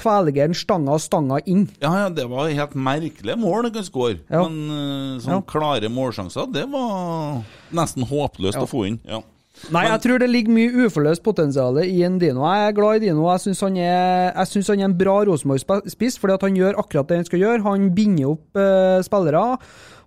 tverrliggeren 0.00 0.56
stanga 0.56 0.96
og 0.96 1.02
stanga 1.04 1.40
inn. 1.46 1.66
Ja, 1.82 1.92
ja, 2.04 2.08
det 2.14 2.24
var 2.30 2.48
helt 2.48 2.74
merkelige 2.74 3.36
mål 3.40 3.68
han 3.68 3.74
kan 3.76 3.86
skåre. 3.86 4.18
Ja. 4.30 4.46
Men 4.46 4.70
eh, 4.70 5.18
sånn 5.24 5.36
Ja. 5.38 5.42
klare 5.46 5.90
målsjanser, 5.92 6.48
det 6.52 6.64
var 6.72 7.42
nesten 7.76 8.08
håpløst 8.08 8.58
å 8.60 8.68
få 8.70 8.86
inn. 8.88 8.98
Ja. 9.08 9.20
Nei, 9.68 9.82
jeg 9.90 10.00
tror 10.00 10.20
det 10.22 10.30
ligger 10.30 10.54
mye 10.56 10.86
uforløst 10.86 11.20
potensial 11.22 11.76
i 11.82 12.00
en 12.06 12.16
Dino. 12.18 12.46
Jeg 12.48 12.70
er 12.70 12.76
glad 12.78 12.96
i 12.96 13.02
Dino. 13.04 13.26
Jeg 13.28 13.42
syns 13.44 13.60
han, 13.66 13.76
han 13.76 14.80
er 14.80 14.84
en 14.86 14.96
bra 14.96 15.18
Rosenborg-spiss, 15.28 16.16
fordi 16.22 16.36
at 16.38 16.46
han 16.46 16.56
gjør 16.56 16.78
akkurat 16.80 17.10
det 17.10 17.18
han 17.20 17.28
skal 17.28 17.42
gjøre. 17.42 17.64
Han 17.66 17.90
binder 17.92 18.30
opp 18.32 18.56
eh, 18.56 19.02
spillere. 19.04 19.58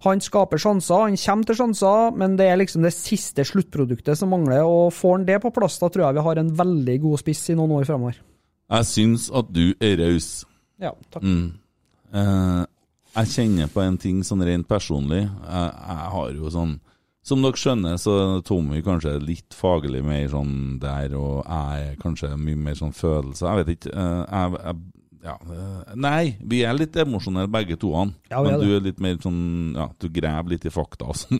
Han 0.03 0.19
skaper 0.19 0.59
sjanser, 0.59 1.05
han 1.07 1.15
kommer 1.19 1.47
til 1.47 1.55
sjanser, 1.61 2.11
men 2.19 2.35
det 2.39 2.49
er 2.51 2.57
liksom 2.59 2.83
det 2.83 2.91
siste 2.95 3.45
sluttproduktet 3.47 4.19
som 4.19 4.33
mangler. 4.33 4.65
og 4.67 4.91
Får 4.91 5.17
han 5.17 5.25
det 5.29 5.39
på 5.43 5.51
plass, 5.55 5.77
da 5.79 5.87
tror 5.87 6.07
jeg 6.09 6.17
vi 6.17 6.25
har 6.27 6.41
en 6.41 6.53
veldig 6.59 6.95
god 7.05 7.21
spiss 7.21 7.45
i 7.53 7.55
noen 7.55 7.71
år 7.77 7.87
fremover. 7.87 8.17
Jeg 8.73 8.89
syns 8.89 9.29
at 9.31 9.51
du 9.53 9.73
er 9.79 9.95
raus. 10.01 10.29
Ja, 10.81 10.91
takk. 11.13 11.23
Mm. 11.23 11.53
Eh, 12.13 12.63
jeg 13.13 13.29
kjenner 13.29 13.69
på 13.71 13.83
en 13.83 13.97
ting 14.01 14.23
sånn 14.25 14.43
rent 14.43 14.67
personlig. 14.67 15.21
Jeg, 15.23 15.69
jeg 15.71 16.09
har 16.17 16.33
jo 16.33 16.49
sånn 16.53 16.79
Som 17.23 17.39
dere 17.45 17.55
skjønner, 17.55 17.95
så 18.01 18.13
er 18.19 18.41
Tommy 18.43 18.81
kanskje 18.83 19.13
litt 19.23 19.55
faglig 19.55 20.01
mer 20.03 20.25
sånn 20.27 20.75
der, 20.81 21.13
og 21.15 21.45
jeg 21.47 21.85
er 21.85 22.01
kanskje 22.01 22.33
mye 22.35 22.59
mer 22.59 22.75
sånn 22.75 22.91
følelse. 22.91 23.45
Jeg 23.47 23.61
vet 23.61 23.69
ikke. 23.77 23.93
eh, 23.95 24.25
jeg, 24.27 24.57
jeg, 24.65 24.81
ja, 25.23 25.37
eh, 25.39 25.93
nei, 25.95 26.35
vi 26.43 26.59
er 26.67 26.75
litt 26.75 26.97
emosjonelle 26.99 27.47
begge 27.51 27.77
to. 27.79 27.93
han. 27.95 28.11
Ja, 28.31 28.41
Men 28.43 28.59
du 28.59 28.67
er 28.75 28.83
litt 28.83 28.99
mer 28.99 29.15
sånn 29.23 29.71
Ja, 29.77 29.87
du 29.99 30.09
graver 30.11 30.51
litt 30.51 30.65
i 30.67 30.73
fakta 30.73 31.07
altså. 31.13 31.31
sånn. 31.31 31.39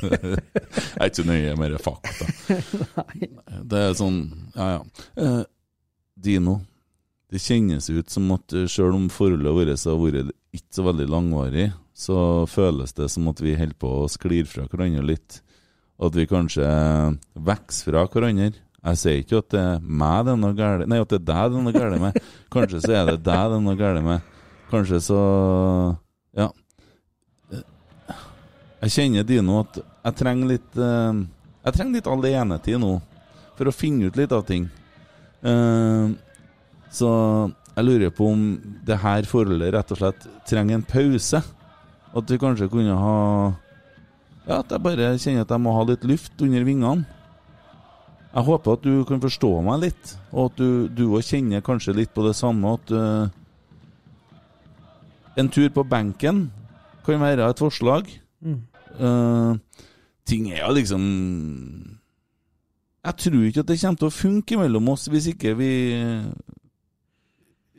jeg 0.08 0.96
er 0.96 1.10
ikke 1.10 1.20
så 1.20 1.26
nøye 1.28 1.56
med 1.60 1.74
det 1.76 1.82
fakta. 1.84 2.28
Det 3.70 3.82
er 3.90 3.94
sånn 3.98 4.22
Ja, 4.56 4.68
ja. 4.78 4.80
Eh, 5.20 5.42
Dino. 6.20 6.60
Det 7.30 7.38
kjennes 7.44 7.86
ut 7.92 8.10
som 8.10 8.32
at 8.34 8.56
eh, 8.56 8.66
selv 8.70 8.96
om 8.96 9.06
forholdet 9.12 9.54
vårt 9.54 9.84
har 9.86 10.00
vært 10.00 10.32
ikke 10.56 10.74
så 10.80 10.86
veldig 10.88 11.06
langvarig, 11.12 11.68
så 11.94 12.16
føles 12.50 12.96
det 12.96 13.06
som 13.12 13.28
at 13.30 13.38
vi 13.44 13.52
holder 13.54 13.76
på 13.78 13.92
å 14.00 14.08
sklir 14.10 14.48
fra 14.50 14.64
hverandre 14.66 15.04
litt. 15.12 15.42
At 16.00 16.16
vi 16.16 16.24
kanskje 16.26 16.64
vokser 17.36 17.92
fra 17.92 18.06
hverandre. 18.08 18.56
Jeg 18.80 18.96
sier 18.96 19.18
ikke 19.20 19.40
at 19.42 19.48
det 19.52 19.60
er 19.60 19.82
meg 19.84 20.24
det 20.24 20.32
er 20.32 20.38
noe 20.40 20.56
galt 20.56 20.88
Nei, 20.88 21.00
at 21.02 21.10
det 21.12 21.18
er 21.20 21.26
deg 21.28 21.50
det 21.52 21.58
er 21.58 21.64
noe 21.66 21.74
galt 21.74 22.00
med. 22.00 22.18
Kanskje 22.52 22.80
så 22.86 22.94
er 22.96 23.10
det 23.10 23.18
deg 23.26 23.50
det 23.52 23.58
er 23.58 23.64
noe 23.66 23.76
galt 23.76 24.04
med. 24.06 24.30
Kanskje 24.72 25.00
så 25.04 25.20
Ja. 26.38 26.48
Jeg 28.80 28.94
kjenner 28.94 29.26
Dino 29.28 29.60
at 29.60 29.76
jeg 29.82 30.16
trenger 30.16 30.48
litt 30.54 30.78
eh, 30.80 31.20
Jeg 31.66 31.76
trenger 31.76 31.98
litt 31.98 32.08
alenetid 32.08 32.80
nå 32.80 32.94
for 33.58 33.68
å 33.68 33.74
finne 33.76 34.08
ut 34.08 34.16
litt 34.16 34.32
av 34.32 34.46
ting. 34.48 34.70
Eh, 35.44 36.12
så 36.88 37.10
jeg 37.74 37.84
lurer 37.84 38.12
på 38.16 38.30
om 38.32 38.44
det 38.88 38.96
her 39.02 39.28
forholdet 39.28 39.74
rett 39.74 39.92
og 39.92 40.00
slett 40.00 40.24
trenger 40.48 40.78
en 40.78 40.86
pause. 40.88 41.42
At 42.16 42.32
vi 42.32 42.40
kanskje 42.40 42.70
kunne 42.72 42.96
ha 42.96 43.18
Ja, 44.48 44.62
at 44.62 44.72
jeg 44.72 44.80
bare 44.82 45.12
kjenner 45.20 45.44
at 45.44 45.52
jeg 45.52 45.62
må 45.62 45.76
ha 45.76 45.84
litt 45.92 46.06
luft 46.08 46.40
under 46.40 46.64
vingene. 46.64 47.04
Jeg 48.30 48.46
håper 48.46 48.76
at 48.76 48.84
du 48.86 49.04
kan 49.08 49.20
forstå 49.22 49.50
meg 49.66 49.80
litt, 49.88 50.12
og 50.30 50.52
at 50.52 50.60
du 50.94 51.04
òg 51.08 51.24
kjenner 51.26 51.64
kanskje 51.66 51.96
litt 51.96 52.12
på 52.14 52.22
det 52.22 52.36
samme. 52.38 52.76
At 52.78 52.92
uh, 52.94 53.26
en 55.40 55.50
tur 55.50 55.66
på 55.74 55.82
benken 55.86 56.44
kan 57.06 57.22
være 57.22 57.48
et 57.50 57.62
forslag. 57.62 58.06
Mm. 58.40 58.60
Uh, 59.00 59.58
ting 60.26 60.50
er 60.50 60.62
jo 60.64 60.72
liksom 60.74 61.02
Jeg 63.04 63.14
tror 63.22 63.42
ikke 63.46 63.62
at 63.62 63.68
det 63.68 63.76
kommer 63.80 64.00
til 64.00 64.08
å 64.08 64.14
funke 64.14 64.56
mellom 64.58 64.88
oss 64.92 65.06
hvis 65.12 65.28
ikke 65.30 65.52
vi 65.58 65.70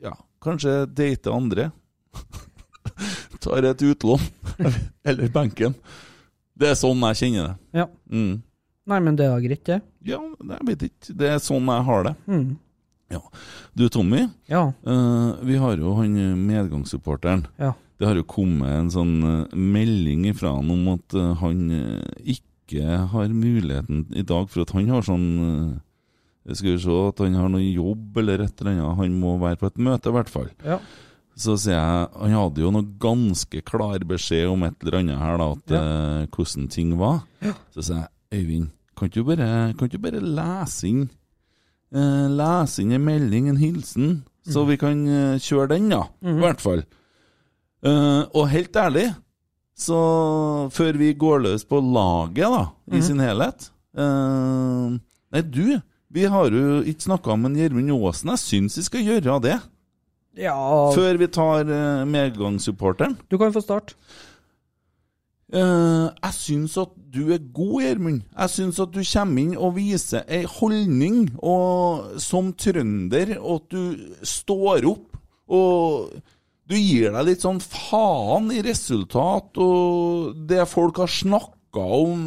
Ja, 0.02 0.14
kanskje 0.42 0.86
date 0.86 1.32
andre. 1.32 1.70
Tar 3.42 3.64
et 3.72 3.82
utlån. 3.82 4.20
Eller 5.08 5.32
benken. 5.32 5.74
Det 6.52 6.68
er 6.72 6.78
sånn 6.78 7.00
jeg 7.08 7.22
kjenner 7.22 7.52
det. 7.52 7.80
Ja. 7.80 7.86
Mm. 8.12 8.42
Nei, 8.90 8.98
men 8.98 9.16
det 9.18 9.28
er 9.30 9.42
greit, 9.44 9.62
det. 9.68 9.78
Ja, 10.08 10.18
jeg 10.18 10.66
vet 10.66 10.84
ikke. 10.88 11.14
Det 11.20 11.28
er 11.30 11.42
sånn 11.42 11.68
jeg 11.70 11.86
har 11.86 12.06
det. 12.08 12.14
Mm. 12.26 12.46
Du, 13.78 13.88
Tommy. 13.92 14.24
Ja. 14.50 14.72
uh, 14.86 15.38
vi 15.44 15.58
har 15.60 15.76
jo 15.78 15.94
han 15.98 16.16
medgangssupporteren. 16.46 17.46
Ja. 17.60 17.72
Det 18.00 18.08
har 18.08 18.18
jo 18.18 18.26
kommet 18.26 18.72
en 18.74 18.90
sånn 18.90 19.14
uh, 19.22 19.54
melding 19.54 20.24
ifra 20.30 20.56
han 20.56 20.72
om 20.72 20.88
at 20.96 21.14
uh, 21.14 21.32
han 21.42 21.68
ikke 22.18 23.04
har 23.12 23.32
muligheten 23.36 24.06
i 24.16 24.24
dag, 24.26 24.48
for 24.50 24.64
at 24.64 24.72
han 24.74 24.88
har 24.88 25.04
sånn 25.04 25.26
Skal 26.48 26.72
vi 26.72 26.78
se 26.80 26.94
at 27.06 27.20
han 27.20 27.36
har 27.36 27.50
noe 27.52 27.62
jobb 27.62 28.16
eller 28.18 28.40
et 28.42 28.62
eller 28.62 28.72
annet. 28.72 28.96
Han 28.98 29.18
må 29.20 29.36
være 29.38 29.60
på 29.60 29.68
et 29.68 29.78
møte, 29.78 30.10
i 30.10 30.16
hvert 30.16 30.32
fall. 30.32 30.48
Ja. 30.66 30.80
Så 31.38 31.54
sier 31.60 31.76
jeg 31.76 32.08
Han 32.18 32.34
hadde 32.34 32.64
jo 32.64 32.72
noe 32.74 32.88
ganske 33.00 33.60
klar 33.64 34.02
beskjed 34.08 34.50
om 34.50 34.64
et 34.66 34.74
eller 34.82 34.98
annet 34.98 35.20
her, 35.20 35.38
da, 35.38 35.46
at, 35.52 36.32
hvordan 36.34 36.66
ting 36.72 36.96
var. 36.98 37.22
Så 37.76 37.84
sier 37.84 38.00
jeg 38.00 38.10
Øyvind, 38.32 38.70
kan 38.96 39.08
ikke 39.08 39.20
du 39.20 39.28
bare, 39.28 39.48
kan 39.76 39.88
ikke 39.88 39.98
du 39.98 40.04
bare 40.06 40.22
lese 40.24 40.88
inn 40.88 41.02
eh, 41.92 42.28
Lese 42.32 42.82
inn 42.84 42.94
en 42.96 43.04
melding, 43.04 43.50
en 43.50 43.60
hilsen, 43.60 44.22
så 44.48 44.64
vi 44.68 44.78
kan 44.80 45.04
eh, 45.06 45.40
kjøre 45.42 45.74
den, 45.74 45.90
da. 45.92 46.06
I 46.24 46.38
hvert 46.40 46.62
fall. 46.64 46.84
Eh, 47.84 48.22
og 48.32 48.48
helt 48.52 48.76
ærlig, 48.76 49.08
så 49.76 49.98
før 50.72 50.98
vi 51.00 51.12
går 51.18 51.44
løs 51.46 51.64
på 51.68 51.80
laget, 51.82 52.48
da, 52.48 52.64
i 52.96 53.02
sin 53.04 53.20
helhet 53.22 53.70
eh, 53.98 54.98
Nei, 55.32 55.42
du, 55.48 55.80
vi 56.12 56.26
har 56.28 56.52
jo 56.52 56.82
ikke 56.84 57.08
snakka 57.08 57.36
med 57.40 57.56
Gjermund 57.56 57.94
Aasen. 57.94 58.34
Jeg 58.34 58.42
syns 58.42 58.76
vi 58.76 58.82
skal 58.84 59.06
gjøre 59.06 59.38
det. 59.46 59.54
Ja, 60.36 60.56
Før 60.92 61.16
vi 61.20 61.28
tar 61.32 61.68
uh, 61.68 62.04
medgangssupporteren. 62.08 63.16
du 63.30 63.38
kan 63.40 63.52
få 63.52 63.60
starte. 63.64 63.96
Eh, 65.52 66.08
jeg 66.08 66.32
syns 66.38 66.78
at 66.80 66.92
du 67.12 67.26
er 67.34 67.42
god, 67.52 67.82
Gjermund. 67.84 68.20
Jeg 68.24 68.52
syns 68.54 68.78
at 68.80 68.92
du 68.94 69.02
kommer 69.04 69.42
inn 69.42 69.56
og 69.58 69.74
viser 69.76 70.22
ei 70.24 70.46
holdning, 70.48 71.26
og 71.44 72.20
som 72.24 72.54
trønder, 72.56 73.34
og 73.38 73.58
at 73.60 73.74
du 73.74 74.14
står 74.24 74.86
opp. 74.88 75.18
Og 75.52 76.14
du 76.70 76.78
gir 76.78 77.12
deg 77.12 77.26
litt 77.28 77.44
sånn 77.44 77.60
faen 77.60 78.48
i 78.54 78.62
resultat, 78.64 79.60
og 79.60 80.38
det 80.48 80.64
folk 80.70 81.02
har 81.02 81.12
snakka 81.12 81.84
om, 81.98 82.24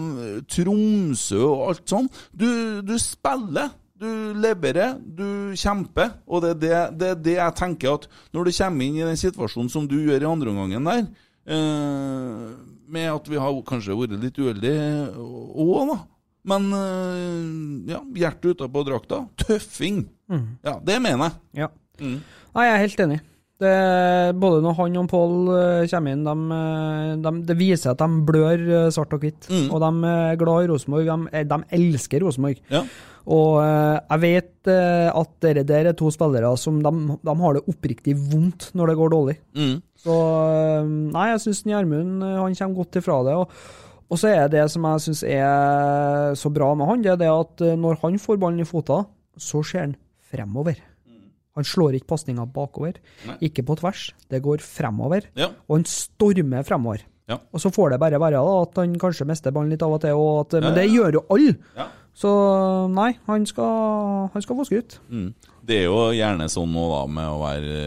Tromsø 0.52 1.42
og 1.48 1.66
alt 1.72 1.90
sånn. 1.90 2.12
Du, 2.30 2.48
du 2.86 2.96
spiller. 3.02 3.74
Du 3.96 4.36
leverer, 4.44 4.98
du 5.00 5.56
kjemper, 5.56 6.18
og 6.28 6.42
det 6.44 6.50
er 6.52 6.58
det, 6.60 6.72
det 7.00 7.08
er 7.08 7.20
det 7.24 7.36
jeg 7.38 7.56
tenker 7.56 7.94
at 7.94 8.08
når 8.36 8.50
du 8.50 8.52
kommer 8.58 8.84
inn 8.84 8.98
i 9.00 9.06
den 9.08 9.22
situasjonen 9.22 9.72
som 9.72 9.86
du 9.88 9.96
gjør 9.96 10.26
i 10.26 10.28
andre 10.28 10.52
omgangen 10.52 10.90
der, 10.90 11.06
eh, 11.48 12.50
med 12.88 13.08
at 13.12 13.30
vi 13.30 13.40
har 13.42 13.62
kanskje 13.68 13.98
vært 13.98 14.18
litt 14.22 14.38
uheldige 14.42 15.10
òg, 15.16 15.92
da. 15.92 15.98
Men 16.46 16.68
eh, 16.78 17.94
ja, 17.94 18.02
hjertet 18.22 18.54
utapå 18.56 18.84
drakta. 18.86 19.24
Tøffing. 19.42 20.04
Ja, 20.66 20.78
det 20.86 21.00
mener 21.02 21.26
jeg. 21.30 21.64
Ja. 21.66 21.72
Mm. 22.02 22.20
Nei, 22.56 22.68
jeg 22.68 22.76
er 22.76 22.84
helt 22.84 23.02
enig. 23.08 23.22
Det, 23.56 24.36
både 24.36 24.60
når 24.66 24.74
han 24.82 24.96
og 25.00 25.06
Pål 25.08 25.36
eh, 25.56 25.86
kommer 25.88 26.12
inn, 26.12 26.26
de, 26.28 26.56
eh, 26.58 27.12
de, 27.24 27.32
det 27.48 27.56
viser 27.56 27.94
at 27.94 28.02
de 28.02 28.24
blør 28.28 28.64
eh, 28.66 28.88
svart 28.92 29.16
og 29.16 29.24
hvitt. 29.24 29.48
Mm. 29.48 29.70
Og 29.70 29.80
de 29.80 30.10
er 30.12 30.40
glad 30.42 30.66
i 30.66 30.70
Rosenborg. 30.74 31.08
De, 31.08 31.44
de 31.54 31.60
elsker 31.78 32.26
Rosenborg. 32.26 32.60
Ja. 32.74 32.84
Og 33.26 33.56
jeg 33.58 34.22
vet 34.22 34.70
at 34.70 35.32
dere 35.42 35.64
der 35.66 35.88
er 35.90 35.96
to 35.98 36.12
spillere 36.14 36.52
som 36.62 36.76
de, 36.86 36.92
de 37.26 37.34
har 37.40 37.56
det 37.56 37.64
oppriktig 37.72 38.14
vondt 38.14 38.68
når 38.78 38.92
det 38.92 38.98
går 39.00 39.14
dårlig. 39.16 39.36
Mm. 39.58 39.80
Så 40.04 40.18
nei, 40.86 41.24
jeg 41.32 41.42
syns 41.48 41.64
Gjermund 41.66 42.22
kommer 42.22 42.78
godt 42.78 43.00
ifra 43.02 43.18
det. 43.26 43.34
Og, 43.42 43.58
og 44.14 44.22
så 44.22 44.30
er 44.30 44.52
det 44.54 44.68
som 44.70 44.86
jeg 44.92 45.08
syns 45.08 45.24
er 45.26 46.38
så 46.38 46.54
bra 46.54 46.70
med 46.78 46.92
han, 46.92 47.02
det 47.02 47.16
er 47.16 47.24
det 47.24 47.32
at 47.34 47.66
når 47.82 47.98
han 48.04 48.22
får 48.22 48.38
ballen 48.44 48.62
i 48.62 48.70
fota, 48.70 49.02
så 49.42 49.66
ser 49.66 49.88
han 49.88 49.98
fremover. 50.30 50.78
Han 51.56 51.64
slår 51.68 51.96
ikke 51.98 52.12
pasninga 52.14 52.46
bakover, 52.52 52.98
Nei. 53.28 53.36
ikke 53.48 53.64
på 53.68 53.78
tvers. 53.80 54.10
Det 54.32 54.42
går 54.44 54.64
fremover. 54.64 55.30
Ja. 55.40 55.52
Og 55.70 55.78
han 55.80 55.86
stormer 55.90 56.66
fremover. 56.68 57.06
Ja. 57.32 57.40
Og 57.56 57.62
så 57.64 57.72
får 57.74 57.96
det 57.96 58.00
bare 58.04 58.20
være 58.22 58.38
da, 58.38 58.56
at 58.62 58.76
han 58.82 58.98
kanskje 59.02 59.26
mister 59.26 59.54
ballen 59.56 59.72
litt 59.74 59.82
av 59.86 59.96
og 59.96 60.02
til, 60.04 60.14
og 60.20 60.42
at, 60.44 60.60
men 60.60 60.70
Ja, 60.70 60.76
det 60.78 60.90
gjør 60.92 61.18
jo 61.20 61.24
alle. 61.34 61.56
Ja. 61.78 61.88
Så 62.16 62.32
nei, 62.94 63.10
han 63.28 63.48
skal, 63.50 64.30
han 64.32 64.44
skal 64.46 64.60
få 64.60 64.66
skryt. 64.68 65.00
Mm. 65.10 65.34
Det 65.66 65.82
er 65.82 65.88
jo 65.90 66.12
gjerne 66.16 66.48
sånn 66.52 66.72
nå 66.72 66.86
da 66.92 67.02
med 67.12 67.32
å 67.32 67.42
være 67.42 67.80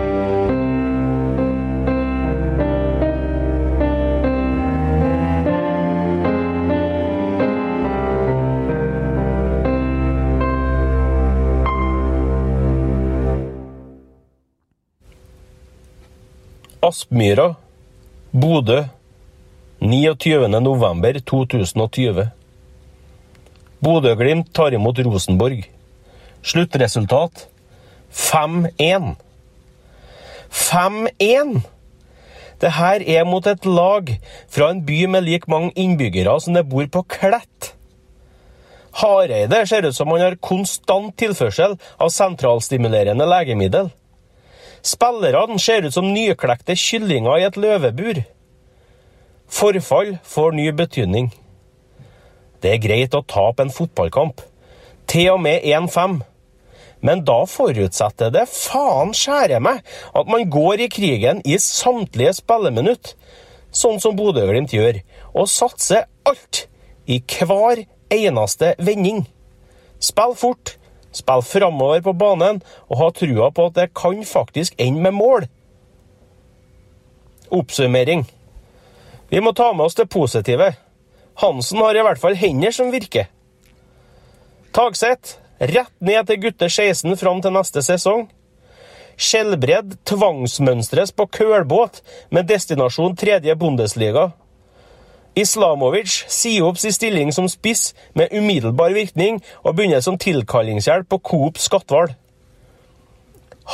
Aspmyra, 16.88 17.54
Bodø, 18.32 18.84
29. 19.80 20.48
november 20.60 21.18
2020. 21.20 22.28
Bodø-Glimt 23.84 24.54
tar 24.54 24.72
imot 24.72 24.98
Rosenborg. 25.04 25.66
Sluttresultat 26.42 27.44
5-1. 28.12 29.14
5-1! 30.48 31.60
Det 32.58 32.72
her 32.78 33.04
er 33.04 33.28
mot 33.28 33.46
et 33.46 33.68
lag 33.68 34.14
fra 34.48 34.70
en 34.72 34.80
by 34.86 35.04
med 35.12 35.28
like 35.28 35.50
mange 35.52 35.74
innbyggere 35.76 36.40
som 36.40 36.56
det 36.56 36.64
bor 36.72 36.88
på 36.88 37.04
Klett. 37.04 37.74
Hareide 38.98 39.60
ser 39.68 39.84
ut 39.86 39.94
som 39.94 40.08
han 40.16 40.24
har 40.24 40.40
konstant 40.40 41.12
tilførsel 41.20 41.76
av 42.00 42.10
sentralstimulerende 42.16 43.28
legemiddel. 43.28 43.92
Spillerne 44.82 45.58
ser 45.60 45.86
ut 45.86 45.94
som 45.94 46.08
nyklekte 46.12 46.76
kyllinger 46.78 47.40
i 47.40 47.46
et 47.48 47.58
løvebur. 47.58 48.22
Forfall 49.48 50.16
får 50.24 50.56
ny 50.56 50.70
betydning. 50.76 51.30
Det 52.62 52.74
er 52.74 52.82
greit 52.82 53.14
å 53.14 53.24
tape 53.26 53.64
en 53.64 53.72
fotballkamp, 53.72 54.42
til 55.08 55.34
og 55.34 55.42
med 55.44 55.64
1-5. 55.64 56.20
Men 57.06 57.22
da 57.26 57.44
forutsetter 57.46 58.32
det 58.34 58.48
faen 58.50 59.12
skjære 59.14 59.60
meg 59.62 59.84
at 60.18 60.30
man 60.30 60.48
går 60.50 60.82
i 60.82 60.90
krigen 60.90 61.42
i 61.46 61.58
samtlige 61.62 62.34
spilleminutt, 62.40 63.14
sånn 63.70 64.00
som 64.02 64.16
Bodø-Glimt 64.18 64.74
gjør, 64.74 65.00
og 65.34 65.50
satser 65.52 66.08
alt 66.26 66.66
i 67.06 67.20
hver 67.22 67.84
eneste 68.12 68.74
vending. 68.82 69.22
Spill 70.02 70.34
fort, 70.38 70.77
spill 71.12 71.42
framover 71.44 72.02
på 72.04 72.14
banen, 72.18 72.60
og 72.88 73.00
ha 73.00 73.10
trua 73.14 73.50
på 73.54 73.68
at 73.70 73.78
det 73.78 73.88
kan 73.96 74.20
faktisk 74.26 74.74
ende 74.78 75.02
med 75.06 75.16
mål. 75.16 75.48
Oppsummering. 77.54 78.26
Vi 79.28 79.40
må 79.40 79.52
ta 79.52 79.72
med 79.72 79.86
oss 79.86 79.96
det 79.96 80.08
positive. 80.12 80.72
Hansen 81.40 81.82
har 81.84 81.96
i 81.96 82.02
hvert 82.04 82.20
fall 82.20 82.36
hender 82.36 82.74
som 82.74 82.90
virker. 82.92 83.28
Tagseth, 84.74 85.38
rett 85.58 85.94
ned 86.04 86.26
til 86.28 86.42
gutter 86.42 86.68
16 86.68 87.16
fram 87.20 87.40
til 87.42 87.54
neste 87.54 87.82
sesong. 87.84 88.26
Skjelbred 89.18 89.96
tvangsmønstres 90.06 91.10
på 91.16 91.26
kølbåt 91.34 92.02
med 92.30 92.46
destinasjon 92.46 93.16
tredje 93.18 93.56
Bundesliga. 93.58 94.28
Islamovic 95.38 96.24
sier 96.32 96.66
opp 96.66 96.80
sin 96.80 96.94
stilling 96.94 97.30
som 97.34 97.48
spiss 97.50 97.92
med 98.18 98.32
umiddelbar 98.34 98.94
virkning 98.96 99.40
og 99.62 99.76
begynner 99.78 100.02
som 100.04 100.18
tilkallingshjelp 100.18 101.08
på 101.12 101.20
Coop 101.30 101.60
Skatval. 101.62 102.12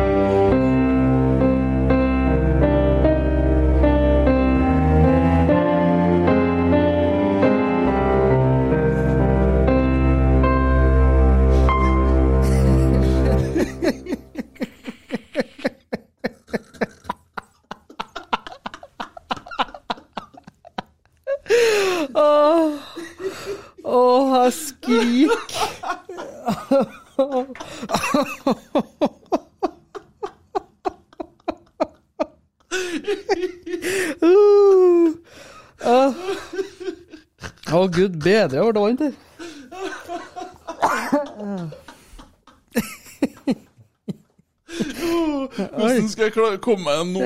Jeg 46.36 46.62
komme 46.64 46.84
meg 46.86 47.00
nå? 47.14 47.20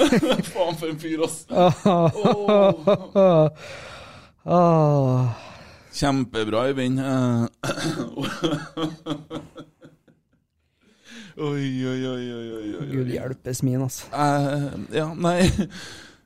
Faen, 0.52 0.76
for 0.80 0.86
en 0.90 1.00
fyr, 1.00 1.20
ass. 1.26 1.36
Ah. 4.50 5.36
Kjempebra, 5.92 6.62
i 6.70 6.72
vind 6.72 6.96
Oi, 11.36 11.66
oi, 11.86 12.06
oi, 12.08 12.24
oi, 12.32 12.46
oi, 12.56 12.70
oi. 12.80 12.86
Gud 12.88 13.12
hjelpes 13.12 13.60
min, 13.62 13.82
altså. 13.84 14.08
Uh, 14.08 14.80
ja, 14.96 15.12
nei 15.12 15.44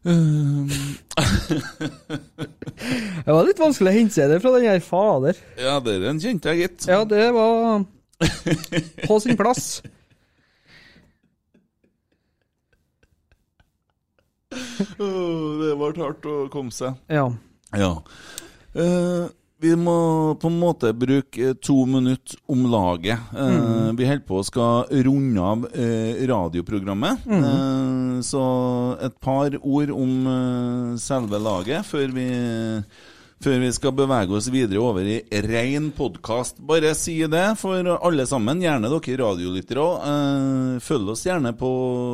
Eh, 0.04 0.68
Det 3.24 3.32
var 3.32 3.46
litt 3.46 3.60
vanskelig 3.60 3.88
å 3.88 3.94
hente 3.96 4.16
seg 4.18 4.32
det 4.34 4.40
fra 4.44 4.52
den 4.58 4.66
her 4.68 4.82
fader. 4.84 5.38
Ja, 5.56 5.78
den 5.80 6.20
kjente 6.20 6.52
jeg, 6.52 6.66
gitt. 6.66 6.88
Ja, 6.90 7.04
det 7.08 7.30
var 7.32 7.84
på 9.08 9.20
sin 9.24 9.38
plass. 9.40 9.78
Det 14.98 15.72
ble 15.78 15.94
hardt 16.02 16.26
å 16.30 16.36
komme 16.52 16.74
seg. 16.74 16.94
Ja. 17.10 17.28
Ja. 17.74 17.94
Eh, 18.74 19.24
vi 19.64 19.70
må 19.80 20.34
på 20.42 20.50
en 20.50 20.58
måte 20.60 20.90
bruke 20.98 21.50
eh, 21.50 21.54
to 21.64 21.76
minutter 21.88 22.36
om 22.50 22.66
laget. 22.70 23.18
Eh, 23.32 23.92
Vi 23.96 24.06
holder 24.08 24.24
på 24.28 24.40
å 24.40 24.44
skal 24.44 24.90
runde 25.06 25.40
av 25.40 25.64
eh, 25.72 26.20
radioprogrammet. 26.28 27.24
Eh, 27.30 28.20
så 28.26 28.44
et 29.02 29.16
par 29.24 29.54
ord 29.62 29.90
om 29.94 30.14
eh, 30.34 30.94
selve 31.00 31.40
laget 31.40 31.86
før 31.88 32.12
vi 32.16 32.28
før 33.44 33.60
vi 33.60 33.70
skal 33.76 33.92
bevege 33.92 34.32
oss 34.38 34.46
videre 34.52 34.80
over 34.80 35.04
i 35.04 35.18
rein 35.44 35.90
podkast. 35.92 36.62
Bare 36.64 36.94
si 36.96 37.18
det 37.28 37.44
for 37.60 37.90
alle 37.94 38.24
sammen, 38.28 38.62
gjerne 38.62 38.88
dere 38.88 39.18
radiolyttere 39.20 39.84
òg. 39.84 40.06
Eh, 40.08 40.80
følg 40.84 41.12
oss 41.12 41.26
gjerne 41.26 41.52
på 41.58 41.70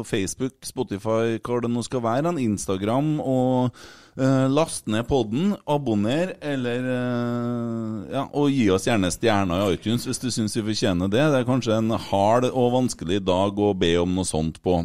Facebook, 0.09 0.59
Spotify, 0.67 1.39
hva 1.39 1.61
det 1.63 1.71
nå 1.71 1.85
skal 1.87 2.03
være, 2.03 2.35
Instagram. 2.43 3.13
og 3.23 3.79
eh, 4.19 4.47
Last 4.51 4.91
ned 4.91 5.07
podden, 5.07 5.55
abonner, 5.71 6.35
eller 6.43 6.93
eh, 6.97 8.15
ja, 8.17 8.27
Og 8.35 8.51
gi 8.51 8.67
oss 8.75 8.89
gjerne 8.91 9.13
stjerner 9.15 9.69
i 9.69 9.77
iTunes 9.79 10.09
hvis 10.09 10.23
du 10.23 10.31
syns 10.35 10.59
vi 10.59 10.67
fortjener 10.73 11.13
det. 11.13 11.29
Det 11.31 11.43
er 11.45 11.51
kanskje 11.51 11.79
en 11.79 11.95
hard 12.11 12.51
og 12.51 12.75
vanskelig 12.75 13.23
dag 13.23 13.55
å 13.55 13.75
be 13.79 13.95
om 14.03 14.19
noe 14.19 14.27
sånt 14.27 14.59
på. 14.65 14.81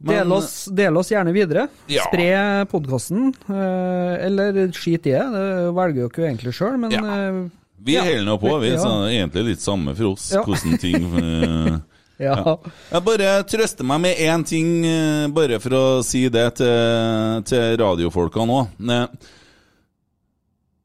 Men- 0.00 0.14
Del 0.16 0.32
oss, 0.32 0.64
del 0.66 0.96
oss 0.96 1.10
gjerne 1.10 1.32
videre. 1.34 1.68
Ja. 1.88 2.04
Spre 2.06 2.64
podkasten, 2.70 3.32
eller 3.50 4.68
skit 4.72 5.06
i 5.06 5.10
det. 5.16 5.24
Det 5.32 5.74
velger 5.74 6.00
jo 6.04 6.08
ikke 6.08 6.26
egentlig 6.28 6.54
sjøl, 6.54 6.78
men 6.78 6.90
Ja. 6.90 7.02
eh, 7.04 7.48
Vi 7.80 7.94
Ja. 7.94 8.02
holder 8.02 8.24
nå 8.26 8.38
på, 8.40 8.60
vi. 8.60 8.70
Ja. 8.70 8.78
Så 8.82 8.90
egentlig 9.08 9.44
litt 9.46 9.60
samme 9.60 9.94
for 9.96 10.12
oss 10.12 10.32
hvordan 10.32 10.78
ting 10.80 11.02
Ja. 12.18 12.34
ja. 12.34 12.56
Jeg 12.90 13.04
bare 13.04 13.44
trøster 13.44 13.84
meg 13.86 14.00
med 14.00 14.16
én 14.18 14.44
ting, 14.44 14.84
eh, 14.84 15.28
bare 15.28 15.60
for 15.60 15.70
å 15.70 16.02
si 16.04 16.28
det 16.28 16.56
til, 16.56 17.42
til 17.46 17.76
radiofolka 17.78 18.42
nå. 18.44 18.64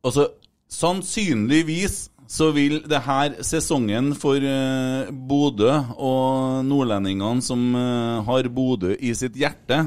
Altså, 0.05 0.27
sannsynligvis 0.69 2.09
så 2.33 2.49
vil 2.55 2.79
det 2.89 3.03
her 3.05 3.35
sesongen 3.45 4.13
for 4.17 4.41
uh, 4.41 5.11
Bodø 5.13 5.69
og 5.93 6.63
nordlendingene 6.65 7.43
som 7.45 7.67
uh, 7.77 8.23
har 8.25 8.49
Bodø 8.49 8.95
i 8.97 9.13
sitt 9.17 9.37
hjerte, 9.37 9.83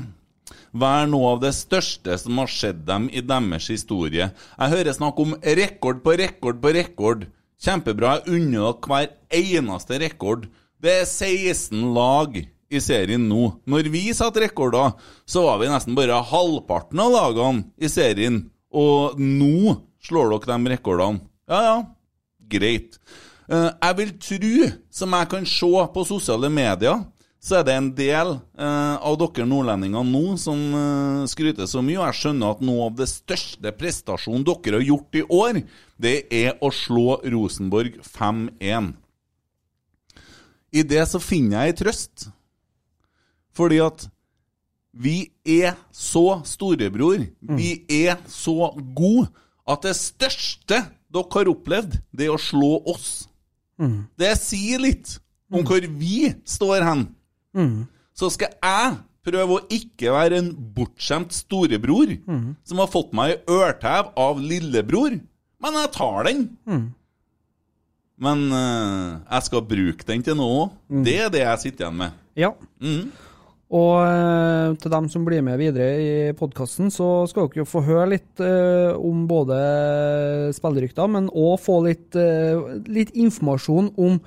være 0.77 1.09
noe 1.11 1.33
av 1.35 1.41
det 1.43 1.55
største 1.57 2.19
som 2.21 2.39
har 2.39 2.53
skjedd 2.53 2.85
dem 2.87 3.09
i 3.11 3.23
deres 3.25 3.67
historie. 3.73 4.29
Jeg 4.31 4.75
hører 4.75 4.95
snakk 4.95 5.19
om 5.23 5.35
rekord 5.41 6.03
på 6.05 6.15
rekord 6.21 6.61
på 6.63 6.75
rekord. 6.77 7.25
Kjempebra. 7.63 8.19
Jeg 8.21 8.37
unner 8.37 8.61
dere 8.61 8.91
hver 8.91 9.09
eneste 9.41 9.99
rekord. 10.03 10.45
Det 10.83 10.93
er 11.01 11.09
16 11.09 11.81
lag 11.97 12.37
i 12.37 12.83
serien 12.85 13.25
nå. 13.31 13.49
Når 13.65 13.91
vi 13.91 14.05
satte 14.15 14.45
rekorder, 14.45 14.93
så 15.25 15.47
var 15.49 15.63
vi 15.63 15.73
nesten 15.73 15.97
bare 15.97 16.21
halvparten 16.31 17.01
av 17.03 17.15
lagene 17.15 17.67
i 17.81 17.91
serien. 17.91 18.45
Og 18.77 19.17
nå 19.19 19.79
slår 20.05 20.37
dere 20.37 20.61
de 20.61 20.77
rekordene. 20.77 21.25
Ja, 21.49 21.63
ja. 21.65 21.77
Greit. 22.51 22.99
Eh, 23.47 23.71
jeg 23.71 23.99
vil 24.01 24.17
tro, 24.23 24.71
som 24.91 25.15
jeg 25.19 25.31
kan 25.31 25.47
se 25.47 25.85
på 25.95 26.07
sosiale 26.09 26.51
medier, 26.51 27.05
så 27.47 27.61
er 27.61 27.67
det 27.67 27.75
en 27.79 27.91
del 27.95 28.33
eh, 28.59 28.95
av 28.97 29.17
dere 29.21 29.47
nordlendinger 29.47 30.07
nå 30.09 30.25
som 30.41 30.63
eh, 30.75 31.27
skryter 31.31 31.69
så 31.71 31.83
mye. 31.85 32.01
Og 32.01 32.09
jeg 32.09 32.21
skjønner 32.21 32.57
at 32.57 32.65
noe 32.67 32.89
av 32.89 32.97
det 32.99 33.07
største 33.13 33.73
prestasjonen 33.79 34.47
dere 34.47 34.81
har 34.81 34.89
gjort 34.89 35.21
i 35.21 35.23
år, 35.23 35.61
det 36.03 36.17
er 36.35 36.57
å 36.59 36.73
slå 36.75 37.21
Rosenborg 37.37 38.01
5-1. 38.03 38.91
I 40.77 40.83
det 40.83 41.07
så 41.09 41.23
finner 41.23 41.63
jeg 41.69 41.77
en 41.77 41.81
trøst. 41.85 42.27
Fordi 43.57 43.79
at 43.81 44.09
vi 44.97 45.29
er 45.45 45.77
så 45.95 46.41
storebror, 46.49 47.23
vi 47.41 47.71
er 47.93 48.19
så 48.33 48.73
gode, 48.97 49.29
at 49.67 49.83
det 49.87 49.97
største 49.99 50.81
dere 51.17 51.33
har 51.41 51.51
opplevd, 51.53 51.97
det 52.13 52.29
er 52.29 52.35
å 52.37 52.41
slå 52.41 52.75
oss. 52.93 53.09
Det 54.17 54.33
sier 54.41 54.81
litt 54.85 55.17
om 55.53 55.65
hvor 55.67 55.85
vi 56.01 56.31
står 56.49 56.85
hen. 56.87 57.07
Så 58.17 58.31
skal 58.33 58.55
jeg 58.57 58.97
prøve 59.27 59.57
å 59.59 59.65
ikke 59.75 60.13
være 60.15 60.39
en 60.39 60.53
bortskjemt 60.77 61.33
storebror 61.35 62.13
som 62.65 62.79
har 62.79 62.89
fått 62.93 63.11
meg 63.17 63.35
i 63.35 63.41
ørtev 63.57 64.13
av 64.17 64.39
lillebror, 64.41 65.17
men 65.63 65.81
jeg 65.83 65.93
tar 65.97 66.29
den. 66.29 66.45
Men 68.17 68.47
uh, 68.49 69.19
jeg 69.29 69.43
skal 69.51 69.65
bruke 69.69 70.07
den 70.09 70.23
til 70.25 70.39
noe 70.39 70.61
òg. 70.63 70.77
Det 71.05 71.17
er 71.27 71.33
det 71.35 71.43
jeg 71.43 71.63
sitter 71.67 71.85
igjen 71.87 71.99
med. 72.05 72.13
ja. 72.37 72.53
Mhm. 72.81 73.11
Og 73.75 73.97
eh, 73.99 74.77
til 74.79 74.93
dem 74.93 75.09
som 75.11 75.25
blir 75.27 75.43
med 75.43 75.59
videre 75.59 75.87
i 75.99 76.11
podkasten, 76.39 76.91
så 76.95 77.27
skal 77.27 77.49
dere 77.49 77.65
jo 77.65 77.67
få 77.67 77.83
høre 77.87 78.13
litt 78.13 78.43
eh, 78.43 78.95
om 78.95 79.25
både 79.27 79.57
spillerykter, 80.55 81.11
men 81.11 81.27
òg 81.35 81.59
få 81.65 81.81
litt, 81.89 82.15
eh, 82.15 82.79
litt 82.87 83.11
informasjon 83.19 83.91
om 83.99 84.21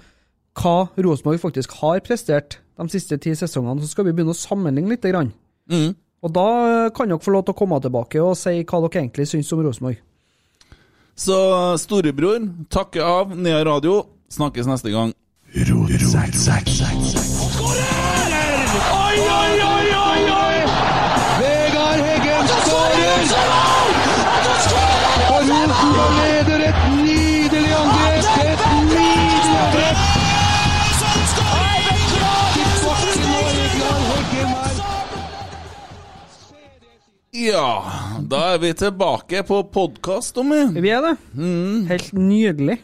hva 0.60 0.90
Rosenborg 1.00 1.40
faktisk 1.40 1.78
har 1.80 2.04
prestert 2.04 2.60
de 2.80 2.90
siste 2.92 3.16
ti 3.24 3.32
sesongene. 3.38 3.80
Så 3.80 3.94
skal 3.94 4.10
vi 4.10 4.16
begynne 4.18 4.36
å 4.36 4.40
sammenligne 4.40 4.92
litt. 4.92 5.08
Grann. 5.08 5.32
Mhm. 5.72 5.96
Og 6.20 6.34
da 6.36 6.90
kan 6.92 7.08
dere 7.08 7.24
få 7.24 7.32
lov 7.32 7.46
til 7.48 7.56
å 7.56 7.60
komme 7.62 7.80
tilbake 7.80 8.20
og 8.20 8.36
si 8.36 8.60
hva 8.60 8.82
dere 8.84 9.00
egentlig 9.00 9.30
syns 9.32 9.54
om 9.56 9.64
Rosenborg. 9.64 10.02
Så 11.16 11.36
storebror 11.80 12.44
takke 12.70 13.00
av 13.00 13.32
Nea 13.38 13.64
Radio. 13.64 14.04
Snakkes 14.30 14.68
neste 14.68 14.92
gang. 14.92 15.16
Oi, 19.10 19.18
oi, 19.18 19.54
oi, 19.66 19.88
oi, 19.98 20.22
oi! 20.32 20.58
Vegard 21.40 22.02
Heggen 22.06 22.50
skårer! 22.50 23.24
Og 25.30 25.40
Rosenborg 25.48 26.14
leder 26.20 26.60
et 26.68 26.80
nydelig 27.00 27.72
angrep! 27.80 28.28
Et 28.44 28.62
nydelig 28.90 29.56
angrep! 29.64 29.98
Ja, 37.40 37.72
da 38.30 38.44
er 38.54 38.62
vi 38.62 38.74
tilbake 38.78 39.42
på 39.48 39.64
podkast, 39.74 40.36
Tommy. 40.38 40.68
Vi 40.78 40.90
er 40.94 41.02
det. 41.08 41.16
Helt 41.90 42.14
nydelig. 42.14 42.78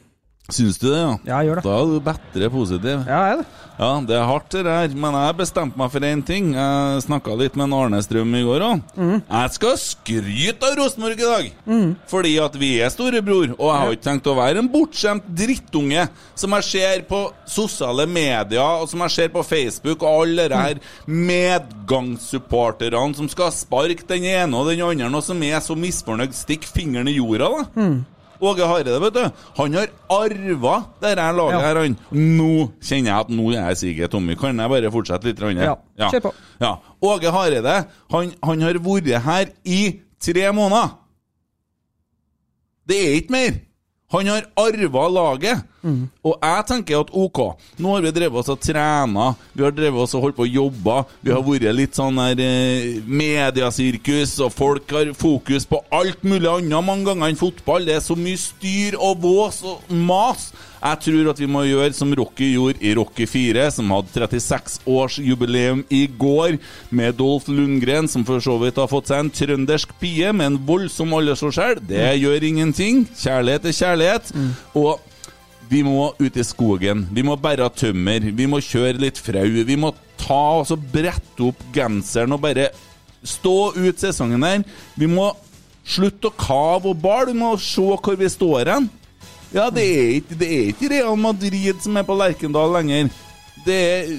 Syns 0.54 0.78
du 0.78 0.92
det, 0.92 1.00
ja? 1.00 1.14
Ja, 1.26 1.38
jeg 1.42 1.48
gjør 1.50 1.58
det. 1.58 1.64
Da 1.66 1.72
er 1.76 1.86
du 1.90 2.00
bedre 2.06 2.50
positiv. 2.54 3.00
Ja, 3.10 3.20
jeg 3.26 3.32
er 3.34 3.38
det. 3.42 3.46
Ja, 3.76 3.88
det 4.08 4.16
er 4.16 4.24
hardt 4.30 4.54
det 4.54 4.62
der, 4.64 4.94
men 4.96 5.12
jeg 5.20 5.36
bestemte 5.36 5.76
meg 5.82 5.90
for 5.92 6.00
én 6.08 6.22
ting. 6.24 6.54
Jeg 6.56 7.02
snakka 7.04 7.34
litt 7.36 7.58
med 7.60 7.74
Arne 7.76 8.00
Strøm 8.06 8.32
i 8.40 8.44
går 8.46 8.64
òg. 8.64 8.78
Jeg 9.26 9.52
skal 9.58 9.74
skryte 9.82 10.64
av 10.70 10.78
Rosenborg 10.80 11.20
i 11.20 11.28
dag! 11.28 11.50
Fordi 12.08 12.32
at 12.46 12.56
vi 12.62 12.70
er 12.86 12.94
storebror, 12.94 13.52
og 13.58 13.66
jeg 13.68 13.80
har 13.82 13.92
ikke 13.98 14.06
tenkt 14.06 14.30
å 14.32 14.38
være 14.38 14.62
en 14.64 14.70
bortskjemt 14.72 15.28
drittunge 15.28 16.06
som 16.40 16.56
jeg 16.56 16.64
ser 16.70 17.04
på 17.10 17.20
sosiale 17.52 18.06
medier, 18.08 18.64
og 18.64 18.88
som 18.94 19.04
jeg 19.04 19.12
ser 19.18 19.28
på 19.36 19.44
Facebook, 19.44 20.06
og 20.08 20.24
alle 20.24 20.48
de 20.54 20.56
her 20.56 20.80
medgangssupporterne 21.10 23.12
som 23.18 23.28
skal 23.34 23.52
sparke 23.52 24.08
den 24.08 24.24
ene 24.32 24.56
og 24.56 24.72
den 24.72 24.86
andre, 24.88 25.12
og 25.20 25.26
som 25.26 25.44
er 25.44 25.60
så 25.60 25.76
misfornøyd, 25.76 26.32
stikk 26.38 26.64
fingeren 26.72 27.12
i 27.12 27.18
jorda, 27.20 27.52
da. 27.60 27.68
Åge 28.42 28.66
Hareide, 28.68 29.00
vet 29.00 29.14
du, 29.14 29.24
han 29.58 29.74
har 29.80 29.88
arva 30.12 30.76
dette 31.02 31.28
laget 31.38 31.56
Ja. 31.56 31.62
her, 31.62 31.76
han. 31.82 31.98
Nå 32.12 32.72
kjenner 32.82 33.12
jeg 33.12 33.20
at 33.20 33.30
nå 33.30 33.46
er 33.54 33.70
jeg 33.70 33.78
sikker, 33.78 34.08
Tommy. 34.12 34.36
Kan 34.36 34.58
jeg 34.60 34.70
bare 34.70 34.92
fortsette 34.92 35.24
litt? 35.30 35.40
Ja. 35.40 35.76
Ja, 35.98 36.10
kjør 36.12 36.22
på. 36.28 36.34
Ja. 36.62 36.74
Åge 37.02 37.32
Hareide, 37.32 37.76
han, 38.12 38.34
han 38.44 38.62
har 38.62 38.74
vært 38.74 39.22
her 39.24 39.46
i 39.64 40.00
tre 40.20 40.52
måneder. 40.52 40.90
Det 42.88 42.98
er 43.02 43.16
ikke 43.22 43.32
mer. 43.34 43.56
Han 44.14 44.28
har 44.30 44.46
arva 44.62 45.08
laget. 45.10 45.64
Og 46.26 46.36
jeg 46.42 46.66
tenker 46.72 47.04
at 47.04 47.12
ok, 47.14 47.42
nå 47.82 47.96
har 47.96 48.06
vi 48.06 48.14
drevet 48.16 48.42
oss 48.42 48.52
og 48.54 48.62
trena, 48.64 49.32
vi 49.54 49.66
har 49.66 49.74
drevet 49.76 50.02
oss 50.02 50.16
og 50.18 50.26
holdt 50.26 50.40
på 50.40 50.46
å 50.48 50.50
jobbe, 50.50 51.00
vi 51.22 51.34
har 51.34 51.44
vært 51.46 51.76
litt 51.78 51.98
sånn 51.98 52.18
der 52.22 52.42
eh, 52.42 53.02
mediasirkus, 53.06 54.38
og 54.46 54.54
folk 54.56 54.96
har 54.96 55.14
fokus 55.18 55.68
på 55.70 55.84
alt 55.94 56.24
mulig 56.26 56.50
annet 56.50 56.86
mange 56.86 57.06
ganger 57.10 57.30
enn 57.30 57.40
fotball. 57.40 57.86
Det 57.86 58.00
er 58.00 58.06
så 58.06 58.18
mye 58.18 58.40
styr 58.42 58.98
og 58.98 59.22
vås 59.24 59.62
og 59.66 59.92
mas. 59.94 60.50
Jeg 60.86 61.02
tror 61.02 61.30
at 61.32 61.40
vi 61.42 61.48
må 61.50 61.64
gjøre 61.66 61.96
som 61.98 62.12
Rocky 62.14 62.52
gjorde 62.52 62.84
i 62.86 62.92
Rocky 62.98 63.26
4, 63.30 63.64
som 63.74 63.90
hadde 63.96 64.12
36 64.14 64.76
års 64.92 65.18
jubileum 65.18 65.82
i 65.90 66.04
går, 66.06 66.60
med 66.94 67.18
Dolph 67.18 67.50
Lundgren, 67.50 68.10
som 68.12 68.26
for 68.28 68.44
så 68.44 68.58
vidt 68.62 68.78
har 68.82 68.92
fått 68.92 69.10
seg 69.10 69.24
en 69.24 69.34
trøndersk 69.34 69.96
pie 70.02 70.30
med 70.36 70.52
en 70.52 70.62
voldsom 70.68 71.16
aldersforskjell. 71.18 71.82
Det 71.90 72.12
gjør 72.22 72.46
ingenting. 72.52 73.06
Kjærlighet 73.18 73.66
er 73.72 73.78
kjærlighet. 73.80 74.32
Og 74.78 75.02
vi 75.70 75.82
må 75.86 76.14
ut 76.20 76.38
i 76.38 76.46
skogen. 76.46 77.06
Vi 77.14 77.24
må 77.26 77.36
bære 77.40 77.70
tømmer. 77.74 78.30
Vi 78.38 78.48
må 78.50 78.62
kjøre 78.64 79.02
litt 79.02 79.22
frau. 79.22 79.64
Vi 79.66 79.78
må 79.80 79.94
ta 80.22 80.42
og 80.60 80.68
så 80.70 80.78
brette 80.78 81.50
opp 81.50 81.64
genseren 81.76 82.36
og 82.36 82.44
bare 82.46 82.70
stå 83.26 83.74
ut 83.74 84.02
sesongen 84.02 84.46
der. 84.46 84.64
Vi 85.00 85.10
må 85.10 85.32
slutte 85.86 86.30
å 86.30 86.38
kave 86.38 86.94
og 86.94 87.02
bale. 87.02 87.32
Vi 87.34 87.40
må 87.40 87.56
se 87.62 87.82
hvor 87.82 88.20
vi 88.20 88.30
står 88.32 88.74
hen. 88.74 88.88
Ja, 89.56 89.70
det 89.72 89.84
er 89.88 90.16
ikke, 90.20 90.38
det 90.38 90.48
er 90.52 90.72
ikke 90.72 90.90
Real 90.92 91.20
Madrid 91.20 91.84
som 91.84 91.98
er 91.98 92.08
på 92.08 92.18
Lerkendal 92.18 92.74
lenger. 92.76 93.12
Det 93.66 93.76
er 93.76 94.10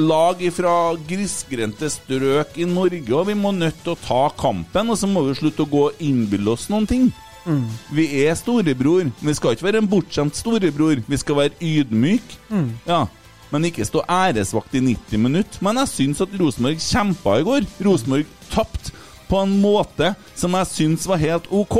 lag 0.00 0.42
fra 0.54 0.74
grisgrendte 1.08 1.88
strøk 1.90 2.54
i 2.60 2.68
Norge, 2.68 3.10
og 3.16 3.26
vi 3.28 3.34
må 3.36 3.50
nødt 3.52 3.80
til 3.82 3.96
å 3.96 4.00
ta 4.00 4.22
kampen. 4.38 4.92
Og 4.92 5.00
så 5.00 5.10
må 5.10 5.24
vi 5.26 5.36
slutte 5.40 5.66
å 5.66 5.70
gå 5.70 5.82
og 5.88 6.04
innbille 6.04 6.54
oss 6.54 6.68
noen 6.72 6.88
ting. 6.88 7.10
Vi 7.92 8.04
er 8.26 8.34
storebror. 8.36 9.10
Vi 9.20 9.34
skal 9.34 9.56
ikke 9.56 9.66
være 9.68 9.80
en 9.82 9.88
bortskjemt 9.90 10.36
storebror. 10.36 11.02
Vi 11.06 11.16
skal 11.16 11.36
være 11.36 11.56
ydmyk. 11.60 12.36
Ja. 12.86 13.06
Men 13.50 13.64
ikke 13.66 13.84
stå 13.84 14.04
æresvakt 14.06 14.74
i 14.78 14.80
90 14.84 15.18
minutter. 15.18 15.58
Men 15.64 15.80
jeg 15.82 15.88
syns 15.88 16.20
at 16.22 16.34
Rosenborg 16.38 16.78
kjempa 16.84 17.38
i 17.40 17.46
går. 17.46 17.66
Rosenborg 17.86 18.26
tapte 18.52 18.92
på 19.30 19.38
en 19.42 19.56
måte 19.62 20.12
som 20.38 20.54
jeg 20.58 20.66
syns 20.70 21.06
var 21.06 21.18
helt 21.22 21.46
OK. 21.50 21.78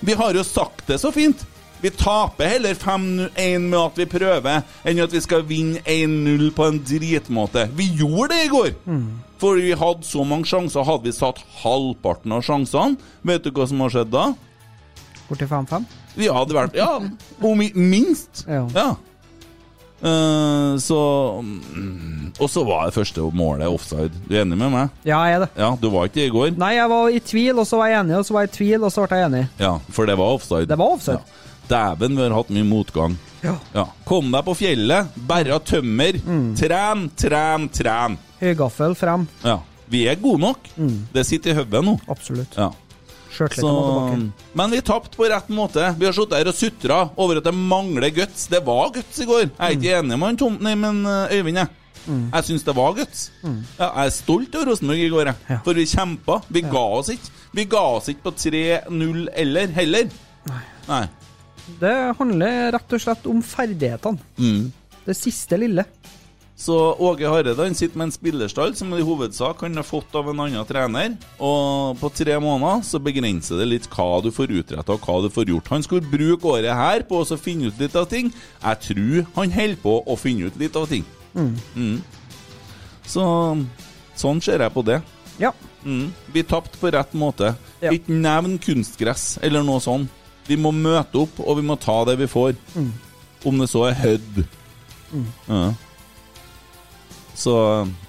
Vi 0.00 0.12
har 0.18 0.34
jo 0.34 0.42
sagt 0.44 0.86
det 0.88 0.98
så 1.00 1.12
fint. 1.12 1.44
Vi 1.82 1.90
taper 1.90 2.46
heller 2.46 2.74
5-1 2.78 3.58
med 3.58 3.78
at 3.80 3.96
vi 3.98 4.04
prøver, 4.06 4.60
enn 4.86 5.00
at 5.02 5.12
vi 5.12 5.20
skal 5.20 5.42
vinne 5.48 5.80
1-0 5.82 6.52
på 6.54 6.68
en 6.68 6.78
dritmåte. 6.78 7.64
Vi 7.74 7.88
gjorde 7.98 8.28
det 8.36 8.44
i 8.44 8.50
går! 8.52 8.70
For 9.42 9.58
vi 9.58 9.72
hadde 9.74 10.06
så 10.06 10.22
mange 10.22 10.46
sjanser. 10.46 10.84
Hadde 10.86 11.08
vi 11.08 11.12
satt 11.16 11.40
halvparten 11.64 12.30
av 12.36 12.44
sjansene, 12.46 12.96
vet 13.26 13.42
du 13.42 13.50
hva 13.50 13.66
som 13.66 13.80
har 13.82 13.90
skjedd 13.90 14.12
da? 14.14 14.28
Borti 15.32 15.48
5-5. 15.48 15.88
Vi 16.18 16.28
hadde 16.28 16.56
vært 16.56 16.76
Ja, 16.76 16.90
om 17.40 17.64
minst. 17.74 18.44
Ja. 18.44 18.66
Ja. 18.76 18.90
Uh, 20.02 20.74
så 20.82 20.98
mm, 21.38 22.32
Og 22.42 22.48
så 22.50 22.64
var 22.66 22.88
det 22.88 22.94
første 22.96 23.22
målet 23.38 23.70
offside. 23.70 24.10
Du 24.26 24.34
er 24.34 24.40
enig 24.42 24.58
med 24.58 24.72
meg? 24.74 24.96
Ja, 25.06 25.20
jeg 25.30 25.36
er 25.36 25.44
det. 25.44 25.50
Ja, 25.62 25.68
du 25.78 25.86
var 25.94 26.08
ikke 26.08 26.18
det 26.18 26.26
i 26.26 26.34
går? 26.34 26.50
Nei, 26.58 26.72
jeg 26.74 26.90
var 26.90 27.06
i 27.14 27.20
tvil, 27.22 27.60
og 27.62 27.68
så 27.70 27.78
var 27.78 27.92
jeg 27.92 28.00
enig, 28.00 28.16
og 28.18 28.26
så 28.26 28.34
var 28.34 28.46
jeg 28.46 28.50
i 28.50 28.56
tvil, 28.56 28.82
og 28.82 28.90
så 28.90 29.06
ble 29.06 29.20
jeg 29.20 29.30
enig. 29.30 29.44
Ja, 29.62 29.72
for 29.94 30.10
det 30.10 30.18
var 30.18 30.34
offside. 30.40 30.66
Det 30.72 30.78
var 30.80 30.96
offside. 30.96 31.20
Ja. 31.22 31.38
Dæven, 31.70 32.18
vi 32.18 32.24
har 32.26 32.34
hatt 32.34 32.50
mye 32.52 32.66
motgang. 32.66 33.14
Ja. 33.44 33.54
Ja. 33.76 33.86
Kom 34.08 34.32
deg 34.34 34.42
på 34.48 34.56
fjellet, 34.58 35.14
bæra 35.28 35.60
tømmer. 35.62 36.18
Mm. 36.26 36.48
Tren, 36.58 37.06
tren, 37.18 37.68
tren. 37.72 38.18
Høygaffel 38.42 38.98
frem. 38.98 39.28
Ja. 39.46 39.60
Vi 39.92 40.06
er 40.08 40.18
gode 40.18 40.40
nok. 40.40 40.68
Det 41.12 41.22
sitter 41.28 41.52
i 41.52 41.56
hodet 41.60 41.82
nå. 41.84 41.94
Absolutt. 42.10 42.56
Ja. 42.58 42.70
Så, 43.32 43.70
men 44.58 44.74
vi 44.74 44.80
tapte 44.84 45.16
på 45.16 45.28
rett 45.30 45.48
måte. 45.52 45.94
Vi 45.98 46.06
har 46.08 46.16
sittet 46.16 46.38
her 46.38 46.50
og 46.50 46.56
sutra 46.58 46.98
over 47.16 47.40
at 47.40 47.46
det 47.48 47.54
mangler 47.56 48.12
guts. 48.14 48.46
Det 48.52 48.60
var 48.66 48.92
guts 48.94 49.22
i 49.22 49.28
går. 49.28 49.46
Jeg 49.46 49.54
er 49.58 49.78
ikke 49.78 49.94
enig 50.00 50.18
med 50.20 50.40
Tom, 50.42 50.58
nei, 50.62 50.74
men 50.78 51.00
eh, 51.08 51.38
Øyvind. 51.38 51.62
Jeg, 51.62 51.72
jeg 52.08 52.46
syns 52.48 52.66
det 52.66 52.74
var 52.76 52.94
guts. 52.98 53.24
Ja, 53.42 53.88
jeg 53.88 54.10
er 54.10 54.14
stolt 54.16 54.58
av 54.58 54.66
Rosenborg 54.68 55.04
i 55.06 55.10
går. 55.12 55.32
Ja. 55.48 55.58
for 55.64 55.78
vi 55.78 55.86
kjempa. 55.88 56.40
Vi 56.52 56.64
ga 56.66 56.84
oss 56.98 57.12
ikke. 57.14 57.32
Vi 57.56 57.66
ga 57.72 57.82
oss 57.96 58.10
ikke 58.12 58.28
på 58.28 58.36
3-0 58.44 59.26
eller 59.44 59.74
heller. 59.78 60.14
Nei. 60.88 61.02
Det 61.80 61.96
handler 62.18 62.72
rett 62.74 62.94
og 62.96 63.02
slett 63.04 63.26
om 63.30 63.42
ferdighetene. 63.46 64.30
Mm. 64.38 64.70
Det 65.06 65.16
siste 65.18 65.58
lille. 65.58 65.84
Så 66.56 66.76
Åge 67.00 67.26
Hareide 67.26 67.64
han 67.64 67.74
sitter 67.74 67.98
med 67.98 68.10
en 68.10 68.14
spillerstall 68.14 68.74
som 68.78 68.92
i 68.94 69.02
hovedsak 69.02 69.64
han 69.64 69.78
har 69.80 69.86
fått 69.86 70.14
av 70.14 70.28
en 70.30 70.42
annen 70.44 70.66
trener. 70.68 71.16
Og 71.42 71.98
på 71.98 72.10
tre 72.14 72.36
måneder 72.42 72.84
så 72.86 73.00
begrenser 73.02 73.58
det 73.62 73.68
litt 73.70 73.88
hva 73.90 74.20
du 74.22 74.30
får 74.34 74.52
utretta 74.60 74.94
og 74.94 75.06
hva 75.06 75.16
du 75.24 75.30
får 75.32 75.48
gjort. 75.50 75.72
Han 75.72 75.86
skulle 75.86 76.06
bruke 76.12 76.52
året 76.52 76.76
her 76.76 77.06
på 77.08 77.22
å 77.22 77.40
finne 77.40 77.70
ut 77.70 77.80
litt 77.82 77.96
av 77.98 78.06
ting. 78.10 78.30
Jeg 78.62 78.82
tror 78.86 79.26
han 79.40 79.56
holder 79.56 79.82
på 79.82 79.96
å 80.06 80.18
finne 80.20 80.50
ut 80.50 80.60
litt 80.60 80.76
av 80.78 80.86
ting. 80.92 81.06
Mm. 81.34 81.98
Så 83.08 83.24
sånn 84.20 84.42
ser 84.44 84.62
jeg 84.62 84.74
på 84.74 84.84
det. 84.86 85.00
Ja. 85.40 85.50
Mm. 85.82 86.12
Vi 86.34 86.42
tapte 86.46 86.78
på 86.78 86.90
rett 86.94 87.14
måte. 87.18 87.54
Ja. 87.82 87.90
Ikke 87.90 88.12
nevn 88.14 88.58
kunstgress 88.62 89.38
eller 89.42 89.64
noe 89.66 89.82
sånt. 89.82 90.12
Vi 90.46 90.56
må 90.58 90.72
møte 90.74 91.20
opp, 91.22 91.36
og 91.38 91.60
vi 91.60 91.64
må 91.66 91.76
ta 91.78 92.00
det 92.04 92.16
vi 92.18 92.26
får. 92.30 92.56
Om 93.46 93.58
det 93.62 93.68
så 93.70 93.84
er 93.88 93.98
Hødd. 93.98 94.44
Ja. 95.46 95.72
Så 97.34 97.54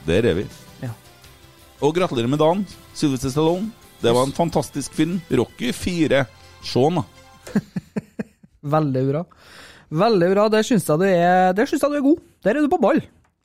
der 0.07 0.27
er 0.29 0.37
vi. 0.41 0.45
Ja. 0.83 0.91
Og 1.81 1.95
gratulerer 1.95 2.29
med 2.31 2.41
dagen, 2.41 2.65
Sylvester 2.93 3.31
Stallone. 3.33 3.71
Det 4.03 4.11
var 4.11 4.27
en 4.27 4.35
fantastisk 4.35 4.93
film. 4.93 5.21
Rocky 5.31 5.71
4. 5.73 6.25
Se 6.63 6.79
den, 6.79 6.99
da. 6.99 7.61
Veldig 8.75 9.03
bra. 9.11 9.21
Veldig 9.93 10.29
bra. 10.33 10.47
Der 10.51 10.65
syns 10.65 10.87
jeg 10.89 10.99
du 10.99 11.05
er 11.07 11.53
Der 11.55 11.69
syns 11.69 11.83
jeg 11.83 11.91
du 11.91 11.99
er 11.99 12.05
god. 12.05 12.19
Der 12.43 12.57
er 12.57 12.65
du 12.65 12.71
på 12.71 12.81
ball. 12.83 12.99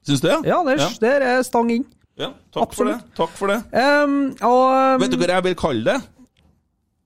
Syns 0.06 0.22
du 0.24 0.28
ja? 0.30 0.40
Ja, 0.46 0.58
der, 0.66 0.82
ja. 0.82 0.88
der 1.02 1.26
er 1.30 1.42
stang 1.46 1.70
inn. 1.74 1.86
ja 2.18 2.32
takk 2.54 2.74
for 2.74 2.90
det. 2.90 2.98
Takk 3.18 3.34
for 3.38 3.52
det. 3.52 3.60
Um, 3.70 4.34
og 4.42 4.62
um, 4.74 5.02
Vet 5.02 5.14
du 5.14 5.18
hva 5.20 5.30
jeg 5.36 5.46
vil 5.46 5.58
kalle 5.58 5.92
det? 5.92 5.98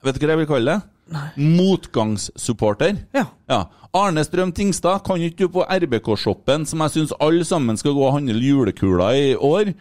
Vet 0.06 0.16
du 0.16 0.24
hva 0.24 0.34
jeg 0.34 0.42
vil 0.44 0.50
kalle 0.54 0.76
det? 0.76 0.91
Motgangssupporter. 1.36 2.96
Ja. 3.12 3.26
Ja. 3.50 3.64
Arne 3.92 4.24
Strøm 4.24 4.52
Tingstad, 4.56 5.02
kan 5.04 5.20
ikke 5.20 5.44
du 5.44 5.52
på 5.58 5.66
RBK-shoppen, 5.66 6.64
som 6.68 6.80
jeg 6.86 6.94
syns 6.94 7.12
alle 7.20 7.44
sammen 7.44 7.76
skal 7.76 7.92
gå 7.96 8.06
og 8.06 8.16
handle 8.16 8.40
julekuler 8.40 9.18
i 9.18 9.34
år, 9.36 9.74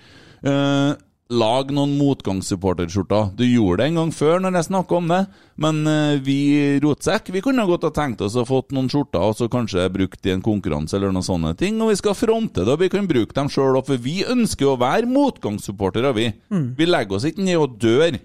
eh, 0.43 0.89
lag 1.31 1.71
noen 1.71 1.93
motgangssupporterskjorter? 1.95 3.29
Du 3.39 3.45
gjorde 3.47 3.77
det 3.79 3.87
en 3.87 4.01
gang 4.01 4.11
før 4.11 4.43
når 4.43 4.57
jeg 4.59 4.67
snakka 4.67 4.97
om 4.97 5.07
det, 5.07 5.21
men 5.63 5.79
eh, 5.87 6.17
vi 6.19 6.37
Rotsekk 6.83 7.31
vi 7.31 7.45
kunne 7.45 7.63
godt 7.69 7.87
ha 7.87 7.93
tenkt 7.95 8.19
oss 8.27 8.35
å 8.35 8.43
fått 8.43 8.75
noen 8.75 8.91
skjorter 8.91 9.23
og 9.23 9.37
så 9.39 9.47
kanskje 9.47 9.87
brukt 9.95 10.27
i 10.27 10.35
en 10.35 10.43
konkurranse 10.43 10.99
eller 10.99 11.15
noen 11.15 11.23
sånne 11.23 11.55
ting, 11.55 11.79
og 11.79 11.93
vi 11.93 12.01
skal 12.03 12.19
fronte 12.19 12.65
det, 12.65 12.75
og 12.75 12.83
vi 12.83 12.91
kan 12.91 13.07
bruke 13.07 13.31
dem 13.37 13.47
sjøl 13.47 13.79
òg, 13.79 13.87
for 13.87 13.95
vi 13.95 14.25
ønsker 14.27 14.73
å 14.73 14.79
være 14.81 15.07
motgangssupportere, 15.07 16.11
vi. 16.19 16.33
Vi 16.75 16.91
legger 16.91 17.15
oss 17.15 17.31
ikke 17.31 17.47
ned 17.47 17.63
og 17.63 17.79
dør. 17.79 18.19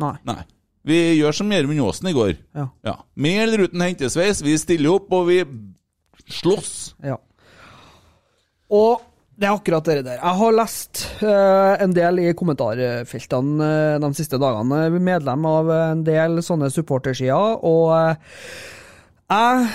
Nei. 0.00 0.16
Nei. 0.24 0.42
Vi 0.86 0.98
gjør 1.18 1.34
som 1.34 1.50
Gjermund 1.50 1.82
Aasen 1.82 2.10
i 2.10 2.14
går. 2.14 2.36
Ja. 2.54 2.94
Med 3.18 3.40
eller 3.42 3.66
uten 3.66 3.82
hentesveis, 3.82 4.42
vi 4.44 4.54
stiller 4.60 5.00
opp, 5.00 5.10
og 5.16 5.26
vi 5.30 5.40
slåss. 6.30 6.74
Ja. 7.02 7.18
Og 8.70 9.02
det 9.36 9.48
er 9.48 9.52
akkurat 9.52 9.84
det 9.84 10.04
der. 10.06 10.20
Jeg 10.22 10.38
har 10.38 10.54
lest 10.56 11.02
uh, 11.20 11.74
en 11.82 11.92
del 11.96 12.22
i 12.22 12.30
kommentarfeltene 12.38 13.66
uh, 13.98 13.98
de 14.00 14.10
siste 14.16 14.38
dagene. 14.40 14.78
Jeg 14.86 14.94
er 14.94 15.04
medlem 15.10 15.44
av 15.50 15.72
en 15.74 16.06
del 16.06 16.40
sånne 16.44 16.70
supportersider, 16.72 17.58
og 17.66 17.92
uh, 17.92 18.14
jeg 19.26 19.68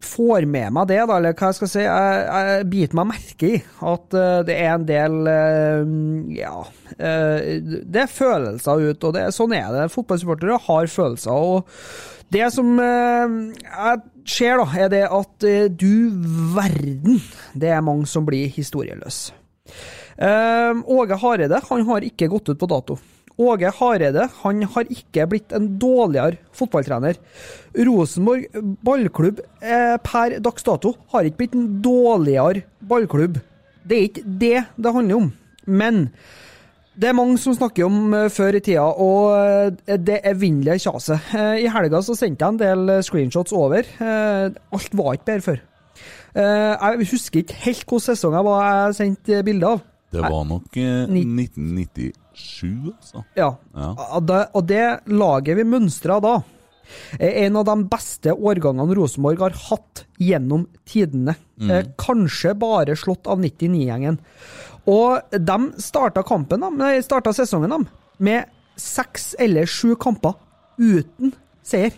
får 0.00 0.46
med 0.48 0.72
meg 0.74 0.88
det, 0.90 1.00
da, 1.04 1.16
eller 1.16 1.34
hva 1.36 1.50
jeg 1.50 1.58
skal 1.58 1.70
si. 1.70 1.82
Jeg, 1.84 2.20
jeg 2.28 2.68
biter 2.72 2.98
meg 2.98 3.10
merke 3.12 3.50
i 3.50 3.58
at 3.90 4.16
uh, 4.16 4.40
det 4.48 4.56
er 4.56 4.70
en 4.74 4.86
del 4.88 5.18
uh, 5.28 5.96
Ja, 6.36 6.60
Uh, 7.00 7.62
det 7.86 8.00
er 8.02 8.10
følelser 8.10 8.80
ut, 8.90 9.04
og 9.06 9.12
det, 9.14 9.20
sånn 9.32 9.54
er 9.56 9.70
det. 9.72 9.84
Fotballsupportere 9.94 10.56
har 10.66 10.88
følelser. 10.90 11.30
og 11.30 11.70
det 12.34 12.48
som 12.52 12.74
jeg 12.82 14.00
ser, 14.28 14.58
da, 14.60 14.66
er 14.74 14.90
det 14.92 15.04
at 15.06 15.46
du 15.80 16.10
verden, 16.52 17.22
det 17.54 17.70
er 17.72 17.86
mange 17.86 18.10
som 18.10 18.26
blir 18.26 18.50
historieløse. 18.52 19.32
Åge 20.20 21.20
Hareide 21.22 21.62
han 21.70 21.86
har 21.88 22.06
ikke 22.10 22.28
gått 22.34 22.52
ut 22.52 22.60
på 22.60 22.68
dato. 22.74 22.98
Åge 23.40 23.70
Hareide 23.78 24.26
han 24.42 24.64
har 24.74 24.90
ikke 24.92 25.26
blitt 25.30 25.54
en 25.56 25.70
dårligere 25.80 26.40
fotballtrener. 26.56 27.16
Rosenborg 27.88 28.48
ballklubb 28.84 29.40
eh, 29.62 29.96
per 30.04 30.36
dags 30.44 30.66
dato 30.66 30.94
har 31.14 31.28
ikke 31.28 31.42
blitt 31.44 31.56
en 31.56 31.70
dårligere 31.84 32.66
ballklubb. 32.90 33.40
Det 33.82 33.96
er 33.96 34.08
ikke 34.10 34.26
det 34.44 34.58
det 34.76 34.94
handler 34.94 35.22
om. 35.22 35.32
Men 35.70 36.04
det 37.00 37.08
er 37.08 37.16
mange 37.16 37.38
som 37.40 37.54
snakker 37.56 37.86
om 37.86 38.12
eh, 38.16 38.28
før 38.32 38.58
i 38.58 38.62
tida, 38.64 38.84
og 38.84 39.32
eh, 39.88 39.96
det 39.96 40.20
evinnelige 40.28 40.82
kjaset. 40.84 41.32
Eh, 41.36 41.62
I 41.64 41.70
helga 41.72 42.02
så 42.04 42.16
sendte 42.18 42.44
jeg 42.44 42.56
en 42.56 42.60
del 42.60 43.04
screenshots 43.06 43.54
over. 43.56 43.86
Alt 44.00 44.96
var 44.98 45.16
ikke 45.16 45.30
bedre 45.30 45.46
før. 45.46 45.60
Jeg 46.30 47.06
husker 47.10 47.40
ikke 47.40 47.56
helt 47.64 47.80
hvilken 47.80 48.02
sesong 48.04 48.36
jeg 48.36 48.46
var 48.46 48.60
jeg 48.66 48.98
sendte 49.00 49.40
bilde 49.46 49.72
av. 49.74 49.80
Det 50.10 50.22
var 50.24 50.44
nok 50.48 50.76
eh, 50.80 51.04
1997, 51.06 52.94
altså. 52.94 53.24
Ja. 53.38 53.52
Ja. 53.74 53.90
Og 54.16 54.24
det, 54.26 54.40
og 54.58 54.66
det 54.70 54.84
laget 55.10 55.58
vi 55.60 55.66
mønstra 55.68 56.18
da, 56.22 56.38
er 57.20 57.44
en 57.44 57.58
av 57.60 57.68
de 57.68 57.76
beste 57.92 58.32
årgangene 58.34 58.96
Rosenborg 58.98 59.44
har 59.44 59.54
hatt 59.68 60.04
gjennom 60.18 60.64
tidene. 60.88 61.36
Eh, 61.62 61.84
kanskje 62.00 62.56
bare 62.58 62.96
slått 62.98 63.30
av 63.30 63.38
99-gjengen. 63.42 64.18
Og 64.90 65.36
de 65.36 65.58
starta 65.78 66.24
kampen, 66.26 66.64
nei, 66.80 66.96
starta 67.04 67.34
sesongen 67.36 67.70
de, 67.70 67.80
med 68.18 68.50
seks 68.80 69.34
eller 69.38 69.68
sju 69.70 69.94
kamper 70.00 70.34
uten 70.80 71.34
seier. 71.62 71.94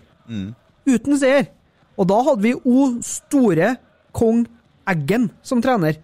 Uten 0.89 1.17
seier. 1.21 1.49
Og 1.97 2.09
da 2.11 2.19
hadde 2.27 2.43
vi 2.45 2.53
O 2.59 2.89
store 3.05 3.77
kong 4.17 4.45
Eggen 4.91 5.29
som 5.47 5.61
trener. 5.63 5.95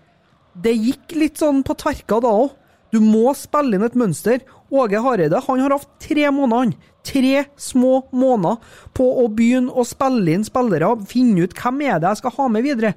Det 0.63 0.75
gikk 0.75 1.15
litt 1.19 1.41
sånn 1.41 1.63
på 1.67 1.77
tverka 1.79 2.19
da 2.25 2.33
òg. 2.45 2.55
Du 2.93 3.01
må 3.05 3.35
spille 3.37 3.77
inn 3.77 3.85
et 3.85 3.97
mønster. 3.99 4.41
Åge 4.73 5.01
Hareide 5.05 5.41
han 5.45 5.61
har 5.61 5.75
hatt 5.77 5.89
tre 6.03 6.29
måneder, 6.33 6.59
han. 6.59 6.95
Tre 7.09 7.45
små 7.61 8.03
måneder 8.13 8.59
på 8.97 9.07
å 9.23 9.29
begynne 9.33 9.73
å 9.73 9.85
spille 9.89 10.35
inn 10.35 10.45
spillere, 10.45 10.91
finne 11.09 11.47
ut 11.47 11.55
hvem 11.57 11.85
er 11.87 12.03
det 12.03 12.11
jeg 12.11 12.21
skal 12.23 12.35
ha 12.37 12.49
med 12.53 12.67
videre. 12.67 12.95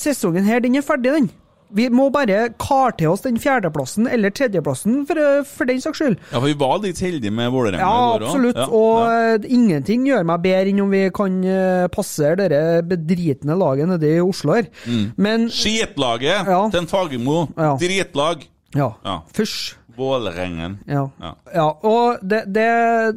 Sesongen 0.00 0.48
her, 0.48 0.62
den 0.64 0.78
er 0.80 0.86
ferdig, 0.86 1.12
den. 1.16 1.28
Vi 1.74 1.88
må 1.92 2.06
bare 2.14 2.48
kare 2.58 2.92
til 2.96 3.08
oss 3.12 3.20
den 3.26 3.36
fjerdeplassen 3.38 4.06
eller 4.08 4.30
tredjeplassen, 4.32 5.02
for, 5.08 5.20
for 5.44 5.68
den 5.68 5.80
saks 5.84 5.98
skyld. 6.00 6.16
Ja, 6.32 6.38
for 6.40 6.46
vi 6.48 6.54
var 6.60 6.78
litt 6.84 7.00
heldige 7.04 7.32
med 7.34 7.50
Vålerenga 7.52 7.80
Ja, 7.82 7.90
i 7.90 8.18
går 8.18 8.24
òg. 8.24 8.28
absolutt. 8.28 8.56
Ja, 8.56 8.68
og 8.72 9.00
ja. 9.04 9.34
eh, 9.34 9.48
ingenting 9.58 10.06
gjør 10.08 10.24
meg 10.30 10.40
bedre 10.46 10.72
enn 10.72 10.80
om 10.86 10.90
vi 10.96 11.02
kan 11.14 11.40
eh, 11.44 11.88
passere 11.92 12.36
dere 12.40 12.62
bedritne 12.88 13.56
laget 13.60 13.88
nede 13.92 14.14
i 14.16 14.20
Oslo 14.24 14.54
her. 14.56 14.70
Mm. 14.86 15.10
Men 15.16 15.48
Skitlaget 15.52 16.46
Ja. 16.48 16.62
til 16.72 16.86
Fagermo. 16.88 17.48
Ja. 17.56 17.74
Dritlag. 17.80 18.48
ja, 18.74 18.92
Ja. 19.04 19.20
fysj. 19.36 19.74
Vålerengen. 19.98 20.76
Ja. 20.86 21.08
Ja. 21.20 21.32
ja. 21.54 21.64
Og 21.82 22.20
det, 22.22 22.44
det 22.54 22.66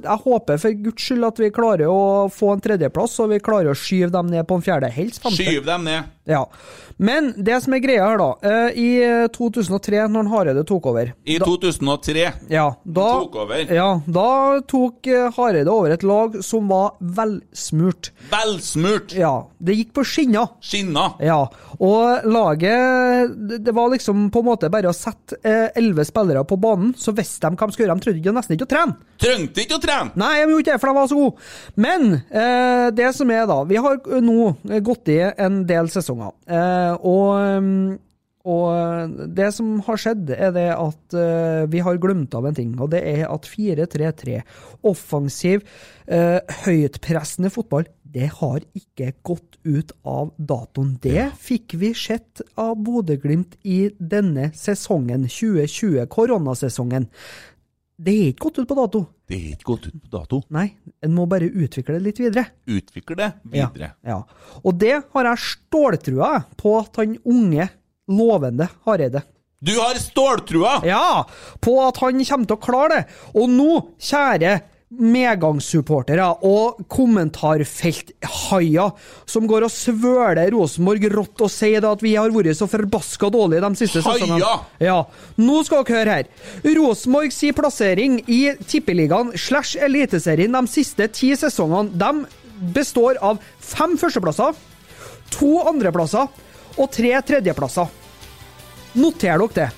Jeg 0.01 0.17
håper 0.23 0.57
for 0.57 0.73
guds 0.81 1.03
skyld 1.05 1.27
at 1.27 1.37
vi 1.37 1.51
klarer 1.53 1.85
å 1.85 2.25
få 2.33 2.55
en 2.55 2.63
tredjeplass, 2.65 3.19
og 3.21 3.29
vi 3.29 3.37
klarer 3.37 3.69
å 3.69 3.77
skyve 3.77 4.09
dem 4.15 4.31
ned 4.33 4.47
på 4.49 4.57
en 4.57 4.63
fjerde, 4.65 4.89
helst 4.89 5.21
femte. 5.21 5.37
Skyv 5.45 5.67
dem 5.69 5.85
ned. 5.85 6.09
Ja. 6.25 6.41
Men 7.01 7.31
det 7.37 7.57
som 7.63 7.73
er 7.73 7.81
greia 7.81 8.05
her, 8.05 8.19
da 8.21 8.29
eh, 8.45 8.77
I 8.77 8.89
2003, 9.33 10.03
når 10.13 10.29
Hareide 10.29 10.63
tok 10.69 10.85
over 10.91 11.11
I 11.25 11.39
2003. 11.41 12.25
ja, 12.51 12.67
da, 12.85 13.07
tok 13.23 13.37
over. 13.41 13.63
Ja, 13.73 13.87
da 14.05 14.27
tok 14.69 15.09
eh, 15.09 15.29
Hareide 15.35 15.71
over 15.73 15.95
et 15.95 16.05
lag 16.05 16.37
som 16.45 16.69
var 16.69 16.93
velsmurt. 17.01 18.11
Velsmurt. 18.31 19.15
Ja, 19.17 19.33
det 19.57 19.75
gikk 19.79 19.93
på 19.97 20.05
skinner. 20.07 20.53
Skinna. 20.61 21.07
Ja, 21.25 21.39
og 21.81 22.25
laget 22.29 23.33
Det 23.65 23.73
var 23.73 23.89
liksom 23.93 24.27
på 24.33 24.43
en 24.43 24.49
måte 24.51 24.69
bare 24.73 24.91
å 24.91 24.95
sette 24.95 25.39
eh, 25.41 25.69
elleve 25.79 26.05
spillere 26.07 26.43
på 26.47 26.57
banen, 26.61 26.93
så 26.97 27.13
visste 27.17 27.49
de 27.49 27.57
hva 27.57 27.67
de 27.69 27.75
skulle 27.75 27.87
gjøre. 27.89 27.97
De 27.97 28.05
trengte 28.05 28.21
ikke 28.21 28.35
nesten 28.37 28.57
ikke 28.57 28.67
å 28.69 28.71
trene. 28.75 28.97
Trengte 29.21 29.65
ikke 29.65 29.77
å 29.79 29.83
trene. 29.83 30.13
Nei, 30.21 30.33
de 30.37 30.47
gjorde 30.53 30.63
ikke 30.65 30.75
det, 30.75 30.81
for 30.81 30.91
de 30.91 30.97
var 30.99 31.09
så 31.11 31.17
gode. 31.17 31.49
Men 31.81 32.07
eh, 32.29 32.87
det 32.97 33.09
som 33.17 33.33
er, 33.33 33.45
da 33.49 33.59
Vi 33.71 33.77
har 33.81 33.99
nå 34.21 34.51
gått 34.85 35.11
i 35.13 35.19
en 35.31 35.61
del 35.69 35.89
sesonger, 35.93 36.33
eh, 36.49 36.90
og 36.99 37.63
mm, 37.63 37.99
og 38.49 39.11
det 39.37 39.51
som 39.53 39.75
har 39.85 39.99
skjedd, 40.01 40.31
er 40.33 40.53
det 40.55 40.69
at 40.73 41.15
eh, 41.17 41.63
vi 41.69 41.81
har 41.85 41.99
glemt 42.01 42.33
av 42.37 42.47
en 42.49 42.57
ting, 42.57 42.73
og 42.81 42.89
det 42.93 43.03
er 43.05 43.27
at 43.29 43.45
4-3-3, 43.45 44.39
offensiv, 44.89 45.61
eh, 46.09 46.39
høytpressende 46.63 47.51
fotball, 47.53 47.85
det 48.11 48.31
har 48.41 48.63
ikke 48.75 49.13
gått 49.23 49.59
ut 49.63 49.93
av 50.07 50.33
datoen. 50.35 50.95
Det 51.03 51.29
fikk 51.39 51.77
vi 51.79 51.93
sett 51.95 52.41
av 52.59 52.73
Bodø-Glimt 52.81 53.55
i 53.63 53.85
denne 53.95 54.49
sesongen, 54.57 55.29
2020, 55.29 56.09
koronasesongen. 56.11 57.07
Det 58.01 58.13
er 58.17 58.29
ikke 58.31 58.47
gått 58.47 58.61
ut 58.63 58.69
på 58.71 58.75
dato. 58.79 58.99
Det 59.29 59.37
er 59.37 59.49
ikke 59.53 59.67
gått 59.67 59.83
ut 59.91 59.97
på 60.01 60.09
dato. 60.15 60.39
Nei, 60.55 60.71
en 61.05 61.13
må 61.13 61.27
bare 61.29 61.49
utvikle 61.51 61.99
det 61.99 62.05
litt 62.07 62.21
videre. 62.23 62.47
Utvikle 62.65 63.17
det 63.19 63.27
videre. 63.53 63.91
Ja, 64.01 64.15
ja. 64.15 64.55
Og 64.63 64.79
det 64.81 64.95
har 65.13 65.29
jeg 65.29 65.43
ståltrua 65.45 66.31
på 66.57 66.73
at 66.79 66.97
han 67.01 67.13
unge, 67.29 67.67
lovende 68.11 68.65
Hareide 68.87 69.21
Du 69.61 69.75
har 69.77 69.99
ståltrua! 70.01 70.79
Ja! 70.89 71.21
På 71.61 71.77
at 71.85 72.01
han 72.01 72.17
kommer 72.25 72.49
til 72.49 72.57
å 72.57 72.63
klare 72.65 72.95
det. 72.95 73.03
Og 73.37 73.53
nå, 73.53 73.69
kjære 74.01 74.55
medgangssupportere 74.91 76.25
og 76.43 76.81
kommentarfelthaier 76.91 78.91
som 79.29 79.45
går 79.47 79.63
og 79.67 79.71
svøler 79.71 80.51
Rosenborg 80.51 81.05
rått 81.13 81.43
og 81.45 81.51
sier 81.53 81.85
at 81.87 82.03
vi 82.03 82.15
har 82.17 82.33
vært 82.35 82.57
så 82.59 82.67
forbaska 82.69 83.29
dårlige 83.31 83.63
de 83.63 83.79
siste 83.79 84.01
sesongene. 84.03 84.49
Ja. 84.83 84.97
Nå 85.39 85.61
skal 85.67 85.85
dere 85.87 86.01
høre 86.01 86.17
her. 86.19 86.27
Rosenborg 86.75 87.31
si 87.35 87.53
plassering 87.55 88.19
i 88.27 88.41
Tippeligaen 88.67 89.31
slash 89.39 89.79
Eliteserien 89.79 90.57
de 90.57 90.63
siste 90.71 91.07
ti 91.15 91.31
sesongene 91.39 91.95
de 91.95 92.27
består 92.75 93.15
av 93.23 93.39
fem 93.63 93.95
førsteplasser, 93.97 94.53
to 95.33 95.63
andreplasser 95.71 96.27
og 96.77 96.91
tre 96.93 97.15
tredjeplasser. 97.25 97.87
Noter 98.99 99.39
dere 99.39 99.55
det. 99.55 99.69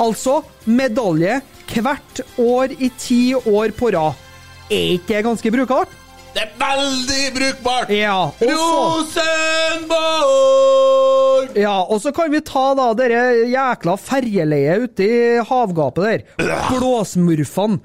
Altså 0.00 0.40
medalje 0.64 1.42
hvert 1.72 2.20
år 2.40 2.72
i 2.80 2.88
ti 3.00 3.34
år 3.36 3.76
på 3.76 3.92
rad. 3.94 4.21
Er 4.72 4.94
ikke 4.94 5.18
det 5.18 5.24
ganske 5.26 5.50
brukbart? 5.52 5.90
Det 6.32 6.46
er 6.46 6.52
veldig 6.56 7.24
brukbart! 7.36 7.90
Ja. 7.92 8.30
Rosenborg! 8.40 9.92
ja, 11.60 11.74
og 11.82 12.00
så 12.00 12.08
kan 12.16 12.32
vi 12.32 12.40
ta 12.40 12.70
da 12.78 12.86
dere 12.96 13.44
jækla 13.52 13.98
ferjeleiet 14.00 14.86
ute 14.86 15.04
i 15.04 15.18
havgapet 15.44 16.06
der. 16.06 16.24
Blåsmurfene. 16.70 17.80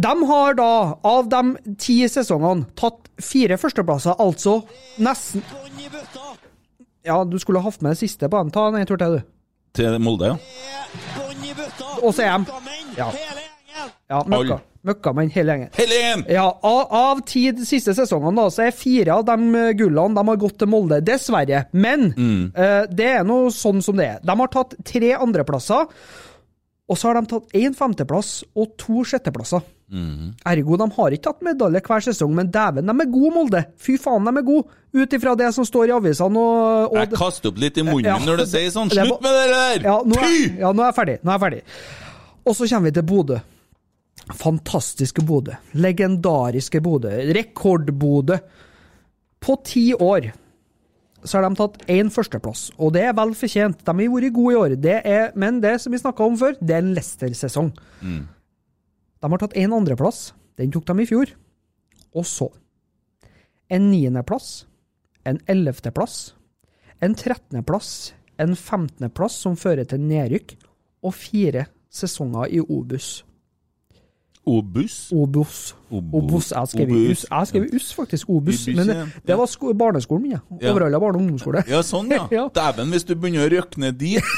De 0.00 0.14
har 0.32 0.54
da, 0.58 0.70
av 1.06 1.28
de 1.30 1.74
ti 1.78 2.00
sesongene, 2.10 2.66
tatt 2.78 3.06
fire 3.22 3.58
førsteplasser, 3.60 4.18
altså 4.18 4.62
nesten 4.98 5.44
Ja, 7.06 7.22
du 7.24 7.38
skulle 7.38 7.62
hatt 7.62 7.82
med 7.84 7.94
det 7.94 8.00
siste 8.02 8.26
på 8.26 8.36
den. 8.42 8.50
Ta 8.54 8.66
en 8.72 8.86
tur 8.88 8.98
til, 8.98 9.20
du. 9.20 9.22
Til 9.78 10.00
Molde, 10.02 10.32
ja. 10.32 10.36
Og 12.02 12.10
så 12.16 12.26
er 12.26 12.38
de 12.38 12.44
Ja. 12.98 13.12
Ja, 14.10 14.24
møkka. 14.26 14.58
Alle. 14.80 14.94
Møkkamenn 14.94 15.30
hele 15.34 15.52
gjengen. 15.52 15.70
Hele 15.76 15.98
gjengen! 15.98 16.22
Ja, 16.32 16.46
av, 16.64 16.80
av 16.96 17.20
ti 17.28 17.42
de 17.52 17.66
siste 17.68 17.92
sesongene 17.96 18.40
da, 18.40 18.46
så 18.52 18.64
er 18.64 18.72
fire 18.76 19.18
av 19.18 19.26
de 19.28 19.36
eh, 19.60 19.72
gullene 19.76 20.16
de 20.16 20.24
har 20.30 20.40
gått 20.40 20.56
til 20.62 20.70
Molde, 20.72 21.02
dessverre. 21.04 21.66
Men 21.72 22.08
eh, 22.16 22.86
det 22.88 23.10
er 23.18 23.26
nå 23.28 23.42
sånn 23.52 23.82
som 23.84 23.98
det 24.00 24.06
er. 24.14 24.22
De 24.24 24.36
har 24.40 24.52
tatt 24.54 24.78
tre 24.88 25.12
andreplasser, 25.18 25.90
og 26.90 26.98
så 26.98 27.10
har 27.10 27.20
de 27.20 27.28
tatt 27.30 27.52
én 27.60 27.76
femteplass 27.76 28.40
og 28.56 28.72
to 28.80 29.04
sjetteplasser. 29.06 29.60
Ergo, 29.90 30.76
de 30.78 30.86
har 30.96 31.14
ikke 31.16 31.24
tatt 31.28 31.40
medalje 31.42 31.80
hver 31.82 32.02
sesong, 32.06 32.30
men 32.34 32.50
dæven, 32.54 32.86
de 32.86 32.94
er 33.04 33.08
gode, 33.10 33.30
Molde. 33.34 33.62
Fy 33.78 33.96
faen, 33.98 34.26
de 34.26 34.38
er 34.38 34.46
gode. 34.46 34.70
Ut 34.94 35.12
ifra 35.14 35.36
det 35.38 35.52
som 35.54 35.66
står 35.66 35.90
i 35.90 35.94
avisene 35.94 36.40
og, 36.40 36.90
og 36.90 36.96
Jeg 36.98 37.12
kaster 37.14 37.50
opp 37.52 37.58
litt 37.62 37.76
i 37.78 37.84
munnen 37.86 38.08
Ja, 38.08 38.16
når 38.22 38.40
du 38.42 38.46
sier 38.50 38.70
sånn. 38.74 38.90
Slutt 38.90 39.22
med 39.22 39.36
det 39.38 39.44
der! 39.52 39.84
ja, 39.86 39.96
nå 40.02 40.16
er, 40.18 40.36
ja, 40.64 40.72
nå 40.74 40.82
er 40.82 40.88
jeg 40.88 40.96
ferdig. 40.96 41.16
Nå 41.22 41.30
er 41.30 41.36
jeg 41.36 41.44
ferdig. 41.44 41.60
Og 42.46 42.56
så 42.58 42.66
kommer 42.72 42.90
vi 42.90 42.94
til 42.98 43.06
Bodø. 43.06 43.38
Fantastiske 44.36 45.24
Bodø. 45.26 45.56
Legendariske 45.72 46.80
Bodø. 46.84 47.12
Rekord-Bodø. 47.34 48.38
På 49.40 49.56
ti 49.64 49.90
år 49.94 50.30
så 51.24 51.36
har 51.36 51.44
de 51.44 51.56
tatt 51.58 51.82
én 51.92 52.08
førsteplass, 52.12 52.70
og 52.80 52.94
det 52.96 53.02
er 53.04 53.16
vel 53.16 53.34
fortjent. 53.36 53.82
De 53.84 53.92
har 53.92 54.12
vært 54.14 54.32
gode 54.36 54.54
i 54.54 54.56
år, 54.56 54.74
det 54.80 54.98
er, 55.04 55.26
men 55.36 55.60
det 55.60 55.74
som 55.82 55.92
vi 55.92 56.00
snakka 56.00 56.24
om 56.24 56.38
før, 56.40 56.54
det 56.60 56.76
er 56.76 56.80
en 56.80 56.94
Leicester-sesong. 56.96 57.72
De 59.20 59.28
har 59.28 59.42
tatt 59.42 59.56
én 59.60 59.74
andreplass, 59.76 60.30
den 60.56 60.72
tok 60.72 60.86
de 60.88 61.04
i 61.04 61.08
fjor. 61.10 61.34
Og 62.16 62.24
så 62.26 62.48
en 63.70 63.90
niendeplass, 63.92 64.64
en 65.28 65.38
ellevteplass, 65.46 66.34
en 67.00 67.14
trettendeplass, 67.14 68.14
en 68.40 68.56
femtendeplass 68.56 69.36
som 69.44 69.58
fører 69.60 69.86
til 69.88 70.00
nedrykk, 70.02 70.56
og 71.04 71.14
fire 71.16 71.66
sesonger 71.92 72.50
i 72.56 72.60
Obus. 72.60 73.20
Obus. 74.48 75.10
Obos. 75.12 75.74
Obos. 75.92 76.46
Jeg 76.54 76.68
skrev 76.70 76.90
us, 77.10 77.24
jeg 77.28 77.46
skrev 77.50 77.64
us 77.76 77.88
faktisk. 77.94 78.28
Obus. 78.32 78.62
Obus, 78.68 78.76
Men 78.78 79.10
det 79.26 79.36
var 79.36 79.46
sko 79.50 79.72
barneskolen 79.76 80.22
min, 80.22 80.32
ja. 80.32 80.40
Overhalla 80.70 80.98
barne- 81.02 81.18
og 81.18 81.24
ungdomsskole. 81.26 81.62
Ja, 81.68 81.82
sånn, 81.84 82.08
ja. 82.14 82.24
Ja. 82.38 82.46
Dæven, 82.54 82.88
hvis 82.94 83.04
du 83.04 83.12
begynner 83.20 83.44
å 83.46 83.50
røkke 83.52 83.82
ned 83.84 83.98
dit, 84.00 84.30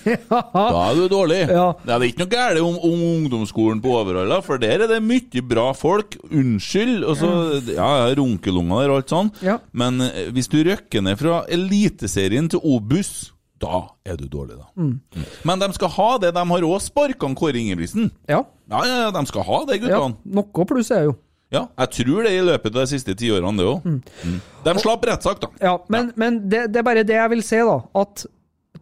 da 0.30 0.82
er 0.82 0.98
du 0.98 1.06
dårlig. 1.08 1.40
Ja. 1.48 1.70
Det 1.86 1.94
er 1.94 2.04
ikke 2.08 2.24
noe 2.24 2.32
galt 2.34 2.60
om, 2.62 2.76
om 2.90 3.04
ungdomsskolen 3.14 3.80
på 3.84 3.94
Overhalla, 3.96 4.42
for 4.44 4.60
der 4.62 4.84
er 4.84 4.92
det 4.92 5.00
mye 5.04 5.42
bra 5.46 5.70
folk. 5.78 6.18
Unnskyld. 6.28 7.00
Og 7.06 7.16
så, 7.22 7.30
ja, 7.72 7.88
ja, 8.04 8.10
runkelunger 8.18 8.82
der 8.84 8.92
og 8.92 9.00
alt 9.00 9.14
sånn. 9.14 9.32
Ja. 9.46 9.56
Men 9.72 10.04
eh, 10.04 10.28
hvis 10.36 10.52
du 10.52 10.60
røkker 10.68 11.04
ned 11.06 11.16
fra 11.22 11.40
Eliteserien 11.48 12.50
til 12.52 12.60
Obus, 12.66 13.32
da 13.62 13.82
er 14.04 14.18
du 14.20 14.26
dårlig, 14.28 14.58
da. 14.58 14.66
Mm. 14.76 15.26
Men 15.48 15.62
de 15.62 15.68
skal 15.76 15.92
ha 15.96 16.08
det. 16.22 16.32
De 16.36 16.42
har 16.50 16.66
òg 16.68 16.80
sparka 16.84 17.30
Kåre 17.38 17.60
Ingebrigtsen. 17.60 18.10
Ja. 18.28 18.42
Ja, 18.68 18.82
ja, 18.84 18.98
ja, 19.06 19.12
de 19.14 19.22
skal 19.30 19.46
ha 19.46 19.62
det, 19.70 19.80
ja. 19.86 20.02
Noe 20.36 20.66
pluss 20.68 20.90
er 20.94 21.08
jo. 21.08 21.16
Ja, 21.54 21.68
jeg 21.78 21.92
tror 22.00 22.26
det 22.26 22.32
i 22.34 22.42
løpet 22.42 22.74
av 22.74 22.82
de 22.82 22.90
siste 22.90 23.14
tiårene, 23.18 23.54
det 23.60 23.66
òg. 23.70 23.84
Mm. 23.86 24.38
De 24.66 24.74
slapp 24.82 25.04
rettssak, 25.06 25.40
da. 25.44 25.50
Ja, 25.62 25.76
men, 25.92 26.10
men 26.18 26.40
det, 26.50 26.66
det 26.74 26.82
er 26.82 26.88
bare 26.88 27.06
det 27.06 27.16
jeg 27.16 27.32
vil 27.36 27.44
si, 27.46 27.60
da. 27.62 27.78
At 28.02 28.26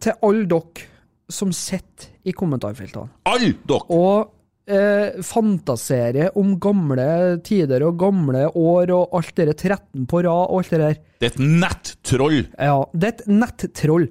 til 0.01 0.17
alle 0.25 0.47
dere 0.49 0.89
som 1.31 1.53
sitter 1.55 2.11
i 2.27 2.33
kommentarfeltene 2.37 3.07
Alle 3.29 3.53
dere! 3.65 3.85
og 3.95 4.35
eh, 4.69 5.21
fantaserer 5.25 6.35
om 6.37 6.55
gamle 6.61 7.07
tider 7.45 7.85
og 7.87 7.97
gamle 8.01 8.47
år 8.49 8.93
og 8.93 9.15
alt 9.17 9.33
det 9.37 9.47
der 9.51 9.57
13 9.77 10.05
på 10.09 10.21
rad 10.25 10.49
og 10.49 10.59
alt 10.59 10.73
det 10.73 10.81
der. 10.83 10.99
Det 11.21 11.29
er 11.29 11.33
et 11.35 11.43
nettroll! 11.65 12.39
Ja, 12.57 12.79
det 12.93 13.09
er 13.09 13.15
et 13.15 13.27
nettroll. 13.41 14.09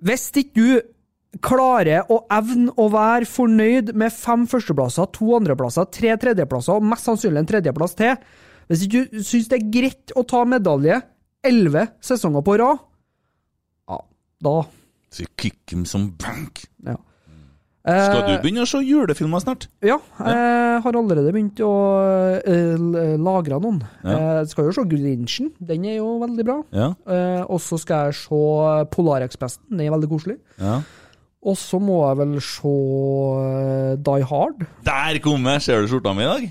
Hvis 0.00 0.30
ikke 0.32 0.56
du 0.56 1.40
klarer 1.44 2.08
å 2.10 2.22
evne 2.32 2.72
å 2.80 2.88
være 2.90 3.28
fornøyd 3.28 3.92
med 3.98 4.12
fem 4.14 4.46
førsteplasser, 4.50 5.10
to 5.14 5.30
andreplasser, 5.36 5.86
tre 5.92 6.16
tredjeplasser 6.20 6.80
og 6.80 6.88
mest 6.90 7.06
sannsynlig 7.06 7.44
en 7.44 7.50
tredjeplass 7.52 7.94
til, 7.98 8.16
hvis 8.70 8.86
ikke 8.86 9.04
du 9.12 9.22
syns 9.26 9.50
det 9.50 9.60
er 9.60 9.70
greit 9.76 10.14
å 10.18 10.24
ta 10.26 10.42
medalje 10.48 10.98
elleve 11.46 11.86
sesonger 12.04 12.44
på 12.46 12.56
rad, 12.60 12.82
ja, 13.90 14.00
da 14.46 14.56
Så 15.10 15.26
kick 15.36 15.72
him 15.72 15.84
som 15.88 16.10
bank. 16.18 16.64
ja. 16.86 16.96
Skal 17.80 18.22
du 18.26 18.32
Eh, 18.34 18.40
begynne 18.42 18.64
å 18.66 18.68
se 18.68 18.78
julefilmer 18.84 19.40
snart? 19.40 19.64
Ja, 19.80 19.96
jeg 20.20 20.82
har 20.84 20.96
allerede 21.00 21.32
begynt 21.32 21.60
å 21.64 21.70
eh, 22.44 23.16
lagre 23.16 23.56
noen. 23.62 23.78
Ja. 24.04 24.18
Jeg 24.42 24.50
skal 24.52 24.68
jo 24.68 24.74
se 24.76 24.84
Grinchen, 24.90 25.48
den 25.58 25.86
er 25.88 25.96
jo 25.96 26.18
veldig 26.20 26.44
bra. 26.44 26.58
Ja. 26.76 26.90
Eh, 27.08 27.42
og 27.48 27.60
så 27.64 27.78
skal 27.80 28.10
jeg 28.10 28.18
se 28.20 28.42
Polarekspressen, 28.92 29.64
den 29.72 29.86
er 29.88 29.94
veldig 29.96 30.10
koselig. 30.12 30.38
ja. 30.60 30.80
Og 31.40 31.54
så 31.56 31.78
må 31.80 32.02
jeg 32.04 32.18
vel 32.20 32.34
se 32.44 32.70
eh, 33.40 33.94
Die 33.96 34.24
Hard. 34.28 34.58
Der 34.84 35.18
kom 35.24 35.46
jeg! 35.48 35.62
Ser 35.64 35.80
du 35.80 35.88
skjorta 35.88 36.12
mi 36.12 36.26
i 36.26 36.28
dag? 36.28 36.50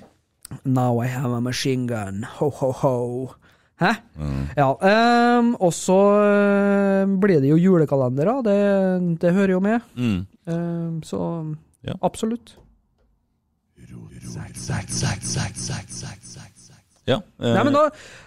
Now 0.65 0.97
I 1.03 1.05
have 1.13 1.29
a 1.37 1.39
machine 1.45 1.85
gun, 1.85 2.23
ho 2.39 2.49
ho 2.49 2.71
ho. 2.73 2.95
Hæ? 3.79 3.91
Ja. 4.57 4.71
Um, 4.81 5.53
og 5.61 5.71
så 5.77 5.95
eh, 6.25 7.05
blir 7.21 7.37
det 7.39 7.51
jo 7.53 7.59
julekalendere, 7.61 8.33
det, 8.43 8.57
det 9.21 9.31
hører 9.37 9.53
jo 9.53 9.61
med. 9.63 9.85
Mm. 9.95 10.25
Ehm, 10.49 10.99
så 11.05 11.21
Ja. 11.85 11.93
absolutt. 12.01 12.55
Ja. 17.09 17.21
eh, 17.39 17.53
Nei, 17.55 17.63
men 17.65 17.73
da 17.73 17.85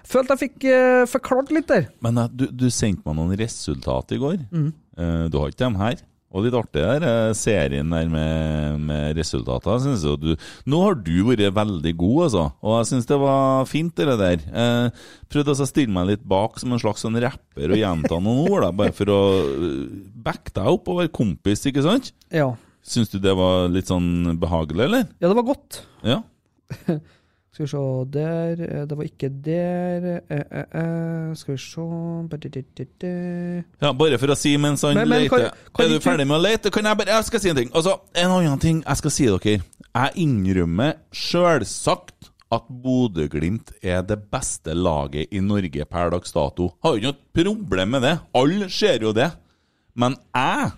følte 0.09 0.35
jeg 0.35 0.41
fikk 0.47 0.65
eh, 0.73 1.03
forklart 1.11 1.53
litt 1.55 1.69
der. 1.71 1.85
Men 2.03 2.19
eh, 2.19 2.31
du, 2.35 2.47
du 2.51 2.67
sendte 2.73 3.05
meg 3.07 3.19
noen 3.19 3.37
resultat 3.39 4.15
i 4.17 4.19
går. 4.23 4.41
Mm. 4.51 4.73
Eh, 4.99 5.29
du 5.31 5.39
har 5.39 5.53
ikke 5.53 5.63
dem 5.65 5.77
her. 5.83 6.01
Og 6.33 6.47
litt 6.47 6.57
artig 6.57 6.81
der, 6.81 7.05
eh, 7.05 7.35
serien 7.37 7.93
der 7.93 8.09
med, 8.09 8.81
med 8.89 9.19
resultater. 9.19 9.81
Synes 9.85 10.05
jeg, 10.07 10.19
du, 10.23 10.49
nå 10.73 10.81
har 10.87 10.97
du 10.97 11.15
vært 11.29 11.45
veldig 11.57 11.95
god, 12.01 12.19
altså. 12.27 12.45
Og 12.65 12.77
jeg 12.79 12.91
syns 12.93 13.09
det 13.11 13.21
var 13.21 13.69
fint, 13.69 13.95
det 14.01 14.19
der. 14.21 14.45
Eh, 14.49 15.07
prøvde 15.33 15.55
altså 15.55 15.69
å 15.69 15.71
stille 15.71 15.93
meg 15.93 16.09
litt 16.09 16.27
bak 16.29 16.61
som 16.61 16.73
en 16.73 16.83
slags 16.83 17.05
sånn 17.05 17.21
rapper 17.23 17.75
og 17.75 17.81
gjenta 17.81 18.19
noen 18.19 18.45
ord, 18.49 18.65
da, 18.65 18.73
bare 18.83 18.97
for 18.97 19.13
å 19.13 19.23
eh, 19.45 19.79
backe 20.25 20.55
deg 20.57 20.73
opp 20.73 20.93
og 20.93 21.03
være 21.03 21.15
kompis, 21.21 21.67
ikke 21.69 21.85
sant? 21.85 22.13
Ja. 22.33 22.53
Syns 22.83 23.13
du 23.13 23.21
det 23.23 23.35
var 23.39 23.69
litt 23.71 23.93
sånn 23.93 24.39
behagelig, 24.43 24.89
eller? 24.89 25.11
ja, 25.21 25.29
det 25.29 25.37
var 25.39 25.51
godt. 25.53 25.83
Ja. 26.07 26.23
Skal 27.53 27.67
vi 27.67 27.69
se 27.69 28.05
Der 28.11 28.53
eh, 28.65 28.87
Det 28.89 28.97
var 28.97 29.05
ikke 29.05 29.29
der. 29.45 30.23
Eh, 30.31 30.41
eh, 30.41 30.65
eh, 30.73 31.35
skal 31.37 31.55
vi 31.55 31.59
se 31.61 31.81
Ja, 33.83 33.93
Bare 33.93 34.17
for 34.19 34.27
å 34.33 34.37
si 34.37 34.57
mens 34.57 34.81
han 34.83 34.95
Men- 34.95 35.09
men 35.09 35.23
leter. 35.25 35.51
kan- 35.51 35.59
kan 35.75 35.85
er 35.85 35.89
du 35.89 35.99
ferdig 36.01 36.27
med 36.27 36.41
å 36.41 36.43
lete? 36.43 36.71
Kan 36.73 36.85
jeg 36.85 36.97
bare 36.97 37.07
Jeg 37.13 37.25
skal 37.25 37.41
si 37.41 37.49
en 37.51 37.57
ting. 37.57 37.71
Altså, 37.75 38.01
En 38.15 38.31
annen 38.31 38.59
ting 38.59 38.83
jeg 38.83 38.97
skal 38.97 39.11
si 39.11 39.25
dere. 39.27 39.61
Jeg 39.95 40.11
innrømmer 40.17 40.95
sjølsagt 41.13 42.31
at 42.51 42.63
Bodø-Glimt 42.71 43.73
er 43.83 44.03
det 44.03 44.31
beste 44.31 44.73
laget 44.75 45.29
i 45.33 45.41
Norge 45.41 45.85
per 45.89 46.11
dags 46.11 46.33
dato. 46.33 46.73
Har 46.83 46.97
jo 46.97 47.01
ikke 47.01 47.05
noe 47.05 47.17
problem 47.35 47.91
med 47.91 48.03
det. 48.03 48.19
Alle 48.35 48.69
ser 48.71 48.99
jo 49.01 49.13
det. 49.13 49.33
Men 49.95 50.17
jeg 50.35 50.73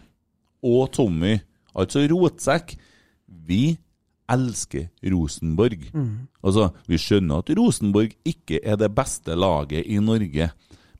og 0.63 0.91
Tommy, 0.93 1.41
altså 1.77 2.09
Rotsekk, 2.09 2.77
vi 3.47 3.79
elsker 4.31 4.89
Rosenborg. 5.13 5.91
Altså, 6.43 6.71
Vi 6.89 6.97
skjønner 6.99 7.43
at 7.43 7.51
Rosenborg 7.59 8.15
ikke 8.25 8.61
er 8.63 8.77
det 8.77 8.95
beste 8.95 9.35
laget 9.37 9.87
i 9.87 9.99
Norge, 10.01 10.51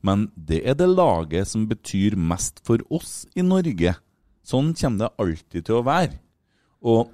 men 0.05 0.29
det 0.35 0.61
er 0.67 0.75
det 0.77 0.89
laget 0.89 1.47
som 1.47 1.67
betyr 1.67 2.15
mest 2.15 2.61
for 2.63 2.77
oss 2.93 3.25
i 3.35 3.41
Norge. 3.41 3.95
Sånn 4.45 4.73
kommer 4.77 5.07
det 5.07 5.15
alltid 5.17 5.65
til 5.65 5.79
å 5.79 5.85
være. 5.85 6.19
Og 6.85 7.09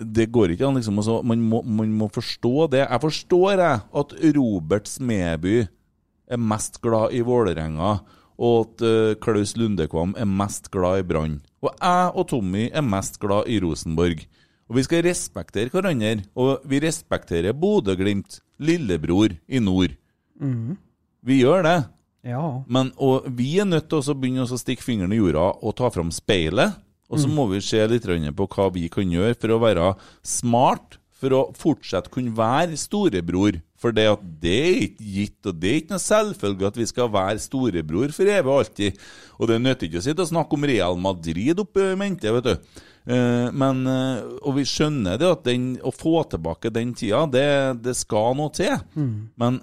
det 0.00 0.30
går 0.32 0.54
ikke 0.54 0.66
an, 0.66 0.78
liksom. 0.78 0.98
Altså, 0.98 1.20
man, 1.22 1.42
må, 1.44 1.62
man 1.62 1.92
må 1.92 2.08
forstå 2.12 2.70
det. 2.72 2.82
Jeg 2.86 3.02
forstår 3.04 3.50
jeg 3.60 3.80
at 4.00 4.14
Robert 4.36 4.88
Smeby 4.88 5.66
er 6.24 6.40
mest 6.40 6.80
glad 6.82 7.12
i 7.12 7.20
Vålerenga, 7.24 7.98
og 8.34 8.54
at 8.64 8.82
uh, 8.82 9.14
Klaus 9.22 9.54
Lundekvam 9.60 10.16
er 10.18 10.26
mest 10.26 10.70
glad 10.74 11.02
i 11.02 11.06
Brann. 11.06 11.36
Og 11.62 11.70
jeg 11.76 12.08
og 12.14 12.26
Tommy 12.32 12.64
er 12.72 12.82
mest 12.82 13.20
glad 13.22 13.46
i 13.46 13.60
Rosenborg. 13.62 14.24
Og 14.70 14.78
vi 14.78 14.84
skal 14.86 15.04
respektere 15.04 15.72
hverandre, 15.72 16.24
og 16.40 16.64
vi 16.68 16.80
respekterer 16.80 17.52
Bodø-Glimt, 17.52 18.40
lillebror 18.64 19.34
i 19.48 19.60
nord. 19.60 19.92
Vi 21.24 21.40
gjør 21.42 21.66
det. 21.66 21.78
Ja. 22.24 22.40
Men 22.66 22.92
og 22.96 23.28
vi 23.36 23.58
er 23.60 23.68
nødt 23.68 23.90
til 23.92 24.00
å 24.00 24.16
begynne 24.16 24.46
å 24.48 24.60
stikke 24.60 24.84
fingeren 24.84 25.12
i 25.12 25.20
jorda 25.20 25.50
og 25.60 25.76
ta 25.76 25.90
fram 25.92 26.12
speilet. 26.14 26.80
Og 27.12 27.20
så 27.20 27.28
må 27.28 27.44
vi 27.50 27.60
se 27.62 27.82
litt 27.86 28.06
på 28.34 28.46
hva 28.56 28.70
vi 28.72 28.88
kan 28.88 29.10
gjøre 29.12 29.36
for 29.36 29.52
å 29.54 29.60
være 29.62 29.90
smart, 30.24 30.96
for 31.14 31.36
å 31.36 31.42
fortsette 31.56 32.10
kunne 32.10 32.34
være 32.34 32.78
storebror. 32.80 33.60
For 33.78 33.92
det, 33.92 34.06
at 34.08 34.24
det 34.40 34.54
er 34.64 34.78
ikke 34.86 35.04
gitt, 35.04 35.38
og 35.44 35.60
det 35.60 35.68
er 35.68 35.78
ikke 35.82 35.92
noe 35.92 36.00
selvfølge 36.00 36.68
at 36.70 36.78
vi 36.80 36.86
skal 36.88 37.10
være 37.12 37.42
storebror 37.44 38.14
for 38.16 38.32
evig 38.32 38.48
og 38.48 38.62
alltid. 38.62 38.98
Og 39.36 39.50
det 39.50 39.60
nytter 39.60 39.90
ikke 39.90 40.00
å 40.00 40.06
sitte 40.06 40.24
og 40.24 40.30
snakke 40.32 40.56
om 40.56 40.66
Real 40.70 40.96
Madrid 40.96 41.60
oppe 41.60 41.90
i 41.92 41.98
mente, 42.00 42.32
vet 42.32 42.48
du. 42.48 42.80
Eh, 43.06 43.50
Men, 43.52 43.86
eh, 43.86 44.22
og 44.42 44.54
vi 44.56 44.64
skjønner 44.64 45.18
det 45.20 45.28
at 45.28 45.44
den, 45.44 45.76
å 45.84 45.92
få 45.92 46.22
tilbake 46.30 46.70
den 46.72 46.94
tida, 46.94 47.26
det, 47.30 47.82
det 47.84 47.96
skal 47.96 48.34
noe 48.38 48.50
til. 48.56 48.78
Men 49.36 49.60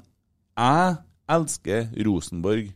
jeg 0.58 0.98
elsker 1.30 1.90
Rosenborg. 2.06 2.70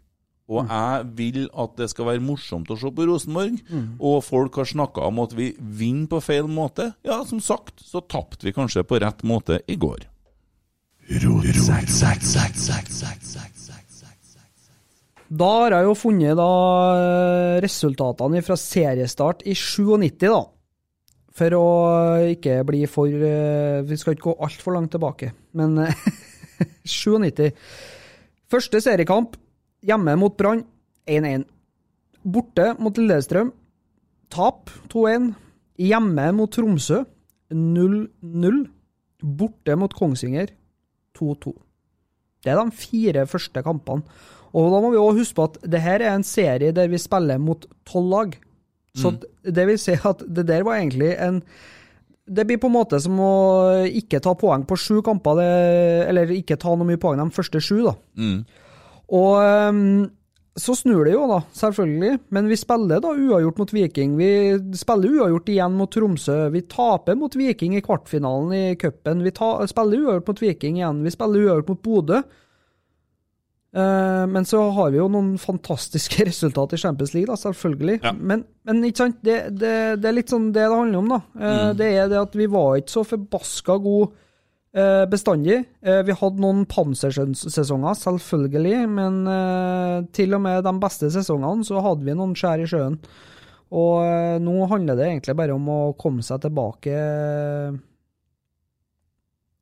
Og 0.48 0.68
jeg 0.70 1.06
vil 1.18 1.48
at 1.58 1.72
det 1.78 1.88
skal 1.90 2.06
være 2.06 2.22
morsomt 2.22 2.70
å 2.70 2.76
se 2.78 2.92
på 2.94 3.06
Rosenborg. 3.10 3.56
Og 4.00 4.20
folk 4.24 4.56
har 4.62 4.66
snakka 4.70 5.08
om 5.08 5.20
at 5.24 5.34
vi 5.34 5.56
vinner 5.58 6.08
på 6.12 6.20
feil 6.22 6.46
måte. 6.48 6.92
Ja, 7.04 7.24
som 7.26 7.40
sagt, 7.42 7.82
så 7.82 8.02
tapte 8.06 8.46
vi 8.46 8.54
kanskje 8.54 8.84
på 8.86 9.00
rett 9.02 9.24
måte 9.26 9.62
i 9.68 9.76
går. 9.76 10.06
Da 15.36 15.50
har 15.64 15.72
jeg 15.74 15.86
jo 15.88 15.94
funnet 15.98 16.38
da 16.38 16.50
eh, 17.02 17.62
resultatene 17.66 18.42
fra 18.46 18.56
seriestart 18.58 19.42
i 19.50 19.56
97, 19.58 20.30
da. 20.30 20.44
For 21.36 21.58
å 21.58 21.66
ikke 22.32 22.62
bli 22.68 22.86
for 22.88 23.12
eh, 23.12 23.82
Vi 23.88 23.98
skal 24.00 24.16
ikke 24.16 24.30
gå 24.30 24.36
altfor 24.46 24.78
langt 24.78 24.94
tilbake, 24.96 25.34
men 25.60 25.78
eh, 25.84 26.06
97. 26.88 27.52
Første 28.52 28.80
seriekamp 28.84 29.36
hjemme 29.86 30.16
mot 30.20 30.36
Brann 30.38 30.64
1-1. 31.10 31.44
Borte 32.26 32.72
mot 32.80 32.96
Lillestrøm 32.98 33.52
tap 34.34 34.72
2-1. 34.94 35.34
Hjemme 35.82 36.30
mot 36.38 36.52
Tromsø 36.56 37.02
0-0. 37.52 38.64
Borte 39.26 39.76
mot 39.80 39.94
Kongsvinger 39.94 40.54
2-2. 41.18 41.54
Det 42.46 42.54
er 42.54 42.62
de 42.62 42.80
fire 42.80 43.26
første 43.28 43.64
kampene. 43.66 44.06
Og 44.56 44.72
da 44.72 44.80
må 44.80 44.94
vi 44.94 45.00
også 45.02 45.20
huske 45.20 45.36
på 45.36 45.48
at 45.50 45.58
det 45.74 45.82
her 45.84 46.00
er 46.00 46.14
en 46.16 46.24
serie 46.24 46.72
der 46.76 46.88
vi 46.88 47.02
spiller 47.02 47.42
mot 47.42 47.66
tolv 47.88 48.12
lag. 48.14 48.36
Så 48.96 49.12
det 49.44 49.66
vil 49.68 49.80
si 49.82 49.96
at 49.96 50.26
det 50.28 50.48
der 50.48 50.64
var 50.64 50.80
egentlig 50.80 51.14
en 51.20 51.42
Det 52.26 52.46
blir 52.48 52.58
på 52.58 52.72
en 52.72 52.74
måte 52.74 52.98
som 52.98 53.20
å 53.22 53.86
ikke 53.86 54.18
ta 54.24 54.32
poeng 54.34 54.64
på 54.66 54.76
sju 54.82 55.02
kamper, 55.06 55.38
eller 56.10 56.32
ikke 56.34 56.58
ta 56.58 56.72
noe 56.74 56.88
mye 56.88 56.98
poeng 56.98 57.20
de 57.22 57.30
første 57.36 57.62
sju, 57.62 57.84
da. 57.86 57.94
Og 59.14 59.34
ehm, 59.44 60.08
så 60.58 60.74
snur 60.74 61.04
det 61.06 61.14
jo, 61.14 61.26
da, 61.28 61.42
selvfølgelig. 61.54 62.20
Men 62.34 62.48
vi 62.48 62.58
spiller 62.58 63.02
da 63.04 63.12
uavgjort 63.12 63.58
mot 63.60 63.74
Viking. 63.76 64.16
Vi 64.18 64.30
spiller 64.80 65.20
uavgjort 65.20 65.52
igjen 65.52 65.76
mot 65.76 65.92
Tromsø. 65.92 66.38
Vi 66.54 66.64
taper 66.72 67.18
mot 67.20 67.36
Viking 67.36 67.76
i 67.76 67.84
kvartfinalen 67.84 68.54
i 68.56 68.64
cupen. 68.80 69.22
Vi 69.26 69.36
ta, 69.36 69.52
spiller 69.68 70.06
uavgjort 70.06 70.32
mot 70.32 70.44
Viking 70.46 70.80
igjen. 70.80 71.04
Vi 71.04 71.14
spiller 71.14 71.50
uavgjort 71.50 71.74
mot 71.74 71.82
Bodø. 71.84 72.22
Eh, 73.76 74.26
men 74.32 74.46
så 74.48 74.62
har 74.72 74.92
vi 74.94 75.02
jo 75.02 75.08
noen 75.12 75.34
fantastiske 75.42 76.24
resultater 76.30 76.80
i 76.80 76.84
Champions 76.84 77.16
League, 77.16 77.28
da, 77.28 77.36
selvfølgelig. 77.40 78.00
Ja. 78.06 78.14
Men, 78.16 78.46
men 78.68 78.84
ikke 78.88 79.04
sant, 79.04 79.18
det, 79.26 79.40
det, 79.60 79.74
det 80.00 80.12
er 80.12 80.16
litt 80.16 80.32
sånn 80.32 80.52
det 80.56 80.64
det 80.64 80.78
handler 80.78 81.02
om, 81.02 81.10
da. 81.18 81.20
Mm. 81.36 81.74
Det 81.82 81.90
er 81.90 82.14
det 82.14 82.22
at 82.22 82.38
vi 82.40 82.48
var 82.52 82.78
ikke 82.80 82.96
så 82.96 83.04
forbaska 83.10 83.78
gode 83.84 84.14
eh, 84.76 85.04
bestandig. 85.12 85.60
Eh, 85.84 86.02
vi 86.08 86.16
hadde 86.16 86.44
noen 86.44 86.64
pansersesonger, 86.72 88.00
selvfølgelig, 88.00 88.82
men 88.96 89.22
eh, 89.32 90.00
til 90.16 90.38
og 90.38 90.46
med 90.48 90.64
de 90.66 90.76
beste 90.82 91.12
sesongene 91.12 91.68
så 91.68 91.84
hadde 91.84 92.08
vi 92.08 92.16
noen 92.16 92.36
skjær 92.38 92.64
i 92.64 92.70
sjøen. 92.70 93.00
Og 93.76 94.06
eh, 94.06 94.38
nå 94.40 94.56
handler 94.72 95.00
det 95.00 95.10
egentlig 95.10 95.36
bare 95.36 95.56
om 95.58 95.72
å 95.72 95.80
komme 96.00 96.24
seg 96.24 96.44
tilbake 96.46 97.00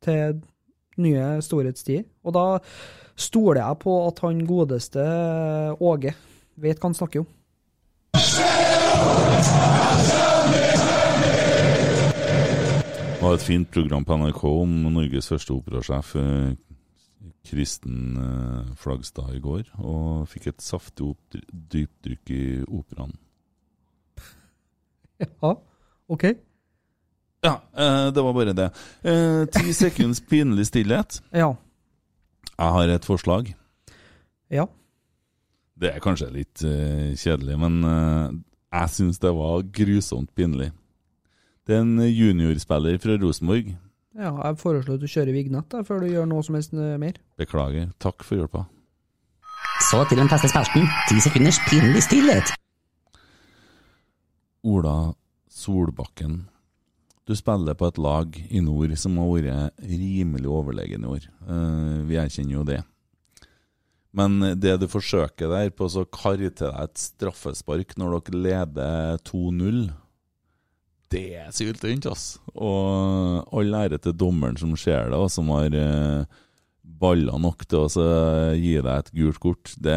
til 0.04 0.42
nye 1.02 1.30
storhetstider. 1.42 2.06
Og 2.28 2.36
da 2.36 2.46
stoler 3.16 3.62
jeg 3.62 3.80
på 3.84 3.96
at 4.08 4.20
han 4.26 4.46
godeste 4.48 5.04
Åge 5.80 6.14
vet 6.56 6.80
hva 6.80 6.90
han 6.90 6.98
snakker 6.98 7.24
om. 7.24 7.32
Det 13.24 13.30
var 13.30 13.38
et 13.38 13.46
fint 13.46 13.70
program 13.72 14.04
på 14.04 14.16
NRK 14.20 14.42
om 14.50 14.72
Norges 14.92 15.30
første 15.32 15.54
operasjef, 15.56 16.10
eh, 16.20 16.56
Kristen 17.48 18.18
eh, 18.20 18.74
Flagstad, 18.76 19.30
i 19.38 19.40
går. 19.40 19.70
Og 19.80 20.28
fikk 20.28 20.50
et 20.52 20.62
saftig 20.64 21.14
dypdykk 21.32 22.34
i 22.36 22.44
operaen. 22.68 23.16
Ja, 25.24 25.54
ok. 26.12 26.24
Ja, 27.48 27.54
eh, 27.80 28.10
det 28.12 28.24
var 28.26 28.34
bare 28.36 28.56
det. 28.58 28.70
Ti 29.56 29.72
sekunds 29.78 30.20
pinlig 30.28 30.68
stillhet. 30.68 31.22
Ja. 31.32 31.54
Jeg 32.54 32.76
har 32.78 32.94
et 32.94 33.06
forslag. 33.06 33.54
Ja. 34.54 34.68
Det 35.80 35.90
er 35.90 36.04
kanskje 36.04 36.30
litt 36.34 36.64
uh, 36.66 37.14
kjedelig, 37.18 37.58
men 37.60 37.80
uh, 37.88 38.30
jeg 38.74 38.94
syns 38.94 39.22
det 39.22 39.32
var 39.34 39.66
grusomt 39.74 40.32
pinlig. 40.38 40.72
Det 41.64 41.78
er 41.78 41.84
en 41.86 42.00
juniorspiller 42.04 43.00
fra 43.00 43.18
Rosenborg. 43.22 43.74
ja 44.20 44.32
jeg 44.36 44.58
foreslår 44.60 44.98
at 44.98 45.02
du 45.02 45.08
kjører 45.08 45.34
vignett 45.34 45.70
da, 45.72 45.84
før 45.88 46.04
du 46.04 46.12
gjør 46.12 46.28
noe 46.28 46.44
som 46.44 46.58
helst 46.58 46.74
eh, 46.76 46.98
mer. 47.00 47.20
Beklager. 47.40 47.94
Takk 48.04 48.26
for 48.28 48.36
hjelpa. 48.42 48.66
Så 49.90 50.04
til 50.10 50.20
den 50.20 50.30
feste 50.32 50.50
spelten. 50.52 50.90
Ti 51.08 51.22
sekunders 51.24 51.60
pinlig 51.70 52.04
stillhet. 52.04 52.52
Ola 54.64 55.14
Solbakken. 55.50 56.44
Du 57.24 57.36
spiller 57.40 57.78
på 57.80 57.88
et 57.88 58.00
lag 58.04 58.40
i 58.50 58.60
nord 58.64 58.96
som 59.00 59.16
har 59.22 59.30
vært 59.32 59.86
rimelig 59.88 60.50
overlegen 60.52 61.06
i 61.06 61.12
år. 61.16 61.30
Eh, 61.48 62.00
vi 62.10 62.20
erkjenner 62.20 62.58
jo 62.58 62.66
det. 62.68 62.82
Men 64.14 64.38
det 64.62 64.76
du 64.82 64.86
forsøker 64.92 65.50
der 65.50 65.72
på 65.74 65.88
å 65.88 66.06
karre 66.14 66.52
til 66.52 66.70
deg 66.70 66.84
et 66.84 67.00
straffespark 67.02 67.96
når 67.98 68.20
dere 68.20 68.42
leder 68.46 69.22
2-0, 69.26 69.88
det 71.14 71.26
er 71.38 71.52
syltynt, 71.54 72.08
ass. 72.10 72.38
Og 72.54 73.46
all 73.54 73.76
ære 73.78 74.00
til 74.02 74.16
dommeren 74.18 74.58
som 74.60 74.74
ser 74.80 75.12
det, 75.12 75.20
og 75.20 75.30
som 75.34 75.52
har 75.54 75.76
eh, 75.78 76.42
baller 76.84 77.40
nok 77.42 77.64
til 77.70 77.86
å 77.86 78.08
gi 78.60 78.74
deg 78.78 78.92
et 78.94 79.12
gult 79.16 79.40
kort. 79.44 79.72
Det, 79.82 79.96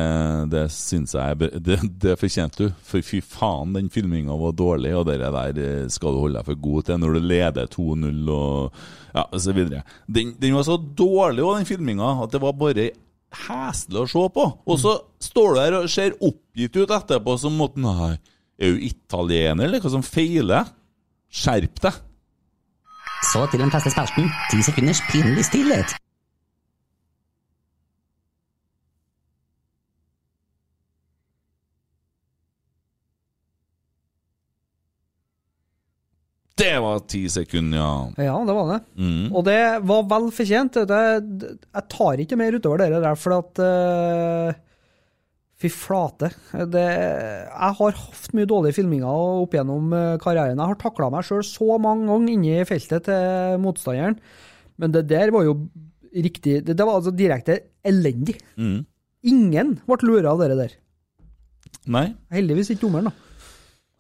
det 0.53 0.67
syns 0.75 1.15
jeg 1.17 1.51
Det, 1.59 1.79
det 2.03 2.15
fortjente 2.21 2.67
du. 2.67 2.77
For 2.87 3.05
fy 3.05 3.21
faen, 3.25 3.75
den 3.77 3.91
filminga 3.93 4.37
var 4.39 4.55
dårlig, 4.59 4.95
og 4.99 5.09
det 5.09 5.19
der 5.23 5.61
eh, 5.63 5.89
skal 5.93 6.15
du 6.15 6.23
holde 6.23 6.39
deg 6.39 6.49
for 6.49 6.63
god 6.69 6.89
til 6.89 7.03
når 7.03 7.17
du 7.17 7.27
leder 7.33 7.73
2-0 7.73 8.31
og 8.37 8.79
ja, 9.17 9.27
videre. 9.51 9.83
Den, 10.07 10.35
den 10.41 10.57
var 10.57 10.67
så 10.69 10.79
dårlig, 10.79 11.45
og 11.45 11.59
den 11.59 11.69
filminga, 11.69 12.15
at 12.25 12.35
det 12.35 12.43
var 12.43 12.57
bare 12.59 12.89
heslig 13.47 14.03
å 14.03 14.09
se 14.11 14.25
på. 14.39 14.49
Og 14.67 14.81
så 14.81 14.97
står 15.23 15.53
du 15.53 15.61
der 15.61 15.79
og 15.81 15.93
ser 15.93 16.17
oppgitt 16.21 16.79
ut 16.79 16.97
etterpå 17.01 17.37
som 17.41 17.61
at 17.67 17.79
Nei, 17.83 18.15
er 18.57 18.73
du 18.73 18.85
italiener, 18.87 19.67
eller 19.67 19.83
hva 19.83 19.93
som 19.93 20.07
feiler? 20.07 20.71
Skjerp 21.27 21.83
deg! 21.83 22.03
Så 23.27 23.43
til 23.51 23.61
den 23.61 23.73
faste 23.73 23.91
spalten. 23.91 24.29
Ti 24.53 24.63
sekunders 24.63 25.01
pinlig 25.11 25.49
stillhet. 25.49 25.97
Det 36.57 36.73
var 36.81 37.03
ti 37.05 37.27
sekunder, 37.29 37.79
ja. 37.79 38.29
Ja, 38.31 38.37
det 38.49 38.55
var 38.57 38.71
det. 38.71 38.79
Mm. 38.97 39.27
Og 39.37 39.43
det 39.45 39.61
var 39.85 40.07
vel 40.09 40.31
fortjent. 40.33 40.79
Det, 40.89 41.01
jeg 41.53 41.89
tar 41.93 42.23
ikke 42.23 42.39
mer 42.41 42.57
utover 42.57 42.81
det 42.81 43.03
der, 43.05 43.19
for 43.21 43.37
at 43.37 43.61
uh, 43.61 44.63
Fy 45.57 45.71
flate. 45.73 46.29
Det, 46.69 46.85
jeg 46.85 47.77
har 47.79 47.95
hatt 47.97 48.35
mye 48.37 48.49
dårlige 48.49 48.77
filminger 48.77 49.09
opp 49.41 49.55
gjennom 49.57 49.93
eh, 49.97 50.17
karrieren. 50.21 50.59
Jeg 50.61 50.69
har 50.69 50.77
takla 50.83 51.09
meg 51.13 51.25
sjøl 51.25 51.41
så 51.49 51.79
mange 51.81 52.11
ganger 52.11 52.33
inni 52.35 52.67
feltet 52.69 53.07
til 53.09 53.63
motstanderen, 53.65 54.19
men 54.77 54.93
det 54.93 55.07
der 55.09 55.33
var 55.33 55.47
jo 55.47 55.57
riktig 56.13 56.59
Det, 56.65 56.77
det 56.77 56.85
var 56.85 56.99
altså 56.99 57.13
direkte 57.13 57.57
elendig. 57.85 58.37
Mm. 58.61 58.85
Ingen 59.33 59.73
ble 59.89 59.97
lura 60.05 60.35
av 60.35 60.45
det 60.45 60.59
der. 60.61 60.77
Nei. 61.89 62.07
Heldigvis 62.37 62.75
ikke 62.75 62.85
dommeren, 62.85 63.09
da. 63.09 63.17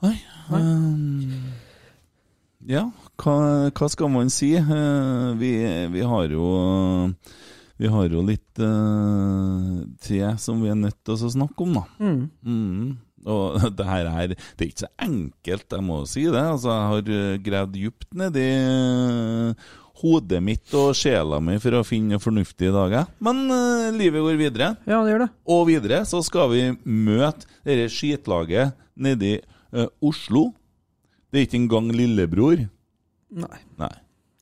Nei. 0.04 0.14
ehm, 0.60 1.48
ja, 2.66 2.84
hva, 3.22 3.36
hva 3.70 3.88
skal 3.92 4.12
man 4.12 4.30
si? 4.32 4.52
Eh, 4.58 5.32
vi, 5.40 5.52
vi 5.92 6.04
har 6.06 6.30
jo 6.34 6.46
Vi 7.76 7.90
har 7.92 8.06
jo 8.08 8.22
litt 8.24 8.60
uh, 8.62 9.82
te 10.00 10.20
som 10.40 10.62
vi 10.64 10.70
er 10.72 10.78
nødt 10.80 10.96
til 11.04 11.14
å 11.16 11.32
snakke 11.34 11.66
om, 11.66 11.76
da. 11.76 11.84
Mm. 12.00 12.22
Mm. 12.40 12.94
Og 13.26 13.58
det 13.78 13.88
her 13.88 14.10
er 14.10 14.34
Det 14.34 14.62
er 14.62 14.70
ikke 14.70 14.84
så 14.86 14.92
enkelt, 15.08 15.66
jeg 15.72 15.84
må 15.84 16.04
si 16.08 16.26
det. 16.28 16.42
Altså, 16.42 16.70
jeg 16.72 16.92
har 16.92 17.10
eh, 17.16 17.42
gravd 17.42 17.74
dypt 17.76 18.08
nedi 18.16 18.46
eh, 18.46 19.66
hodet 20.02 20.42
mitt 20.44 20.74
og 20.76 20.92
sjela 20.96 21.38
mi 21.40 21.56
for 21.62 21.78
å 21.78 21.86
finne 21.86 22.20
fornuftig 22.20 22.68
i 22.68 22.74
dag. 22.74 22.98
Men 23.24 23.46
uh, 23.48 23.88
livet 23.96 24.24
går 24.24 24.36
videre. 24.40 24.74
Ja, 24.84 25.00
det 25.00 25.14
gjør 25.14 25.24
det. 25.24 25.30
Og 25.54 25.62
videre 25.70 26.02
så 26.08 26.20
skal 26.26 26.50
vi 26.52 26.64
møte 26.84 27.48
dette 27.64 27.88
skitlaget 27.92 28.76
nede 28.92 29.30
i 29.30 29.38
eh, 29.40 29.88
Oslo. 30.04 30.50
Det 31.30 31.40
er 31.40 31.46
ikke 31.48 31.60
engang 31.60 31.90
lillebror. 31.94 32.66
Nei. 33.36 33.60
Nei. 33.80 33.94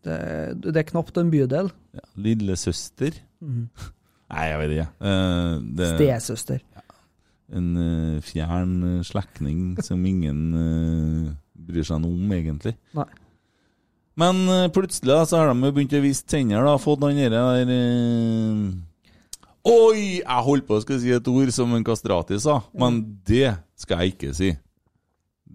Det, 0.05 0.17
det 0.61 0.77
er 0.77 0.89
knapt 0.91 1.17
en 1.21 1.31
bydel. 1.33 1.71
Ja, 1.97 2.07
lillesøster. 2.27 3.17
Nei, 4.35 4.47
jeg 4.51 4.61
vet 4.61 4.75
ikke. 4.75 4.89
Uh, 5.01 5.59
det, 5.79 5.91
Stesøster. 5.95 6.63
en 7.55 7.67
uh, 7.77 8.23
fjern 8.25 8.73
eh, 8.89 9.03
slektning 9.05 9.77
som 9.85 10.01
ingen 10.09 10.41
uh, 10.57 11.29
bryr 11.67 11.87
seg 11.87 12.01
noe 12.03 12.17
om, 12.17 12.33
egentlig. 12.35 12.75
Nei. 12.97 13.07
Men 14.21 14.47
plutselig 14.71 15.11
da, 15.11 15.25
så 15.27 15.41
har 15.41 15.49
de 15.51 15.71
begynt 15.75 15.95
å 15.99 16.01
vise 16.05 16.23
tenner, 16.31 16.63
da. 16.63 16.77
Fått 16.79 17.03
han 17.03 17.17
derre 17.19 17.41
der 17.67 17.73
Oi! 19.65 20.21
Jeg 20.21 20.45
holdt 20.47 20.67
på 20.69 20.77
å 20.77 20.83
skulle 20.85 21.01
si 21.03 21.11
et 21.17 21.29
ord 21.33 21.51
som 21.57 21.73
en 21.75 21.87
kastrati 21.87 22.37
sa, 22.43 22.61
men 22.79 23.01
det 23.27 23.57
skal 23.81 24.05
jeg 24.05 24.15
ikke 24.15 24.31
si. 24.37 24.53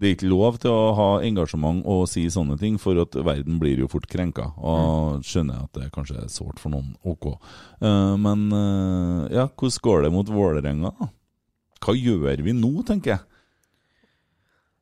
Det 0.00 0.08
er 0.08 0.14
ikke 0.16 0.30
lov 0.32 0.56
til 0.62 0.72
å 0.72 0.92
ha 0.96 1.08
engasjement 1.26 1.82
og 1.84 2.06
si 2.08 2.22
sånne 2.32 2.56
ting, 2.60 2.78
for 2.80 2.96
at 3.02 3.16
verden 3.20 3.58
blir 3.60 3.82
jo 3.82 3.88
fort 3.92 4.06
krenka. 4.08 4.46
Og 4.56 5.20
skjønner 5.28 5.58
jeg 5.58 5.66
at 5.68 5.80
det 5.82 5.88
kanskje 5.92 6.22
er 6.22 6.30
sårt 6.32 6.62
for 6.62 6.72
noen. 6.72 6.94
Ok. 7.04 7.34
Eh, 7.84 8.14
men 8.24 8.46
eh, 8.56 9.26
ja, 9.36 9.44
hvordan 9.52 9.84
går 9.84 10.06
det 10.06 10.12
mot 10.14 10.32
Vålerenga? 10.32 10.94
Hva 11.84 11.96
gjør 11.96 12.40
vi 12.46 12.56
nå, 12.56 12.72
tenker 12.88 13.18
jeg? 13.18 13.26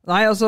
Nei, 0.07 0.23
altså 0.25 0.47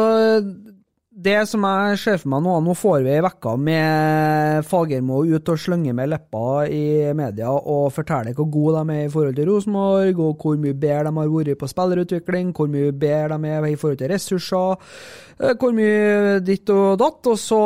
Det 1.12 1.42
som 1.44 1.66
jeg 1.68 1.98
ser 2.00 2.20
for 2.22 2.32
meg 2.32 2.46
nå, 2.46 2.54
nå 2.64 2.72
får 2.72 3.02
vi 3.04 3.10
ei 3.12 3.20
uke 3.20 3.52
med 3.60 4.64
Fagermo 4.64 5.18
ut 5.28 5.50
og 5.52 5.60
slenge 5.60 5.92
med 5.92 6.08
leppa 6.08 6.62
i 6.72 7.12
media 7.20 7.50
og 7.52 7.90
fortelle 7.92 8.32
hvor 8.38 8.48
gode 8.48 8.80
de 8.88 8.96
er 8.96 9.10
i 9.10 9.12
forhold 9.12 9.36
til 9.36 9.50
Rosenborg, 9.50 10.22
og 10.24 10.40
hvor 10.40 10.56
mye 10.56 10.72
bedre 10.72 11.10
de 11.10 11.20
har 11.20 11.34
vært 11.34 11.60
på 11.60 11.68
spillerutvikling, 11.68 12.54
hvor 12.56 12.72
mye 12.72 12.94
bedre 12.96 13.36
de 13.44 13.52
er 13.52 13.68
i 13.68 13.76
forhold 13.82 14.00
til 14.00 14.12
ressurser, 14.14 14.88
eh, 15.36 15.52
hvor 15.60 15.76
mye 15.76 16.40
ditt 16.48 16.72
og 16.72 16.96
datt. 17.04 17.28
Og 17.34 17.44
så 17.44 17.60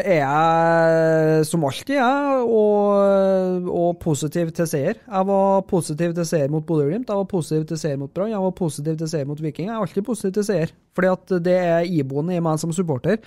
er 0.00 0.22
jeg 0.22 1.44
som 1.50 1.68
alltid, 1.68 1.92
jeg, 1.98 2.40
og, 2.48 3.68
og 3.68 4.00
positiv 4.00 4.54
til 4.56 4.70
seier. 4.72 4.96
Jeg 5.04 5.28
var 5.34 5.60
positiv 5.68 6.16
til 6.16 6.30
seier 6.32 6.48
mot 6.56 6.64
Bodø-Glimt, 6.64 7.12
jeg 7.12 7.20
var 7.20 7.28
positiv 7.36 7.68
til 7.68 7.84
seier 7.84 8.00
mot 8.00 8.16
Brann, 8.16 8.32
jeg 8.32 8.48
var 8.48 8.56
positiv 8.64 8.96
til 8.96 9.12
seier 9.12 9.28
mot 9.28 9.44
Viking. 9.44 9.68
Jeg 9.68 9.76
er 9.76 9.84
alltid 9.84 10.08
positiv 10.08 10.38
til 10.40 10.48
seier, 10.48 10.76
fordi 10.96 11.12
at 11.12 11.38
det 11.44 11.60
er 11.68 11.92
iboende 12.00 12.40
i 12.40 12.40
meg 12.40 12.56
som 12.64 12.72
supporter. 12.78 13.18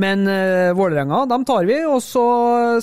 Men 0.00 0.24
uh, 0.28 0.72
Vålerenga, 0.78 1.24
dem 1.30 1.46
tar 1.48 1.68
vi, 1.68 1.78
og 1.88 2.00
så 2.04 2.24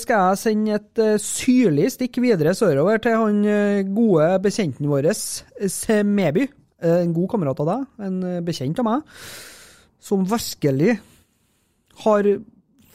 skal 0.01 0.29
jeg 0.29 0.41
sende 0.43 0.77
et 0.79 1.03
uh, 1.03 1.15
syrlig 1.21 1.89
stikk 1.95 2.21
videre 2.23 2.55
sørover 2.57 3.01
til 3.03 3.17
han 3.19 3.41
uh, 3.47 3.81
gode 3.95 4.31
bekjenten 4.45 4.89
vår, 4.91 5.11
Semeby. 5.15 6.47
En 6.79 7.11
god 7.11 7.27
kamerat 7.33 7.59
av 7.59 7.67
deg, 7.67 7.87
en 8.07 8.19
bekjent 8.47 8.77
av 8.79 8.85
meg, 8.87 9.15
som 9.99 10.21
virkelig 10.23 10.93
har 12.05 12.29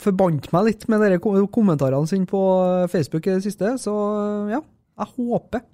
forbandt 0.01 0.49
meg 0.55 0.71
litt 0.71 0.87
med 0.89 1.05
dere 1.05 1.21
kommentarene 1.21 2.09
sine 2.09 2.25
på 2.29 2.41
Facebook 2.93 3.29
i 3.29 3.35
det 3.37 3.45
siste. 3.45 3.75
Så 3.83 3.93
ja, 4.49 4.63
jeg 5.03 5.13
håper. 5.19 5.67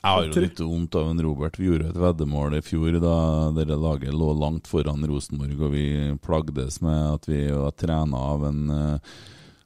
Jeg 0.00 0.08
har 0.16 0.24
jo 0.24 0.42
litt 0.44 0.60
vondt 0.64 0.96
av 0.96 1.10
en 1.10 1.20
Robert. 1.20 1.58
Vi 1.60 1.66
gjorde 1.68 1.90
et 1.90 1.98
veddemål 2.00 2.56
i 2.56 2.62
fjor 2.64 2.94
da 3.02 3.16
dere 3.52 3.76
laget 3.76 4.16
lå 4.16 4.30
langt 4.32 4.70
foran 4.70 5.04
Rosenborg, 5.04 5.58
og 5.60 5.74
vi 5.74 5.84
plagdes 6.24 6.80
med 6.80 7.02
at 7.18 7.28
vi 7.28 7.42
var 7.52 7.76
trena 7.76 8.22
av 8.32 8.46
en 8.48 8.62
eh, 8.72 9.12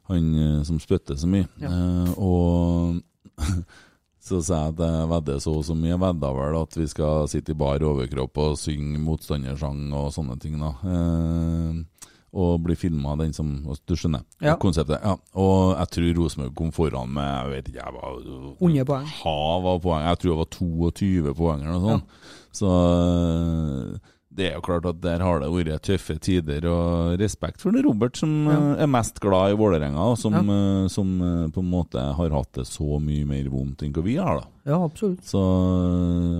han 0.07 0.57
eh, 0.57 0.63
som 0.63 0.79
spytter 0.79 1.15
så 1.15 1.29
mye. 1.29 1.47
Eh, 1.61 2.11
og 2.17 2.99
så 4.25 4.41
sa 4.41 4.65
jeg 4.65 4.75
at 4.75 4.83
jeg 4.85 5.09
vedder 5.11 5.41
så 5.43 5.55
og 5.59 5.65
så 5.67 5.77
mye. 5.77 5.93
Jeg 5.93 6.03
vedda 6.03 6.33
vel 6.37 6.59
at 6.61 6.77
vi 6.77 6.87
skal 6.91 7.29
sitte 7.31 7.53
i 7.55 7.59
bar 7.59 7.85
overkropp 7.85 8.41
og 8.43 8.59
synge 8.59 9.01
motstandersang 9.01 9.87
og 9.95 10.11
sånne 10.15 10.37
ting. 10.41 10.59
da. 10.61 10.73
Eh, 10.95 12.11
og 12.35 12.57
bli 12.65 12.75
filma, 12.75 13.15
den 13.19 13.31
som 13.33 13.53
Du 13.87 13.95
skjønner 13.95 14.25
Ja. 14.43 14.57
konseptet? 14.59 14.99
Ja. 15.01 15.15
Og 15.39 15.77
jeg 15.79 15.87
tror 15.95 16.15
Rosenborg 16.19 16.55
kom 16.59 16.71
foran 16.75 17.13
med 17.15 17.29
jeg 17.29 17.53
vet 17.53 17.69
ikke, 17.71 17.85
jeg 17.85 17.93
var 17.95 18.17
100 18.59 18.85
poeng. 18.89 19.05
hav 19.23 19.69
av 19.71 19.79
poeng. 19.85 20.03
Jeg 20.09 20.19
tror 20.19 20.31
det 20.33 20.41
var 20.41 20.51
22 20.57 21.33
poeng 21.39 21.63
eller 21.63 21.79
noe 21.79 21.95
sånt. 21.95 22.19
Så 22.55 22.67
øh, 22.71 23.99
Det 24.35 24.49
er 24.49 24.55
jo 24.57 24.63
klart 24.65 24.85
at 24.89 24.97
der 24.99 25.21
har 25.23 25.39
det 25.39 25.47
vært 25.47 25.85
tøffe 25.87 26.17
tider, 26.19 26.65
og 26.67 27.15
respekt 27.21 27.61
for 27.63 27.71
det 27.71 27.85
Robert, 27.85 28.17
som 28.19 28.33
ja. 28.51 28.57
er 28.83 28.89
mest 28.91 29.21
glad 29.23 29.53
i 29.53 29.55
Vålerenga, 29.55 29.95
og 30.11 30.17
som, 30.19 30.33
ja. 30.35 30.87
som 30.91 31.13
eh, 31.23 31.45
på 31.55 31.63
en 31.63 31.69
måte 31.71 32.03
har 32.17 32.35
hatt 32.35 32.51
det 32.59 32.65
så 32.67 32.99
mye 32.99 33.23
mer 33.29 33.47
vondt 33.47 33.85
enn 33.85 33.93
hva 33.95 34.03
vi 34.03 34.17
har, 34.19 34.41
da. 34.41 34.49
Ja, 34.73 34.81
absolutt. 34.83 35.23
Så 35.23 35.39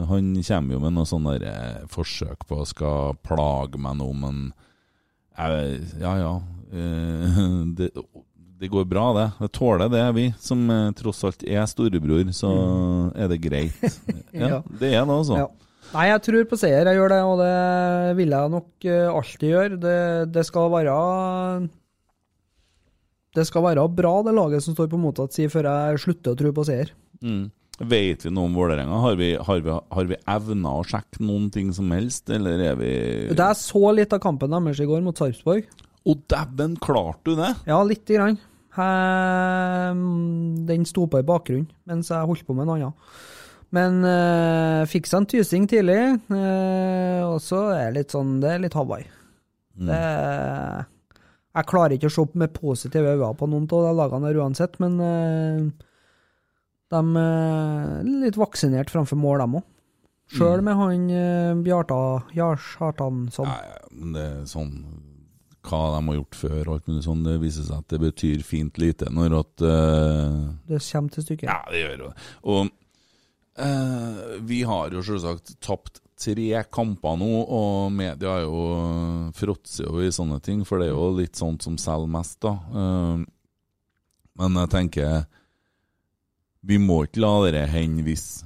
han 0.09 0.33
kommer 0.43 0.75
jo 0.75 0.81
med 0.83 0.95
noe 0.97 1.07
sånn 1.07 1.29
eh, 1.39 1.85
forsøk 1.87 2.43
på 2.49 2.59
å 2.59 2.67
skal 2.67 3.15
plage 3.23 3.79
meg 3.79 3.95
nå, 4.01 4.11
men 4.25 4.41
Ja, 5.35 6.13
ja. 6.19 6.33
eh, 6.71 7.43
det, 7.77 7.89
det 8.59 8.71
går 8.71 8.87
bra, 8.87 9.09
det. 9.17 9.27
Jeg 9.43 9.53
tåler 9.57 9.91
det, 9.91 10.05
vi. 10.15 10.25
Som 10.39 10.65
eh, 10.71 10.89
tross 10.97 11.23
alt 11.27 11.43
er 11.43 11.67
storebror, 11.69 12.31
så 12.35 12.51
er 13.15 13.31
det 13.31 13.41
greit. 13.43 13.79
Ja, 14.35 14.61
det 14.67 14.91
er 14.93 15.05
det, 15.05 15.15
altså. 15.19 15.39
Ja. 15.43 15.47
Nei, 15.93 16.07
jeg 16.09 16.21
tror 16.25 16.47
på 16.49 16.57
seier, 16.59 16.87
jeg 16.89 16.97
gjør 16.97 17.11
det, 17.13 17.19
og 17.23 17.39
det 17.39 18.15
vil 18.17 18.33
jeg 18.33 18.51
nok 18.51 18.87
eh, 18.89 19.09
alltid 19.11 19.51
gjøre. 19.51 19.77
Det, 19.79 19.97
det 20.33 20.43
skal 20.47 20.71
være 20.73 20.95
Det 23.37 23.45
skal 23.47 23.63
være 23.67 23.85
bra, 23.95 24.15
det 24.25 24.33
laget 24.35 24.65
som 24.65 24.75
står 24.75 24.89
på 24.91 24.99
motsatt 24.99 25.35
side, 25.35 25.51
før 25.53 25.69
jeg 25.69 26.01
slutter 26.07 26.33
å 26.33 26.39
tro 26.39 26.51
på 26.55 26.65
seier. 26.67 26.91
Mm. 27.21 27.45
Vet 27.75 28.23
vi 28.23 28.31
noe 28.31 28.47
om 28.47 28.55
Vålerenga? 28.55 28.99
Har 29.03 29.17
vi, 29.19 29.33
har 29.35 29.63
vi, 29.63 29.73
har 29.97 30.07
vi 30.07 30.17
evna 30.31 30.77
å 30.79 30.83
sjekke 30.87 31.19
noen 31.27 31.49
ting 31.51 31.73
som 31.75 31.89
helst, 31.91 32.29
eller 32.31 32.61
er 32.71 32.77
vi 32.79 32.91
Det 33.35 33.47
er 33.47 33.57
så 33.59 33.91
litt 33.97 34.15
av 34.15 34.21
kampen 34.23 34.53
deres 34.53 34.79
i 34.79 34.87
går 34.87 35.03
mot 35.03 35.17
Sarpsborg. 35.19 35.67
Å, 36.05 36.15
dæven, 36.31 36.77
klarte 36.79 37.33
du 37.33 37.39
det? 37.39 37.51
Ja, 37.67 37.81
lite 37.83 38.15
grann. 38.15 38.37
Den 40.69 40.85
sto 40.87 41.05
på 41.07 41.19
i 41.21 41.27
bakgrunnen 41.27 41.69
mens 41.87 42.11
jeg 42.11 42.27
holdt 42.29 42.45
på 42.47 42.55
med 42.55 42.67
en 42.67 42.75
annen. 42.75 42.93
Men 43.75 44.03
øh, 44.07 44.83
fikk 44.87 45.09
seg 45.09 45.23
en 45.23 45.27
tysing 45.31 45.65
tidlig, 45.67 45.99
øh, 46.31 47.21
og 47.25 47.39
så 47.43 47.65
er 47.73 47.89
det 47.89 47.95
litt 47.97 48.13
sånn 48.13 48.37
Det 48.39 48.51
er 48.53 48.61
litt 48.63 48.77
Hawaii. 48.77 49.07
Det 49.75 49.97
Jeg 51.55 51.67
klarer 51.71 51.95
ikke 51.97 52.07
å 52.11 52.13
se 52.13 52.23
med 52.39 52.53
positive 52.55 53.15
øyne 53.17 53.33
på 53.35 53.49
noen 53.51 53.65
av 53.67 53.89
de 53.89 53.91
lagene 53.97 54.29
der 54.29 54.39
uansett, 54.43 54.77
men 54.83 54.95
eh, 55.03 55.89
de 56.95 57.21
er 57.21 58.11
litt 58.25 58.39
vaksinert 58.39 58.91
framfor 58.93 59.19
mål, 59.19 59.43
dem 59.43 59.57
òg. 59.59 59.71
Sjøl 60.33 60.63
med 60.65 60.77
han 60.79 61.09
uh, 61.13 61.57
Bjarta 61.61 61.97
Jartansson. 62.33 63.45
ja, 63.45 63.75
men 63.93 64.15
det 64.15 64.23
er 64.25 64.47
sånn 64.49 64.71
Hva 65.65 65.81
de 65.93 65.99
har 66.07 66.17
gjort 66.17 66.39
før, 66.39 66.61
og 66.63 66.71
alt 66.73 66.89
mulig 66.89 67.03
sånn, 67.05 67.21
det 67.27 67.35
viser 67.43 67.67
seg 67.67 67.83
at 67.83 67.93
det 67.93 67.99
betyr 68.01 68.41
fint 68.45 68.79
lite 68.81 69.11
når 69.13 69.37
at 69.39 69.65
eh, 69.65 70.41
Det 70.69 70.81
kommer 70.81 71.13
til 71.13 71.25
stykket. 71.25 71.45
Ja, 71.49 71.59
det 71.69 71.79
gjør 71.83 72.01
det. 72.03 72.09
Og 72.53 72.59
eh, 73.65 74.19
vi 74.49 74.59
har 74.69 74.93
jo 74.93 75.05
selvsagt 75.05 75.55
tapt 75.65 76.01
tre 76.21 76.61
kamper 76.71 77.17
nå, 77.19 77.31
og 77.43 77.93
media 77.93 78.37
er 78.39 78.45
jo 78.45 79.31
fråtser 79.35 79.89
jo 79.89 80.05
i 80.05 80.13
sånne 80.13 80.37
ting, 80.45 80.61
for 80.67 80.81
det 80.81 80.91
er 80.91 80.93
jo 80.93 81.09
litt 81.17 81.35
sånt 81.37 81.65
som 81.65 81.79
selger 81.81 82.13
mest, 82.13 82.37
da. 82.45 82.53
Eh, 82.81 83.25
men 84.41 84.61
jeg 84.61 84.73
tenker 84.73 85.25
Vi 86.65 86.79
må 86.81 87.03
ikke 87.05 87.21
la 87.21 87.35
det 87.53 87.67
hende 87.69 88.03
hvis 88.05 88.43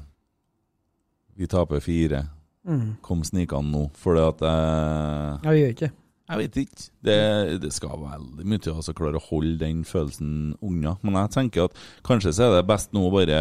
vi 1.39 1.47
taper 1.47 1.80
fire. 1.80 2.26
Mm. 2.67 2.99
Kom 3.05 3.24
snikende 3.24 3.72
nå, 3.72 3.88
for 3.95 4.17
det 4.17 4.28
at 4.34 4.45
jeg 4.45 5.39
Ja, 5.45 5.53
vi 5.53 5.63
gjør 5.63 5.76
ikke 5.78 5.91
jeg 6.30 6.43
vet 6.43 6.57
ikke. 6.61 6.84
Det, 7.01 7.22
det 7.63 7.72
skal 7.74 8.03
veldig 8.03 8.45
mye 8.45 8.61
til 8.61 8.78
å 8.78 8.93
klare 8.93 9.17
å 9.17 9.28
holde 9.32 9.55
den 9.63 9.82
følelsen 9.88 10.53
unna. 10.61 10.93
Men 11.01 11.17
jeg 11.24 11.34
tenker 11.34 11.65
at 11.65 11.80
kanskje 12.05 12.36
så 12.38 12.45
er 12.45 12.59
det 12.59 12.67
best 12.70 12.93
nå 12.93 13.07
å 13.07 13.13
bare 13.15 13.39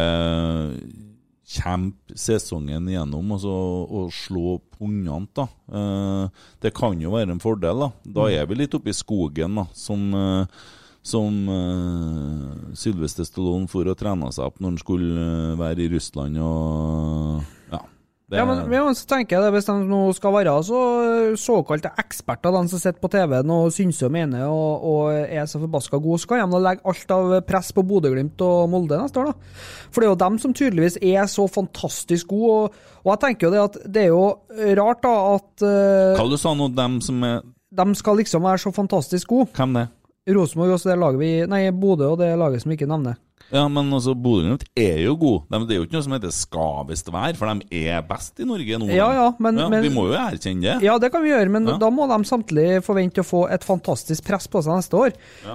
kjempe 1.49 2.17
sesongen 2.17 2.89
igjennom 2.89 3.31
og, 3.35 3.45
og 3.45 4.09
slå 4.13 4.57
pungene, 4.77 5.29
da. 5.37 5.45
Eh, 5.69 6.43
det 6.65 6.73
kan 6.77 6.97
jo 7.01 7.13
være 7.13 7.33
en 7.33 7.41
fordel, 7.41 7.85
da. 7.85 7.89
Da 8.17 8.27
er 8.33 8.49
vi 8.49 8.57
litt 8.57 8.75
oppe 8.77 8.89
i 8.93 8.97
skogen, 8.97 9.57
da, 9.61 9.67
som 9.77 10.09
eh, 10.17 10.59
som 11.09 11.35
uh, 11.49 12.73
Sylvester 12.77 13.25
Stallone 13.27 13.67
for 13.71 13.89
å 13.89 13.95
trene 13.97 14.29
seg 14.35 14.45
opp 14.49 14.59
når 14.61 14.75
han 14.75 14.81
skulle 14.81 15.29
uh, 15.53 15.57
være 15.59 15.85
i 15.87 15.89
Russland 15.95 16.37
og 16.41 17.41
Ja. 17.73 17.79
det- 18.29 18.37
Ja, 18.37 18.45
men, 18.45 18.61
men 18.69 18.93
så 18.93 19.07
tenker 19.09 19.37
jeg 19.37 19.43
det, 19.43 19.51
Hvis 19.55 19.65
de 19.65 19.73
nå 19.89 20.01
skal 20.13 20.33
være 20.35 20.53
så 20.63 20.79
såkalte 21.39 21.89
eksperter, 21.97 22.53
de 22.53 22.69
som 22.69 22.79
sitter 22.79 23.01
på 23.01 23.09
TV-en 23.09 23.49
og 23.55 23.71
synser 23.73 24.05
og 24.07 24.13
mener 24.13 24.45
og, 24.47 24.85
og 24.85 25.13
er 25.17 25.45
så 25.49 25.59
forbaska 25.63 25.97
gode, 26.01 26.19
så 26.21 26.29
kan 26.29 26.51
de 26.53 26.61
legge 26.61 26.85
alt 26.85 27.11
av 27.15 27.33
press 27.49 27.71
på 27.73 27.83
Bodø-Glimt 27.89 28.39
og 28.45 28.69
Molde 28.69 29.01
neste 29.01 29.17
år. 29.23 29.31
da. 29.33 29.59
For 29.91 30.01
det 30.01 30.07
er 30.07 30.13
jo 30.13 30.23
dem 30.23 30.37
som 30.45 30.53
tydeligvis 30.53 30.99
er 31.01 31.25
så 31.25 31.47
fantastisk 31.49 32.27
gode. 32.29 32.49
Og, 32.69 32.81
og 33.03 33.11
jeg 33.15 33.23
tenker 33.25 33.47
jo 33.49 33.53
det 33.55 33.63
at 33.65 33.79
det 33.97 34.03
er 34.05 34.11
jo 34.13 34.25
rart 34.77 35.01
da 35.05 35.15
at 35.35 35.65
uh, 35.65 36.17
Hva 36.19 36.29
du 36.29 36.37
sa 36.37 36.53
nå, 36.53 36.69
dem 36.77 36.99
som 37.01 37.23
er 37.25 37.41
de 37.69 37.83
skal 37.93 38.17
liksom 38.17 38.41
være 38.41 38.57
så 38.63 38.71
fantastisk 38.73 39.27
gode. 39.29 39.51
Hvem 39.53 39.75
det? 39.77 39.83
Rosenborg 40.27 40.75
også 40.75 40.91
det 40.91 40.99
laget 40.99 41.19
vi 41.21 41.31
Nei, 41.49 41.63
Bodø 41.71 42.11
og 42.13 42.19
det 42.21 42.33
laget 42.37 42.61
som 42.61 42.69
vi 42.73 42.77
ikke 42.77 42.89
nevner. 42.89 43.17
Ja, 43.49 43.63
men 43.65 43.87
altså, 43.97 44.13
Bodø-Glimt 44.13 44.61
er 44.77 44.99
jo 45.01 45.15
god. 45.17 45.47
De, 45.49 45.59
det 45.65 45.73
er 45.73 45.79
jo 45.79 45.85
ikke 45.87 45.95
noe 45.95 46.03
som 46.05 46.13
heter 46.13 46.33
skal 46.35 46.83
vær, 46.85 46.99
være, 47.15 47.37
for 47.39 47.49
de 47.49 47.79
er 47.89 48.03
best 48.05 48.37
i 48.43 48.45
Norge 48.45 48.77
nå. 48.77 48.89
Ja, 48.93 49.07
ja, 49.15 49.23
men- 49.41 49.55
men- 49.71 49.81
Vi 49.81 49.89
må 49.89 50.03
jo 50.05 50.13
erkjenne 50.13 50.61
det. 50.61 50.75
Ja, 50.85 50.99
det 50.99 51.09
kan 51.11 51.23
vi 51.23 51.31
gjøre, 51.31 51.49
men 51.49 51.65
Ja. 51.65 51.77
da 51.77 51.89
må 51.89 52.05
de 52.05 52.23
samtidig 52.29 52.83
forvente 52.85 53.23
å 53.23 53.25
få 53.25 53.49
et 53.49 53.63
fantastisk 53.65 54.23
press 54.27 54.45
på 54.45 54.61
seg 54.61 54.75
neste 54.77 54.93
år. 54.93 55.13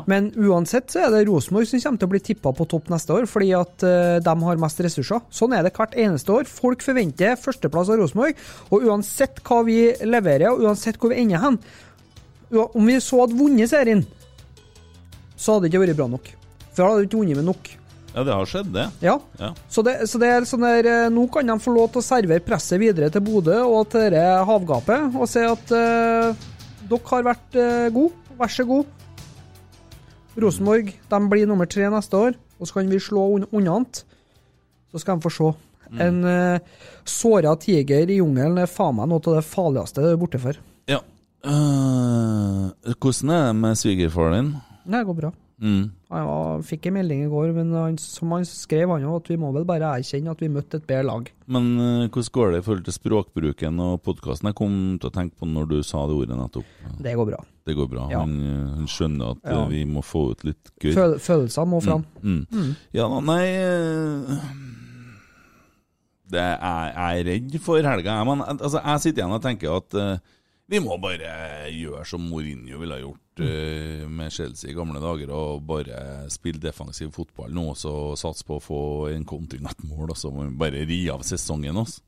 Men 0.08 0.32
uansett 0.32 0.88
så 0.90 1.06
er 1.06 1.10
det 1.10 1.28
Rosenborg 1.28 1.68
som 1.68 1.78
kommer 1.78 1.98
til 2.00 2.08
å 2.08 2.10
bli 2.10 2.18
tippa 2.20 2.52
på 2.52 2.66
topp 2.66 2.88
neste 2.90 3.14
år, 3.14 3.28
fordi 3.30 3.52
at 3.54 3.82
uh, 3.84 4.18
de 4.18 4.44
har 4.44 4.56
mest 4.56 4.78
ressurser. 4.80 5.20
Sånn 5.30 5.56
er 5.56 5.62
det 5.62 5.72
hvert 5.74 5.94
eneste 5.94 6.34
år. 6.34 6.46
Folk 6.46 6.82
forventer 6.82 7.36
førsteplass 7.38 7.90
av 7.90 7.98
Rosenborg, 8.02 8.34
og 8.72 8.82
uansett 8.82 9.38
hva 9.44 9.62
vi 9.64 9.92
leverer, 10.02 10.50
og 10.50 10.62
uansett 10.66 10.98
hvor 10.98 11.10
vi 11.14 11.22
ender 11.22 11.38
hen 11.38 11.58
Om 12.52 12.86
vi 12.86 12.98
så 13.00 13.20
hadde 13.20 13.38
vunnet 13.38 13.68
serien, 13.68 14.04
så 15.36 15.56
hadde 15.56 15.66
det 15.66 15.72
ikke 15.72 15.84
vært 15.86 15.98
bra 15.98 16.10
nok. 16.10 16.30
For 16.72 16.82
da 16.82 16.90
hadde 16.90 17.02
du 17.02 17.08
ikke 17.08 17.22
vunnet 17.22 17.40
med 17.40 17.48
nok. 17.50 17.72
Ja, 18.14 18.22
det 18.22 18.34
har 18.38 18.46
skjedd, 18.46 18.68
det. 18.74 18.84
Ja. 19.02 19.16
Ja. 19.40 19.50
Så, 19.68 19.82
det, 19.82 19.96
så 20.06 20.20
det 20.22 20.28
er 20.30 20.44
sånn 20.46 20.62
der, 20.62 20.86
eh, 20.86 21.10
nå 21.10 21.26
kan 21.34 21.48
de 21.50 21.56
få 21.62 21.72
lov 21.74 21.90
til 21.90 21.98
å 21.98 22.06
servere 22.06 22.44
presset 22.46 22.78
videre 22.78 23.10
til 23.10 23.24
Bodø 23.26 23.56
og 23.66 23.88
til 23.90 24.06
dette 24.06 24.44
havgapet 24.46 25.16
og 25.18 25.26
si 25.30 25.42
at 25.42 25.72
eh, 25.74 26.44
dere 26.84 27.10
har 27.10 27.24
vært 27.26 27.56
uh, 27.56 27.88
gode, 27.94 28.36
vær 28.38 28.50
så 28.52 28.66
god. 28.68 28.90
Rosenborg 30.40 30.90
de 31.10 31.20
blir 31.30 31.48
nummer 31.48 31.68
tre 31.70 31.88
neste 31.90 32.18
år, 32.18 32.36
og 32.60 32.68
så 32.68 32.78
kan 32.78 32.90
vi 32.92 33.00
slå 33.02 33.24
un 33.38 33.46
unna 33.48 33.78
han. 33.78 33.86
Så 34.92 35.00
skal 35.02 35.18
de 35.18 35.24
få 35.24 35.32
se. 35.32 35.50
En 36.04 36.20
uh, 36.26 36.60
såra 37.08 37.54
tiger 37.60 38.10
i 38.10 38.20
jungelen 38.20 38.60
er 38.60 38.70
faen 38.70 38.98
meg 38.98 39.10
noe 39.10 39.22
av 39.22 39.40
det 39.40 39.46
farligste 39.48 40.04
du 40.04 40.10
er 40.12 40.20
borte 40.20 40.40
for. 40.42 40.60
Ja. 40.90 41.00
Uh, 41.44 42.70
hvordan 42.98 43.32
er 43.32 43.48
det 43.48 43.58
med 43.62 43.80
svigerfaren 43.80 44.36
din? 44.38 44.54
Det 44.84 45.00
går 45.08 45.16
bra. 45.16 45.30
Mm. 45.62 45.84
Han 46.10 46.26
var, 46.26 46.62
fikk 46.66 46.88
en 46.90 46.96
melding 46.96 47.22
i 47.24 47.30
går, 47.30 47.52
men 47.56 47.70
han, 47.76 47.96
som 48.00 48.32
han 48.34 48.44
skrev, 48.48 48.90
han 48.90 49.04
jo, 49.06 49.14
at 49.20 49.30
vi 49.30 49.36
må 49.40 49.52
vel 49.54 49.66
bare 49.68 49.92
erkjenne 50.00 50.34
at 50.34 50.42
vi 50.42 50.50
møtte 50.52 50.80
et 50.80 50.86
bedre 50.88 51.06
lag. 51.06 51.30
Men 51.46 51.70
uh, 51.78 52.08
hvordan 52.08 52.34
går 52.36 52.52
det 52.52 52.60
i 52.60 52.66
forhold 52.66 52.84
til 52.88 52.96
språkbruken 52.98 53.80
og 53.84 54.02
podkasten? 54.04 54.50
Jeg 54.50 54.58
kom 54.58 54.76
til 55.00 55.10
å 55.10 55.14
tenke 55.14 55.38
på 55.40 55.48
når 55.48 55.70
du 55.70 55.76
sa 55.86 56.04
det 56.10 56.18
ordet 56.18 56.38
nettopp. 56.40 56.76
Det 57.06 57.14
går 57.16 57.30
bra. 57.30 57.40
Det 57.64 57.78
går 57.78 57.88
bra. 57.88 58.08
Ja. 58.12 58.20
Han, 58.26 58.34
øh, 58.44 58.74
han 58.80 58.90
skjønner 58.92 59.36
at 59.36 59.46
Ja. 59.48 59.62
øh, 59.62 59.70
vi 59.72 59.84
må 59.88 60.02
få 60.04 60.26
ut 60.34 60.44
litt 60.44 60.74
gøy. 60.82 60.92
Føl 60.92 61.18
følelsene 61.22 61.70
må 61.70 61.80
fram. 61.80 62.04
Mm. 62.20 62.74
Ja, 62.92 63.08
da, 63.08 63.20
nei 63.24 63.44
uh, 63.64 64.44
det 66.34 66.40
er, 66.40 66.90
Jeg 66.90 67.20
er 67.20 67.28
redd 67.30 67.58
for 67.62 67.80
helga. 67.80 68.18
Men 68.26 68.42
altså, 68.48 68.82
jeg 68.82 69.00
sitter 69.04 69.22
igjen 69.22 69.36
og 69.38 69.44
tenker 69.44 69.78
at 69.78 69.96
øh, 70.00 70.18
vi 70.70 70.80
må 70.80 70.96
bare 70.96 71.68
gjøre 71.68 72.06
som 72.08 72.24
Mourinho 72.24 72.78
ville 72.80 72.96
gjort 73.02 73.42
øh, 73.44 74.04
med 74.08 74.32
Chelsea 74.32 74.70
i 74.72 74.76
gamle 74.76 75.00
dager, 75.02 75.32
og 75.34 75.64
bare 75.68 76.24
spille 76.32 76.62
defensiv 76.62 77.12
fotball 77.12 77.52
nå, 77.52 77.66
og 77.74 77.76
så 77.76 77.92
satse 78.16 78.46
på 78.48 78.56
å 78.56 78.64
få 78.64 78.80
en 79.12 79.26
kontinuert 79.28 79.84
mål, 79.84 80.14
og 80.14 80.18
så 80.18 80.32
må 80.32 80.46
vi 80.46 80.56
bare 80.64 80.86
ri 80.88 81.02
av 81.12 81.24
sesongen. 81.26 81.76
Også. 81.82 82.00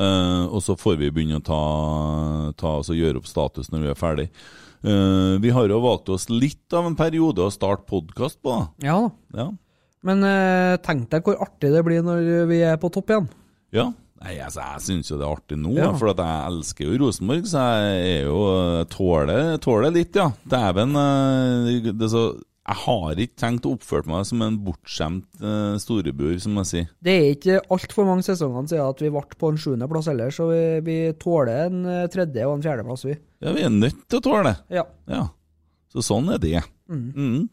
Uh, 0.00 0.46
og 0.48 0.62
så 0.64 0.76
får 0.78 1.00
vi 1.00 1.10
begynne 1.12 1.40
å 1.40 1.44
ta, 1.44 1.62
ta 2.56 2.76
altså 2.78 2.94
gjøre 2.96 3.20
opp 3.20 3.26
status 3.28 3.72
når 3.72 3.82
vi 3.82 3.90
er 3.90 3.98
ferdig. 3.98 4.28
Uh, 4.86 5.36
vi 5.42 5.50
har 5.52 5.66
jo 5.68 5.82
valgt 5.82 6.08
oss 6.14 6.30
litt 6.30 6.72
av 6.72 6.86
en 6.88 6.96
periode 6.96 7.42
å 7.44 7.52
starte 7.52 7.88
podkast 7.90 8.38
på. 8.40 8.54
da. 8.54 8.86
Ja. 8.86 9.00
Ja. 9.36 9.50
Men 10.06 10.24
tenk 10.80 11.10
deg 11.12 11.26
hvor 11.26 11.42
artig 11.44 11.74
det 11.74 11.82
blir 11.84 12.00
når 12.06 12.46
vi 12.48 12.62
er 12.64 12.78
på 12.80 12.88
topp 12.94 13.10
igjen. 13.12 13.26
Ja. 13.76 13.90
Nei, 14.20 14.34
altså, 14.44 14.60
jeg 14.60 14.82
syns 14.84 15.08
jo 15.08 15.16
det 15.16 15.24
er 15.24 15.32
artig 15.32 15.56
nå, 15.56 15.70
Ja. 15.78 15.92
for 15.96 16.10
at 16.12 16.18
jeg 16.20 16.50
elsker 16.50 16.84
jo 16.90 16.98
Rosenborg, 17.06 17.46
så 17.48 17.62
jeg 17.72 18.20
er 18.20 18.26
jo 18.26 18.84
tåler, 18.92 19.56
tåler 19.64 19.90
litt, 19.94 20.14
ja. 20.14 20.26
Dæven. 20.46 20.92
eh, 20.94 22.36
Jeg 22.70 22.76
har 22.84 23.14
ikke 23.16 23.34
tenkt 23.40 23.64
å 23.66 23.72
oppføre 23.74 24.06
meg 24.06 24.26
som 24.28 24.42
en 24.44 24.58
bortskjemt 24.62 25.24
uh, 25.42 25.74
storebror, 25.80 26.36
som 26.38 26.54
jeg 26.60 26.66
sier. 26.68 26.88
Det 27.02 27.14
er 27.16 27.30
ikke 27.34 27.56
altfor 27.72 28.04
mange 28.06 28.22
sesonger 28.22 28.68
siden 28.68 28.84
at 28.86 29.00
vi 29.00 29.08
ble 29.10 29.22
på 29.40 29.48
en 29.50 29.56
sjuendeplass 29.58 30.06
heller, 30.06 30.30
så 30.30 30.46
vi, 30.52 30.60
vi 30.86 30.98
tåler 31.18 31.64
en 31.66 31.80
eh, 31.86 32.06
tredje- 32.12 32.46
og 32.46 32.58
en 32.58 32.62
fjerdeplass, 32.62 33.06
vi. 33.08 33.16
Ja, 33.42 33.54
vi 33.56 33.64
er 33.66 33.70
nødt 33.74 34.04
til 34.06 34.20
å 34.20 34.22
tåle 34.22 34.44
det. 34.52 34.56
Ja. 34.76 34.84
Ja. 35.08 35.24
Så 35.90 36.04
sånn 36.04 36.28
er 36.30 36.38
det. 36.38 36.62
Mm. 36.92 37.48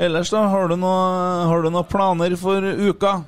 Ellers, 0.00 0.30
da? 0.32 0.48
Har 0.48 0.66
du 0.72 0.74
noe- 0.80 1.70
noen 1.70 1.86
planer 1.86 2.34
for 2.40 2.64
uka? 2.64 3.20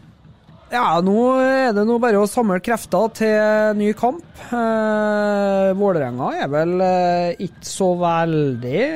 Ja, 0.73 1.03
nå 1.05 1.15
er 1.37 1.75
det 1.77 1.83
nå 1.85 1.99
bare 2.01 2.17
å 2.23 2.29
samle 2.31 2.57
krefter 2.65 3.11
til 3.19 3.77
ny 3.77 3.91
kamp. 3.99 4.25
Eh, 4.49 5.73
Vålerenga 5.77 6.31
er 6.41 6.49
vel 6.49 6.73
eh, 6.81 7.43
ikke 7.45 7.69
så 7.69 7.91
veldig 8.01 8.87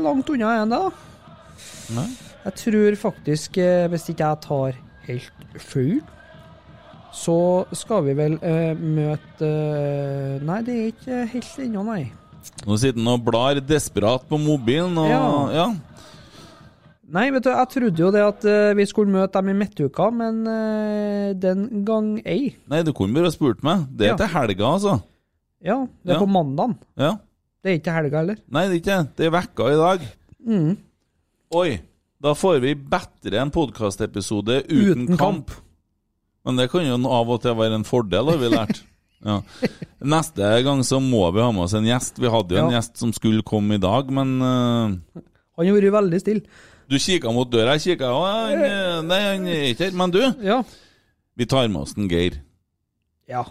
langt 0.00 0.32
unna 0.32 0.54
igjen, 0.56 0.72
da. 0.72 0.88
Nei. 1.98 2.06
Jeg 2.46 2.56
tror 2.62 2.96
faktisk, 3.02 3.60
eh, 3.60 3.84
hvis 3.92 4.08
ikke 4.08 4.24
jeg 4.30 4.40
tar 4.46 4.80
helt 5.10 5.60
feil, 5.60 6.00
så 7.12 7.36
skal 7.76 8.06
vi 8.08 8.16
vel 8.16 8.38
eh, 8.40 8.72
møte 8.72 9.44
eh, 9.52 10.40
Nei, 10.48 10.62
det 10.64 10.78
er 10.78 10.90
ikke 10.94 11.22
helt 11.34 11.60
ennå, 11.66 11.84
nei. 11.92 12.02
Nå 12.64 12.80
sitter 12.80 12.98
han 12.98 13.12
og 13.12 13.26
blar 13.28 13.60
desperat 13.60 14.24
på 14.32 14.40
mobilen, 14.40 14.96
og 14.98 15.12
ja. 15.12 15.24
Ja. 15.60 15.66
Nei, 17.12 17.26
vet 17.34 17.44
du, 17.44 17.50
jeg 17.52 17.68
trodde 17.74 18.00
jo 18.00 18.10
det 18.14 18.22
at 18.24 18.44
uh, 18.48 18.72
vi 18.78 18.86
skulle 18.88 19.12
møte 19.12 19.36
dem 19.36 19.50
i 19.52 19.56
midtuka, 19.58 20.06
men 20.16 20.38
uh, 20.48 21.32
den 21.36 21.66
gang 21.84 22.14
ei. 22.24 22.54
Nei, 22.72 22.80
du 22.86 22.92
kunne 22.96 23.12
bare 23.18 23.32
spurt 23.34 23.60
meg. 23.66 23.82
Det 23.92 24.06
er 24.08 24.14
Ja. 24.14 24.20
til 24.22 24.30
helga, 24.32 24.70
altså. 24.78 24.94
Ja, 25.62 25.76
det 26.02 26.14
er 26.14 26.16
Ja. 26.16 26.20
på 26.24 26.30
mandagen. 26.32 26.78
Ja. 26.96 27.10
Det 27.62 27.70
er 27.70 27.78
ikke 27.78 27.92
helga 27.98 28.22
heller. 28.22 28.38
Nei, 28.50 28.62
det 28.66 28.72
er 28.72 28.80
ikke 28.80 28.96
det. 28.96 29.16
Det 29.20 29.26
er 29.28 29.34
vekka 29.36 29.66
i 29.70 29.76
dag. 29.82 30.06
Mm. 30.46 30.70
Oi, 31.60 31.68
da 32.24 32.32
får 32.34 32.60
vi 32.64 32.72
bedre 32.74 33.42
en 33.42 33.52
podkastepisode 33.54 34.62
uten, 34.64 35.04
Uten 35.04 35.16
kamp. 35.18 35.18
kamp. 35.20 35.52
Men 36.46 36.56
det 36.58 36.70
kan 36.72 36.82
jo 36.88 36.96
av 37.12 37.28
og 37.30 37.42
til 37.44 37.54
være 37.54 37.76
en 37.78 37.84
fordel, 37.86 38.32
har 38.32 38.40
vi 38.40 38.48
lært. 38.56 38.82
Ja. 39.22 39.36
Neste 40.02 40.48
gang 40.66 40.80
så 40.82 40.98
må 40.98 41.20
vi 41.30 41.38
ha 41.38 41.52
med 41.54 41.62
oss 41.62 41.74
en 41.78 41.84
gjest. 41.86 42.16
Vi 42.18 42.26
hadde 42.26 42.56
jo 42.56 42.64
en 42.64 42.72
gjest 42.74 42.96
som 42.98 43.12
skulle 43.14 43.44
komme 43.46 43.76
i 43.76 43.78
dag, 43.78 44.08
men 44.10 44.32
uh... 44.42 44.96
Han 45.54 45.68
har 45.68 45.76
vært 45.76 45.92
veldig 45.94 46.18
stille. 46.18 46.42
Du 46.88 46.98
kikka 46.98 47.32
mot 47.32 47.50
døra, 47.50 47.76
jeg 47.78 47.96
kikka 47.98 48.10
eh, 48.52 49.02
Nei, 49.06 49.20
han 49.22 49.46
er 49.48 49.64
ikke 49.72 49.84
her. 49.88 49.96
Men 49.96 50.10
du, 50.10 50.20
Ja. 50.42 50.62
vi 51.36 51.46
tar 51.46 51.68
med 51.68 51.82
oss 51.82 51.94
en 51.96 52.08
Geir 52.08 52.40
ja. 53.28 53.44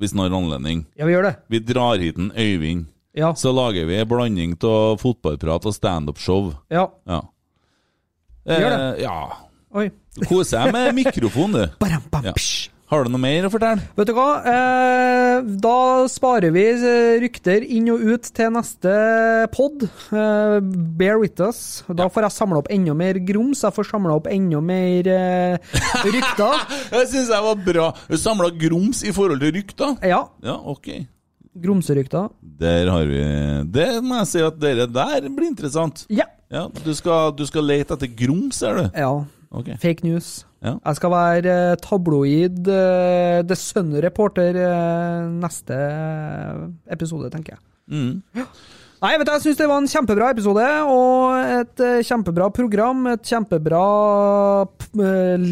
hvis 0.00 0.12
han 0.14 0.20
har 0.24 0.34
anledning. 0.38 0.86
Ja, 0.96 1.04
vi 1.06 1.12
gjør 1.12 1.22
det. 1.28 1.34
Vi 1.48 1.58
drar 1.60 1.98
hit 2.00 2.18
en 2.18 2.32
Øyvind. 2.36 2.86
Ja. 3.14 3.34
Så 3.36 3.52
lager 3.52 3.84
vi 3.86 3.98
en 4.00 4.08
blanding 4.08 4.56
av 4.64 4.96
fotballprat 4.98 5.66
og 5.68 5.74
standup-show. 5.76 6.54
ja. 6.70 6.86
Ja. 7.06 7.20
Gjør 8.46 8.72
Eh, 8.96 9.02
ja. 9.04 9.18
Oi. 9.74 9.90
Kose 10.28 10.58
deg 10.58 10.72
med 10.74 10.94
mikrofon, 10.94 11.52
du. 11.54 11.66
Baram, 11.80 12.02
bam, 12.10 12.24
Ja. 12.24 12.32
psj. 12.32 12.71
Har 12.92 13.06
du 13.06 13.12
noe 13.14 13.22
mer 13.22 13.46
å 13.48 13.48
fortelle? 13.48 13.80
Vet 13.96 14.10
du 14.10 14.12
hva? 14.12 14.26
Eh, 14.52 15.46
da 15.64 15.76
sparer 16.12 16.52
vi 16.52 16.64
eh, 16.76 17.14
rykter 17.22 17.64
inn 17.64 17.86
og 17.88 18.02
ut 18.04 18.28
til 18.36 18.50
neste 18.52 18.92
pod. 19.54 19.86
Eh, 20.12 20.58
bear 21.00 21.16
with 21.22 21.40
us. 21.40 21.62
Da 21.88 22.10
får 22.12 22.26
jeg 22.28 22.36
samla 22.36 22.60
opp 22.60 22.68
enda 22.74 22.92
mer 22.98 23.16
grums. 23.24 23.62
Jeg 23.64 23.72
får 23.78 23.88
samla 23.94 24.18
opp 24.20 24.28
enda 24.28 24.60
mer 24.60 25.08
eh, 25.08 25.72
rykter. 26.04 26.60
Jeg 26.98 27.08
syns 27.14 27.32
jeg 27.32 27.46
var 27.48 27.64
bra. 27.64 27.88
Samla 28.20 28.50
grums 28.60 29.00
i 29.08 29.12
forhold 29.16 29.40
til 29.40 29.54
rykter. 29.56 29.96
Ja. 30.04 30.20
Ja, 30.44 30.58
ok. 30.60 30.92
Grumserykter. 31.64 32.28
Der 32.60 32.92
har 32.92 33.08
vi 33.08 33.22
Det 33.72 33.88
må 34.04 34.20
jeg 34.20 34.28
si 34.30 34.40
at 34.44 34.60
dere 34.60 34.86
der 34.88 35.26
blir 35.32 35.48
interessant. 35.48 36.04
Ja. 36.12 36.28
Ja, 36.52 36.66
Du 36.84 36.92
skal, 36.96 37.32
du 37.36 37.46
skal 37.48 37.64
lete 37.72 37.96
etter 37.96 38.12
grums, 38.20 38.60
er 38.68 38.82
du? 38.82 38.90
ja. 39.00 39.14
Ok. 39.52 39.72
Fake 39.82 40.06
news. 40.06 40.46
Ja. 40.64 40.76
Jeg 40.78 40.98
skal 40.98 41.12
være 41.12 41.56
eh, 41.72 41.78
tabloid 41.82 42.68
uh, 42.70 43.40
The 43.44 43.58
Sun-reporter 43.58 44.56
eh, 44.62 45.26
neste 45.42 45.78
episode, 46.94 47.28
tenker 47.34 47.56
jeg. 47.56 47.62
Mm. 47.92 48.46
Nei, 49.02 49.16
vet 49.18 49.26
du, 49.26 49.32
jeg 49.34 49.42
syns 49.42 49.58
det 49.58 49.66
var 49.66 49.82
en 49.82 49.90
kjempebra 49.90 50.30
episode, 50.30 50.66
og 50.86 51.34
et 51.42 51.82
eh, 51.82 52.04
kjempebra 52.06 52.48
program. 52.54 53.04
Et 53.10 53.32
kjempebra 53.32 53.84
eh, 55.08 55.46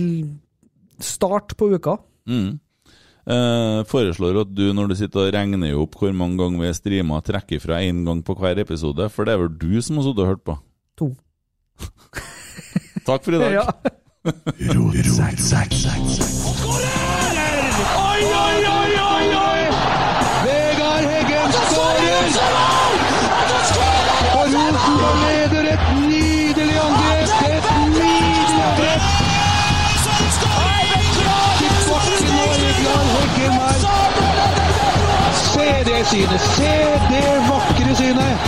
start 1.03 1.57
på 1.59 1.73
uka. 1.75 1.97
Mm. 2.31 2.61
Eh, 3.31 3.81
foreslår 3.91 4.41
at 4.45 4.55
du, 4.55 4.69
når 4.77 4.93
du 4.93 4.99
sitter 5.03 5.27
og 5.27 5.35
regner 5.35 5.77
opp 5.83 5.99
hvor 5.99 6.15
mange 6.15 6.39
ganger 6.41 6.63
vi 6.63 6.71
har 6.71 6.79
streama, 6.79 7.21
trekker 7.27 7.63
fra 7.63 7.83
én 7.83 8.05
gang 8.07 8.23
på 8.23 8.39
hver 8.39 8.63
episode, 8.63 9.11
for 9.11 9.27
det 9.27 9.35
er 9.35 9.43
vel 9.43 9.57
du 9.59 9.73
som 9.83 9.99
har 9.99 10.07
sittet 10.07 10.25
og 10.25 10.31
hørt 10.31 10.47
på. 10.47 10.61
To. 11.03 11.15
Takk 13.07 13.25
for 13.25 13.33
i 13.33 13.39
dag. 13.39 13.53
Ja. 13.53 13.65
Oi, 14.25 14.33
oi, 18.23 18.59
oi, 18.77 18.93
oi, 19.01 19.27
oi! 19.41 19.63
Vegard 20.45 21.05
Heggen 21.13 21.53
skårer! 21.53 22.27
Og 24.37 24.45
Rosenborg 24.45 25.17
leder 25.25 25.65
et 25.73 25.85
nydelig 26.03 26.79
angrep! 26.85 27.29
Et 27.49 27.65
nydelig 27.95 28.61
angrep! 28.69 29.03
Til 31.61 31.75
bakken 31.89 32.35
og 32.45 32.53
Vegard 32.61 33.09
Heggen 33.15 33.55
her. 33.61 33.81
Se 35.41 35.69
det 35.89 36.01
synet! 36.13 36.43
Se 36.59 36.75
det 37.09 37.29
vakre 37.49 37.93
synet! 38.03 38.39